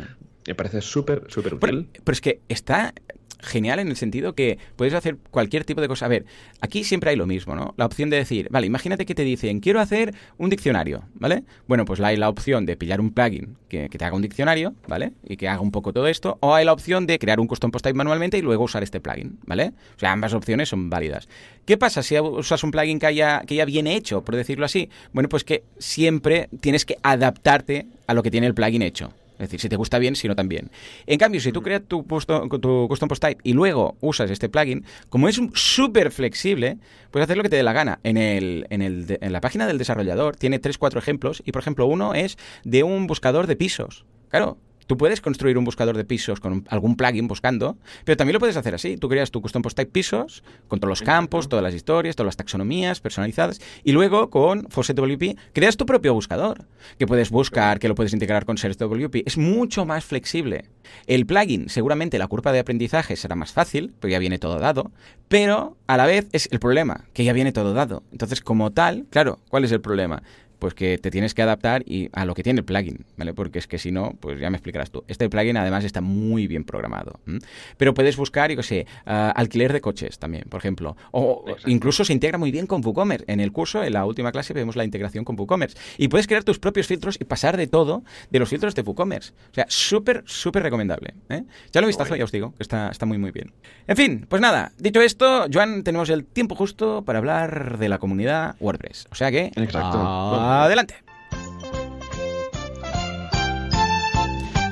me 0.48 0.56
parece 0.56 0.82
súper, 0.82 1.24
súper 1.28 1.56
útil. 1.56 1.88
Pero, 1.92 2.04
pero, 2.06 2.14
es 2.14 2.22
que 2.22 2.40
está 2.48 2.94
genial 3.40 3.80
en 3.80 3.88
el 3.88 3.96
sentido 3.96 4.34
que 4.34 4.58
puedes 4.76 4.94
hacer 4.94 5.18
cualquier 5.32 5.66
tipo 5.66 5.82
de 5.82 5.88
cosa. 5.88 6.06
A 6.06 6.10
ver, 6.10 6.26
aquí 6.62 6.84
siempre 6.84 7.12
hay 7.12 7.16
lo 7.16 7.26
mismo, 7.26 7.56
¿no? 7.56 7.74
La 7.78 7.86
opción 7.86 8.10
de 8.10 8.18
decir, 8.18 8.48
vale, 8.52 8.68
imagínate 8.68 9.06
que 9.06 9.16
te 9.16 9.24
dicen, 9.24 9.60
quiero 9.60 9.80
hacer 9.80 10.14
un 10.38 10.50
diccionario, 10.50 11.04
¿vale? 11.16 11.44
Bueno, 11.68 11.86
pues 11.86 12.00
hay 12.00 12.18
la 12.18 12.30
opción 12.30 12.66
de 12.66 12.78
pillar 12.78 13.02
un 13.02 13.12
plugin 13.12 13.58
que, 13.70 13.90
que 13.90 13.98
te 13.98 14.06
haga 14.06 14.16
un 14.16 14.22
diccionario, 14.22 14.74
¿vale? 14.88 15.14
Y 15.28 15.38
que 15.38 15.48
haga 15.48 15.62
un 15.62 15.72
poco 15.72 15.94
todo 15.94 16.08
esto. 16.08 16.38
O 16.42 16.56
hay 16.56 16.66
la 16.66 16.74
opción 16.74 17.08
de 17.08 17.20
crear 17.20 17.40
un 17.40 17.48
custom 17.48 17.72
post 17.72 17.84
type 17.84 17.98
manualmente 17.98 18.38
y 18.38 18.42
luego 18.42 18.64
usar 18.64 18.84
este 18.84 19.00
plugin, 19.00 19.40
¿vale? 19.46 19.74
O 19.96 20.00
sea, 20.00 20.12
ambas 20.12 20.34
opciones 20.34 20.70
son 20.70 20.90
válidas. 20.90 21.28
¿Qué 21.66 21.78
pasa 21.78 22.04
si 22.04 22.20
usas 22.20 22.64
un 22.64 22.72
plugin 22.72 23.00
que, 23.00 23.08
haya, 23.08 23.42
que 23.46 23.56
ya 23.56 23.66
viene 23.66 23.96
hecho, 23.96 24.24
por 24.24 24.36
decirlo 24.36 24.66
así? 24.66 24.90
Bueno, 25.12 25.30
pues 25.30 25.44
que 25.44 25.64
siempre 25.78 26.50
tienes 26.62 26.86
que 26.86 26.98
adaptarte 27.04 27.88
a 28.08 28.14
lo 28.14 28.24
que 28.24 28.32
tiene 28.32 28.48
el 28.48 28.54
plugin 28.54 28.82
hecho. 28.82 29.12
Es 29.40 29.50
decir, 29.50 29.60
si 29.60 29.70
te 29.70 29.76
gusta 29.76 30.00
bien, 30.00 30.16
si 30.16 30.28
no 30.28 30.36
también. 30.36 30.72
En 31.06 31.18
cambio, 31.18 31.40
si 31.42 31.52
tú 31.52 31.62
creas 31.62 31.84
tu, 31.88 32.04
tu 32.04 32.88
custom 32.88 33.08
post 33.08 33.22
type 33.22 33.42
y 33.44 33.54
luego 33.54 33.98
usas 34.02 34.32
este 34.32 34.50
plugin, 34.50 34.86
como 35.10 35.28
es 35.30 35.40
súper 35.54 36.12
flexible, 36.12 36.78
puedes 37.12 37.26
hacer 37.26 37.38
lo 37.38 37.44
que 37.44 37.50
te 37.50 37.56
dé 37.56 37.64
la 37.64 37.74
gana. 37.74 38.00
En, 38.04 38.18
el, 38.18 38.66
en, 38.70 38.82
el, 38.82 39.18
en 39.22 39.32
la 39.32 39.42
página 39.42 39.68
del 39.68 39.78
desarrollador 39.78 40.36
tiene 40.36 40.60
3-4 40.60 40.98
ejemplos 40.98 41.44
y, 41.46 41.52
por 41.52 41.62
ejemplo, 41.62 41.86
uno 41.86 42.14
es 42.14 42.38
de 42.64 42.84
un 42.84 43.08
buscador 43.08 43.48
de 43.48 43.56
pisos. 43.56 44.06
Claro, 44.30 44.58
Tú 44.88 44.98
puedes 44.98 45.22
construir 45.22 45.58
un 45.58 45.66
buscador 45.66 45.98
de 45.98 46.06
pisos 46.06 46.40
con 46.40 46.66
algún 46.70 46.96
plugin 46.96 47.28
buscando, 47.28 47.78
pero 48.06 48.18
también 48.18 48.34
lo 48.34 48.40
puedes 48.40 48.58
hacer 48.58 48.74
así. 48.74 48.98
Tú 48.98 49.10
creas 49.10 49.32
tu 49.32 49.42
custom 49.42 49.62
post 49.62 49.78
type 49.78 49.92
pisos 49.92 50.44
con 50.68 50.80
todos 50.80 50.90
los 50.90 51.02
campos, 51.02 51.50
todas 51.50 51.62
las 51.62 51.74
historias, 51.74 52.16
todas 52.16 52.28
las 52.28 52.38
taxonomías 52.38 53.02
personalizadas 53.02 53.60
y 53.84 53.92
luego 53.92 54.30
con 54.30 54.70
Faucet 54.70 54.98
WP 54.98 55.38
creas 55.54 55.78
tu 55.78 55.86
propio 55.86 56.14
buscador 56.14 56.66
que 56.98 57.06
puedes 57.06 57.30
buscar, 57.30 57.80
que 57.80 57.88
lo 57.88 57.96
puedes 57.96 58.14
integrar 58.14 58.46
con 58.46 58.58
Search 58.58 58.78
WP. 58.78 59.24
Es 59.26 59.38
mucho 59.38 59.86
más 59.86 60.06
flexible. 60.06 60.66
El 61.06 61.26
plugin, 61.26 61.70
seguramente 61.70 62.18
la 62.18 62.28
curva 62.28 62.52
de 62.52 62.60
aprendizaje 62.60 63.16
será 63.16 63.36
más 63.36 63.52
fácil, 63.52 63.94
porque 64.00 64.14
ya 64.14 64.20
viene 64.20 64.40
todo 64.40 64.60
dado, 64.60 64.92
pero 65.28 65.78
a 65.88 65.98
la 65.98 66.06
vez 66.06 66.28
es 66.32 66.48
el 66.52 66.60
problema, 66.60 67.06
que 67.14 67.24
ya 67.26 67.34
viene 67.34 67.52
todo 67.52 67.74
dado. 67.74 68.04
Entonces, 68.12 68.42
como 68.42 68.72
tal, 68.72 69.06
claro, 69.10 69.40
¿cuál 69.50 69.66
es 69.66 69.72
el 69.72 69.82
problema? 69.82 70.24
Pues 70.60 70.74
que 70.74 70.98
te 70.98 71.12
tienes 71.12 71.34
que 71.34 71.42
adaptar 71.42 71.84
y 71.86 72.10
a 72.14 72.26
lo 72.26 72.34
que 72.34 72.44
tiene 72.44 72.60
el 72.60 72.66
plugin, 72.66 73.06
¿vale? 73.18 73.34
Porque 73.34 73.60
es 73.60 73.68
que 73.68 73.78
si 73.78 73.92
no, 73.92 74.14
pues 74.20 74.40
ya 74.40 74.50
me 74.50 74.58
explicarás 74.58 74.92
tú. 74.92 75.04
Este 75.08 75.30
plugin 75.30 75.58
además 75.58 75.84
está 75.84 76.02
muy 76.02 76.48
bien 76.48 76.64
programado. 76.64 77.20
¿m? 77.28 77.40
Pero 77.78 77.94
puedes 77.94 78.18
buscar, 78.18 78.50
yo 78.50 78.58
qué 78.58 78.64
sé, 78.64 78.88
uh, 79.06 79.32
alquiler 79.36 79.74
de 79.74 79.82
coches 79.82 80.20
también, 80.20 80.46
por 80.50 80.60
ejemplo. 80.60 80.96
O 81.12 81.44
Exacto. 81.48 81.70
incluso 81.70 82.06
se 82.06 82.14
integra 82.14 82.38
muy 82.38 82.52
bien 82.52 82.68
con 82.68 82.84
WooCommerce. 82.84 83.26
En 83.28 83.40
el 83.40 83.52
curso, 83.52 83.84
en 83.84 83.94
la 83.94 84.06
última 84.06 84.32
clase, 84.32 84.54
vemos 84.54 84.76
la 84.76 84.84
integración 84.84 85.24
con 85.24 85.38
WooCommerce. 85.40 85.78
Y 85.98 86.08
puedes 86.08 86.28
crear 86.28 86.44
tus 86.44 86.60
propios 86.60 86.88
filtros 86.88 87.18
y 87.20 87.26
pasar 87.26 87.58
de 87.58 87.68
todo 87.68 88.04
de 88.30 88.40
los 88.40 88.50
filtros 88.50 88.76
de 88.76 88.82
WooCommerce. 88.82 89.32
O 89.52 89.54
sea, 89.54 89.66
súper, 89.70 90.24
súper 90.26 90.64
recomendable. 90.64 91.14
¿eh? 91.30 91.44
Ya 91.72 91.82
lo 91.82 91.88
he 91.88 91.90
visto, 91.90 92.16
ya 92.16 92.24
os 92.24 92.32
digo, 92.32 92.54
que 92.56 92.64
está, 92.64 92.90
está 92.90 93.06
muy, 93.06 93.18
muy 93.18 93.32
bien. 93.32 93.54
En 93.88 93.96
fin, 93.96 94.26
pues 94.28 94.42
nada, 94.42 94.72
dicho 94.78 95.02
esto, 95.02 95.46
Joan, 95.52 95.84
tenemos 95.84 96.10
el 96.10 96.26
tiempo 96.26 96.56
justo 96.56 97.04
para 97.04 97.20
hablar 97.20 97.78
de 97.78 97.90
la 97.90 98.00
comunidad 98.00 98.56
WordPress. 98.60 99.08
O 99.12 99.16
sea 99.16 99.32
que... 99.32 99.52
Exacto. 99.56 99.98
Uh, 100.00 100.47
Adelante. 100.48 100.96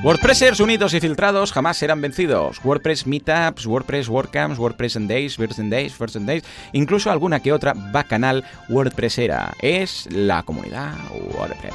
WordPressers 0.04 0.60
unidos 0.60 0.94
y 0.94 1.00
filtrados 1.00 1.52
jamás 1.52 1.78
serán 1.78 2.00
vencidos. 2.00 2.64
WordPress 2.64 3.08
Meetups, 3.08 3.66
WordPress 3.66 4.08
WordCamps, 4.08 4.60
WordPress 4.60 4.98
and 4.98 5.10
Days, 5.10 5.40
and 5.40 5.72
Days, 5.72 6.00
and 6.16 6.28
Days, 6.28 6.44
incluso 6.74 7.10
alguna 7.10 7.40
que 7.40 7.52
otra 7.52 7.74
bacanal 7.74 8.44
WordPressera. 8.70 9.54
Es 9.62 10.08
la 10.12 10.44
comunidad 10.44 10.94
WordPress. 11.12 11.74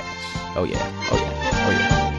Oh 0.57 0.64
yeah, 0.64 0.78
oh 1.11 1.16
yeah, 1.16 1.32
oh 1.66 1.72
yeah. 1.72 2.11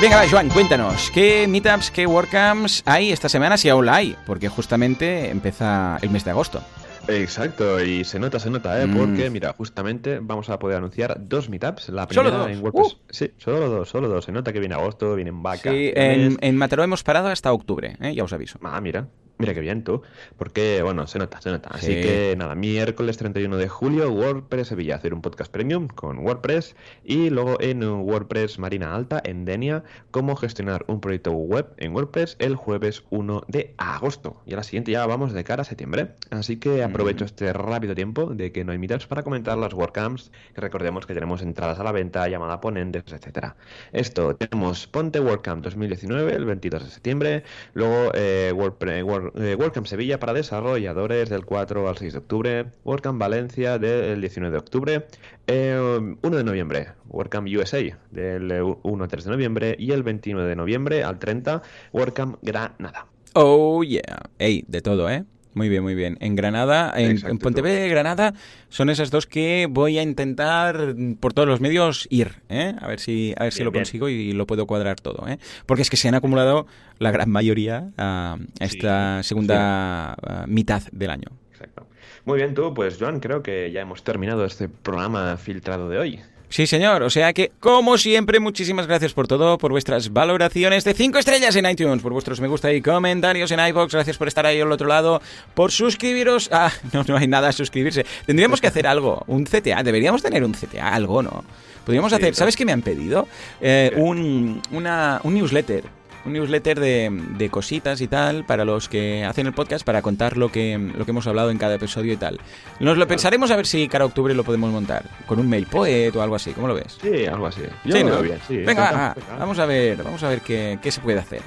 Venga, 0.00 0.16
va, 0.16 0.28
Joan, 0.28 0.48
cuéntanos, 0.50 1.10
¿qué 1.12 1.46
meetups, 1.48 1.90
qué 1.90 2.06
WordCamps 2.06 2.82
hay 2.86 3.10
esta 3.10 3.28
semana 3.28 3.56
si 3.56 3.68
aún 3.68 3.86
la 3.86 3.96
hay? 3.96 4.16
Porque 4.26 4.48
justamente 4.48 5.30
empieza 5.30 5.98
el 6.02 6.10
mes 6.10 6.24
de 6.24 6.30
agosto. 6.30 6.62
Exacto, 7.08 7.82
y 7.82 8.04
se 8.04 8.18
nota, 8.18 8.38
se 8.38 8.50
nota, 8.50 8.80
¿eh? 8.80 8.86
Mm. 8.86 8.96
Porque, 8.96 9.30
mira, 9.30 9.52
justamente 9.52 10.18
vamos 10.20 10.48
a 10.50 10.58
poder 10.58 10.78
anunciar 10.78 11.16
dos 11.20 11.48
meetups. 11.48 11.88
La 11.90 12.06
primera 12.06 12.30
¿Solo 12.30 12.42
dos? 12.42 12.50
en 12.50 12.62
WordPress. 12.62 12.92
Uh. 12.94 12.98
Sí, 13.10 13.30
solo 13.38 13.68
dos, 13.68 13.88
solo 13.88 14.08
dos. 14.08 14.24
Se 14.24 14.32
nota 14.32 14.52
que 14.52 14.60
viene 14.60 14.74
agosto, 14.74 15.14
viene 15.14 15.30
en 15.30 15.42
vaca. 15.42 15.70
Sí, 15.70 15.92
en, 15.94 16.38
en 16.40 16.56
Mataró 16.56 16.82
hemos 16.82 17.02
parado 17.02 17.28
hasta 17.28 17.52
octubre, 17.52 17.96
¿eh? 18.00 18.14
ya 18.14 18.24
os 18.24 18.32
aviso. 18.32 18.58
Ah, 18.62 18.80
mira. 18.80 19.08
Mira 19.36 19.52
qué 19.52 19.60
bien 19.60 19.82
tú, 19.82 20.00
porque 20.38 20.80
bueno, 20.82 21.08
se 21.08 21.18
nota, 21.18 21.40
se 21.40 21.50
nota. 21.50 21.70
Así 21.72 21.86
Sí. 21.86 22.02
que 22.02 22.34
nada, 22.38 22.54
miércoles 22.54 23.16
31 23.16 23.56
de 23.56 23.68
julio, 23.68 24.08
WordPress 24.12 24.68
Sevilla, 24.68 24.94
hacer 24.94 25.12
un 25.12 25.22
podcast 25.22 25.50
premium 25.50 25.88
con 25.88 26.18
WordPress 26.18 26.76
y 27.04 27.30
luego 27.30 27.60
en 27.60 27.82
WordPress 27.82 28.60
Marina 28.60 28.94
Alta, 28.94 29.20
en 29.24 29.44
Denia, 29.44 29.82
cómo 30.12 30.36
gestionar 30.36 30.84
un 30.86 31.00
proyecto 31.00 31.32
web 31.32 31.66
en 31.78 31.92
WordPress 31.94 32.36
el 32.38 32.54
jueves 32.54 33.02
1 33.10 33.42
de 33.48 33.74
agosto. 33.76 34.40
Y 34.46 34.52
a 34.52 34.56
la 34.56 34.62
siguiente 34.62 34.92
ya 34.92 35.04
vamos 35.04 35.32
de 35.32 35.42
cara 35.42 35.62
a 35.62 35.64
septiembre. 35.64 36.10
Así 36.30 36.58
que 36.58 36.84
aprovecho 36.84 37.24
Mm. 37.24 37.26
este 37.26 37.52
rápido 37.52 37.96
tiempo 37.96 38.26
de 38.26 38.52
que 38.52 38.64
no 38.64 38.70
hay 38.70 38.78
meetups 38.78 39.08
para 39.08 39.24
comentar 39.24 39.58
las 39.58 39.74
WordCamps, 39.74 40.30
que 40.54 40.60
recordemos 40.60 41.06
que 41.06 41.14
tenemos 41.14 41.42
entradas 41.42 41.80
a 41.80 41.82
la 41.84 41.90
venta, 41.90 42.28
llamada 42.28 42.54
a 42.54 42.60
ponentes, 42.60 43.02
etcétera. 43.12 43.56
Esto, 43.92 44.36
tenemos 44.36 44.86
Ponte 44.86 45.18
WordCamp 45.18 45.64
2019, 45.64 46.34
el 46.36 46.44
22 46.44 46.84
de 46.84 46.90
septiembre, 46.90 47.42
luego 47.72 48.12
eh, 48.14 48.52
WordPress, 48.54 49.02
Word- 49.02 49.23
eh, 49.36 49.56
WordCamp 49.58 49.86
Sevilla 49.86 50.18
para 50.18 50.32
desarrolladores 50.32 51.28
del 51.28 51.44
4 51.44 51.88
al 51.88 51.96
6 51.96 52.12
de 52.12 52.18
octubre, 52.18 52.66
WordCamp 52.84 53.20
Valencia 53.20 53.78
del 53.78 54.20
19 54.20 54.52
de 54.52 54.58
octubre, 54.58 55.06
eh, 55.46 56.16
1 56.22 56.36
de 56.36 56.44
noviembre, 56.44 56.88
WordCamp 57.08 57.48
USA 57.48 57.82
del 58.10 58.50
eh, 58.50 58.62
1 58.62 59.04
al 59.04 59.10
3 59.10 59.24
de 59.24 59.30
noviembre 59.30 59.76
y 59.78 59.92
el 59.92 60.02
29 60.02 60.48
de 60.48 60.56
noviembre 60.56 61.04
al 61.04 61.18
30, 61.18 61.62
WordCamp 61.92 62.36
Granada. 62.42 63.06
Oh 63.34 63.82
yeah. 63.82 64.22
Ey, 64.38 64.64
de 64.68 64.80
todo, 64.80 65.10
¿eh? 65.10 65.24
Muy 65.54 65.68
bien, 65.68 65.82
muy 65.82 65.94
bien. 65.94 66.18
En 66.20 66.34
Granada, 66.34 66.92
en, 66.96 67.38
Pontevedra 67.38 67.86
y 67.86 67.88
Granada 67.88 68.34
son 68.68 68.90
esas 68.90 69.10
dos 69.10 69.26
que 69.26 69.68
voy 69.70 69.98
a 69.98 70.02
intentar 70.02 70.96
por 71.20 71.32
todos 71.32 71.48
los 71.48 71.60
medios 71.60 72.08
ir, 72.10 72.42
¿eh? 72.48 72.74
A 72.80 72.88
ver 72.88 72.98
si, 72.98 73.34
a 73.36 73.44
ver 73.44 73.52
si 73.52 73.62
lo 73.62 73.70
bien. 73.70 73.82
consigo 73.84 74.08
y 74.08 74.32
lo 74.32 74.46
puedo 74.46 74.66
cuadrar 74.66 75.00
todo, 75.00 75.28
¿eh? 75.28 75.38
Porque 75.66 75.82
es 75.82 75.90
que 75.90 75.96
se 75.96 76.08
han 76.08 76.14
acumulado 76.16 76.66
la 76.98 77.12
gran 77.12 77.30
mayoría 77.30 77.90
a, 77.96 78.36
a 78.60 78.64
esta 78.64 79.22
Sí, 79.22 79.28
segunda 79.28 80.14
ah, 80.14 80.44
mitad 80.48 80.82
del 80.92 81.10
año. 81.10 81.28
Exacto. 81.52 81.86
Muy 82.24 82.38
bien, 82.38 82.54
tú, 82.54 82.74
pues 82.74 82.96
Joan, 82.98 83.20
creo 83.20 83.42
que 83.42 83.70
ya 83.70 83.80
hemos 83.82 84.02
terminado 84.02 84.44
este 84.44 84.68
programa 84.68 85.36
filtrado 85.36 85.88
de 85.88 85.98
hoy. 85.98 86.20
Sí, 86.54 86.68
señor. 86.68 87.02
O 87.02 87.10
sea 87.10 87.32
que, 87.32 87.50
como 87.58 87.98
siempre, 87.98 88.38
muchísimas 88.38 88.86
gracias 88.86 89.12
por 89.12 89.26
todo, 89.26 89.58
por 89.58 89.72
vuestras 89.72 90.12
valoraciones 90.12 90.84
de 90.84 90.94
5 90.94 91.18
estrellas 91.18 91.56
en 91.56 91.68
iTunes, 91.68 92.00
por 92.00 92.12
vuestros 92.12 92.40
me 92.40 92.46
gusta 92.46 92.72
y 92.72 92.80
comentarios 92.80 93.50
en 93.50 93.58
iVoox. 93.58 93.92
Gracias 93.92 94.16
por 94.16 94.28
estar 94.28 94.46
ahí 94.46 94.60
al 94.60 94.70
otro 94.70 94.86
lado, 94.86 95.20
por 95.54 95.72
suscribiros. 95.72 96.48
Ah, 96.52 96.70
no, 96.92 97.02
no 97.08 97.16
hay 97.16 97.26
nada 97.26 97.48
a 97.48 97.52
suscribirse. 97.52 98.06
Tendríamos 98.24 98.60
que 98.60 98.68
hacer 98.68 98.86
algo, 98.86 99.24
un 99.26 99.46
CTA. 99.46 99.82
Deberíamos 99.82 100.22
tener 100.22 100.44
un 100.44 100.52
CTA, 100.52 100.94
algo, 100.94 101.24
¿no? 101.24 101.44
Podríamos 101.84 102.12
Sí, 102.12 102.16
hacer, 102.18 102.36
¿sabes 102.36 102.54
qué 102.56 102.64
me 102.64 102.70
han 102.70 102.82
pedido? 102.82 103.26
Eh, 103.60 103.92
un, 103.96 104.62
una- 104.70 105.20
un 105.24 105.34
newsletter. 105.34 105.82
Un 106.26 106.32
newsletter 106.32 106.80
de, 106.80 107.10
de 107.36 107.50
cositas 107.50 108.00
y 108.00 108.08
tal 108.08 108.44
para 108.44 108.64
los 108.64 108.88
que 108.88 109.24
hacen 109.24 109.46
el 109.46 109.52
podcast 109.52 109.84
para 109.84 110.00
contar 110.02 110.36
lo 110.36 110.50
que, 110.50 110.78
lo 110.96 111.04
que 111.04 111.10
hemos 111.10 111.26
hablado 111.26 111.50
en 111.50 111.58
cada 111.58 111.74
episodio 111.74 112.12
y 112.12 112.16
tal. 112.16 112.40
Nos 112.80 112.96
lo 112.96 113.06
pensaremos 113.06 113.50
a 113.50 113.56
ver 113.56 113.66
si 113.66 113.88
cara 113.88 114.04
a 114.04 114.06
octubre 114.06 114.34
lo 114.34 114.44
podemos 114.44 114.70
montar. 114.70 115.04
Con 115.26 115.38
un 115.38 115.48
mail 115.48 115.66
poet 115.66 116.14
o 116.16 116.22
algo 116.22 116.36
así. 116.36 116.52
¿Cómo 116.52 116.68
lo 116.68 116.74
ves? 116.74 116.98
Sí, 117.00 117.26
algo 117.26 117.46
así. 117.46 117.60
Yo 117.84 117.96
Sí, 117.96 118.02
lo 118.02 118.08
¿no? 118.08 118.10
veo 118.12 118.22
bien, 118.22 118.38
sí. 118.48 118.56
Venga, 118.56 118.66
Venga, 118.66 118.90
va, 118.92 119.14
venga. 119.14 119.36
vamos 119.38 119.58
a 119.58 119.66
ver, 119.66 120.02
vamos 120.02 120.22
a 120.22 120.28
ver 120.28 120.40
qué, 120.40 120.78
qué 120.82 120.90
se 120.90 121.00
puede 121.00 121.18
hacer. 121.18 121.42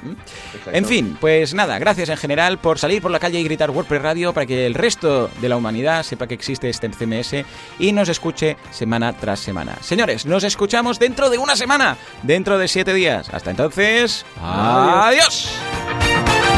En 0.71 0.86
fin, 0.86 1.17
pues 1.19 1.53
nada, 1.53 1.80
gracias 1.80 2.09
en 2.09 2.17
general 2.17 2.57
por 2.59 2.80
salir 2.80 3.01
por 3.01 3.11
la 3.11 3.19
calle 3.19 3.39
y 3.39 3.43
gritar 3.43 3.71
WordPress 3.71 4.01
Radio 4.01 4.34
para 4.34 4.45
que 4.45 4.65
el 4.65 4.73
resto 4.73 5.30
de 5.41 5.49
la 5.49 5.57
humanidad 5.57 6.03
sepa 6.03 6.28
que 6.28 6.34
existe 6.34 6.69
este 6.69 6.88
CMS 6.89 7.45
y 7.80 7.91
nos 7.91 8.09
escuche 8.09 8.57
semana 8.71 9.13
tras 9.13 9.39
semana. 9.39 9.73
Señores, 9.82 10.25
nos 10.25 10.43
escuchamos 10.43 10.99
dentro 10.99 11.30
de 11.30 11.38
una 11.38 11.55
semana, 11.55 11.97
dentro 12.23 12.57
de 12.57 12.67
siete 12.67 12.93
días. 12.93 13.30
Hasta 13.34 13.51
entonces, 13.51 14.25
Ah, 14.70 15.07
Adiós. 15.07 15.47
Adiós. 15.47 16.56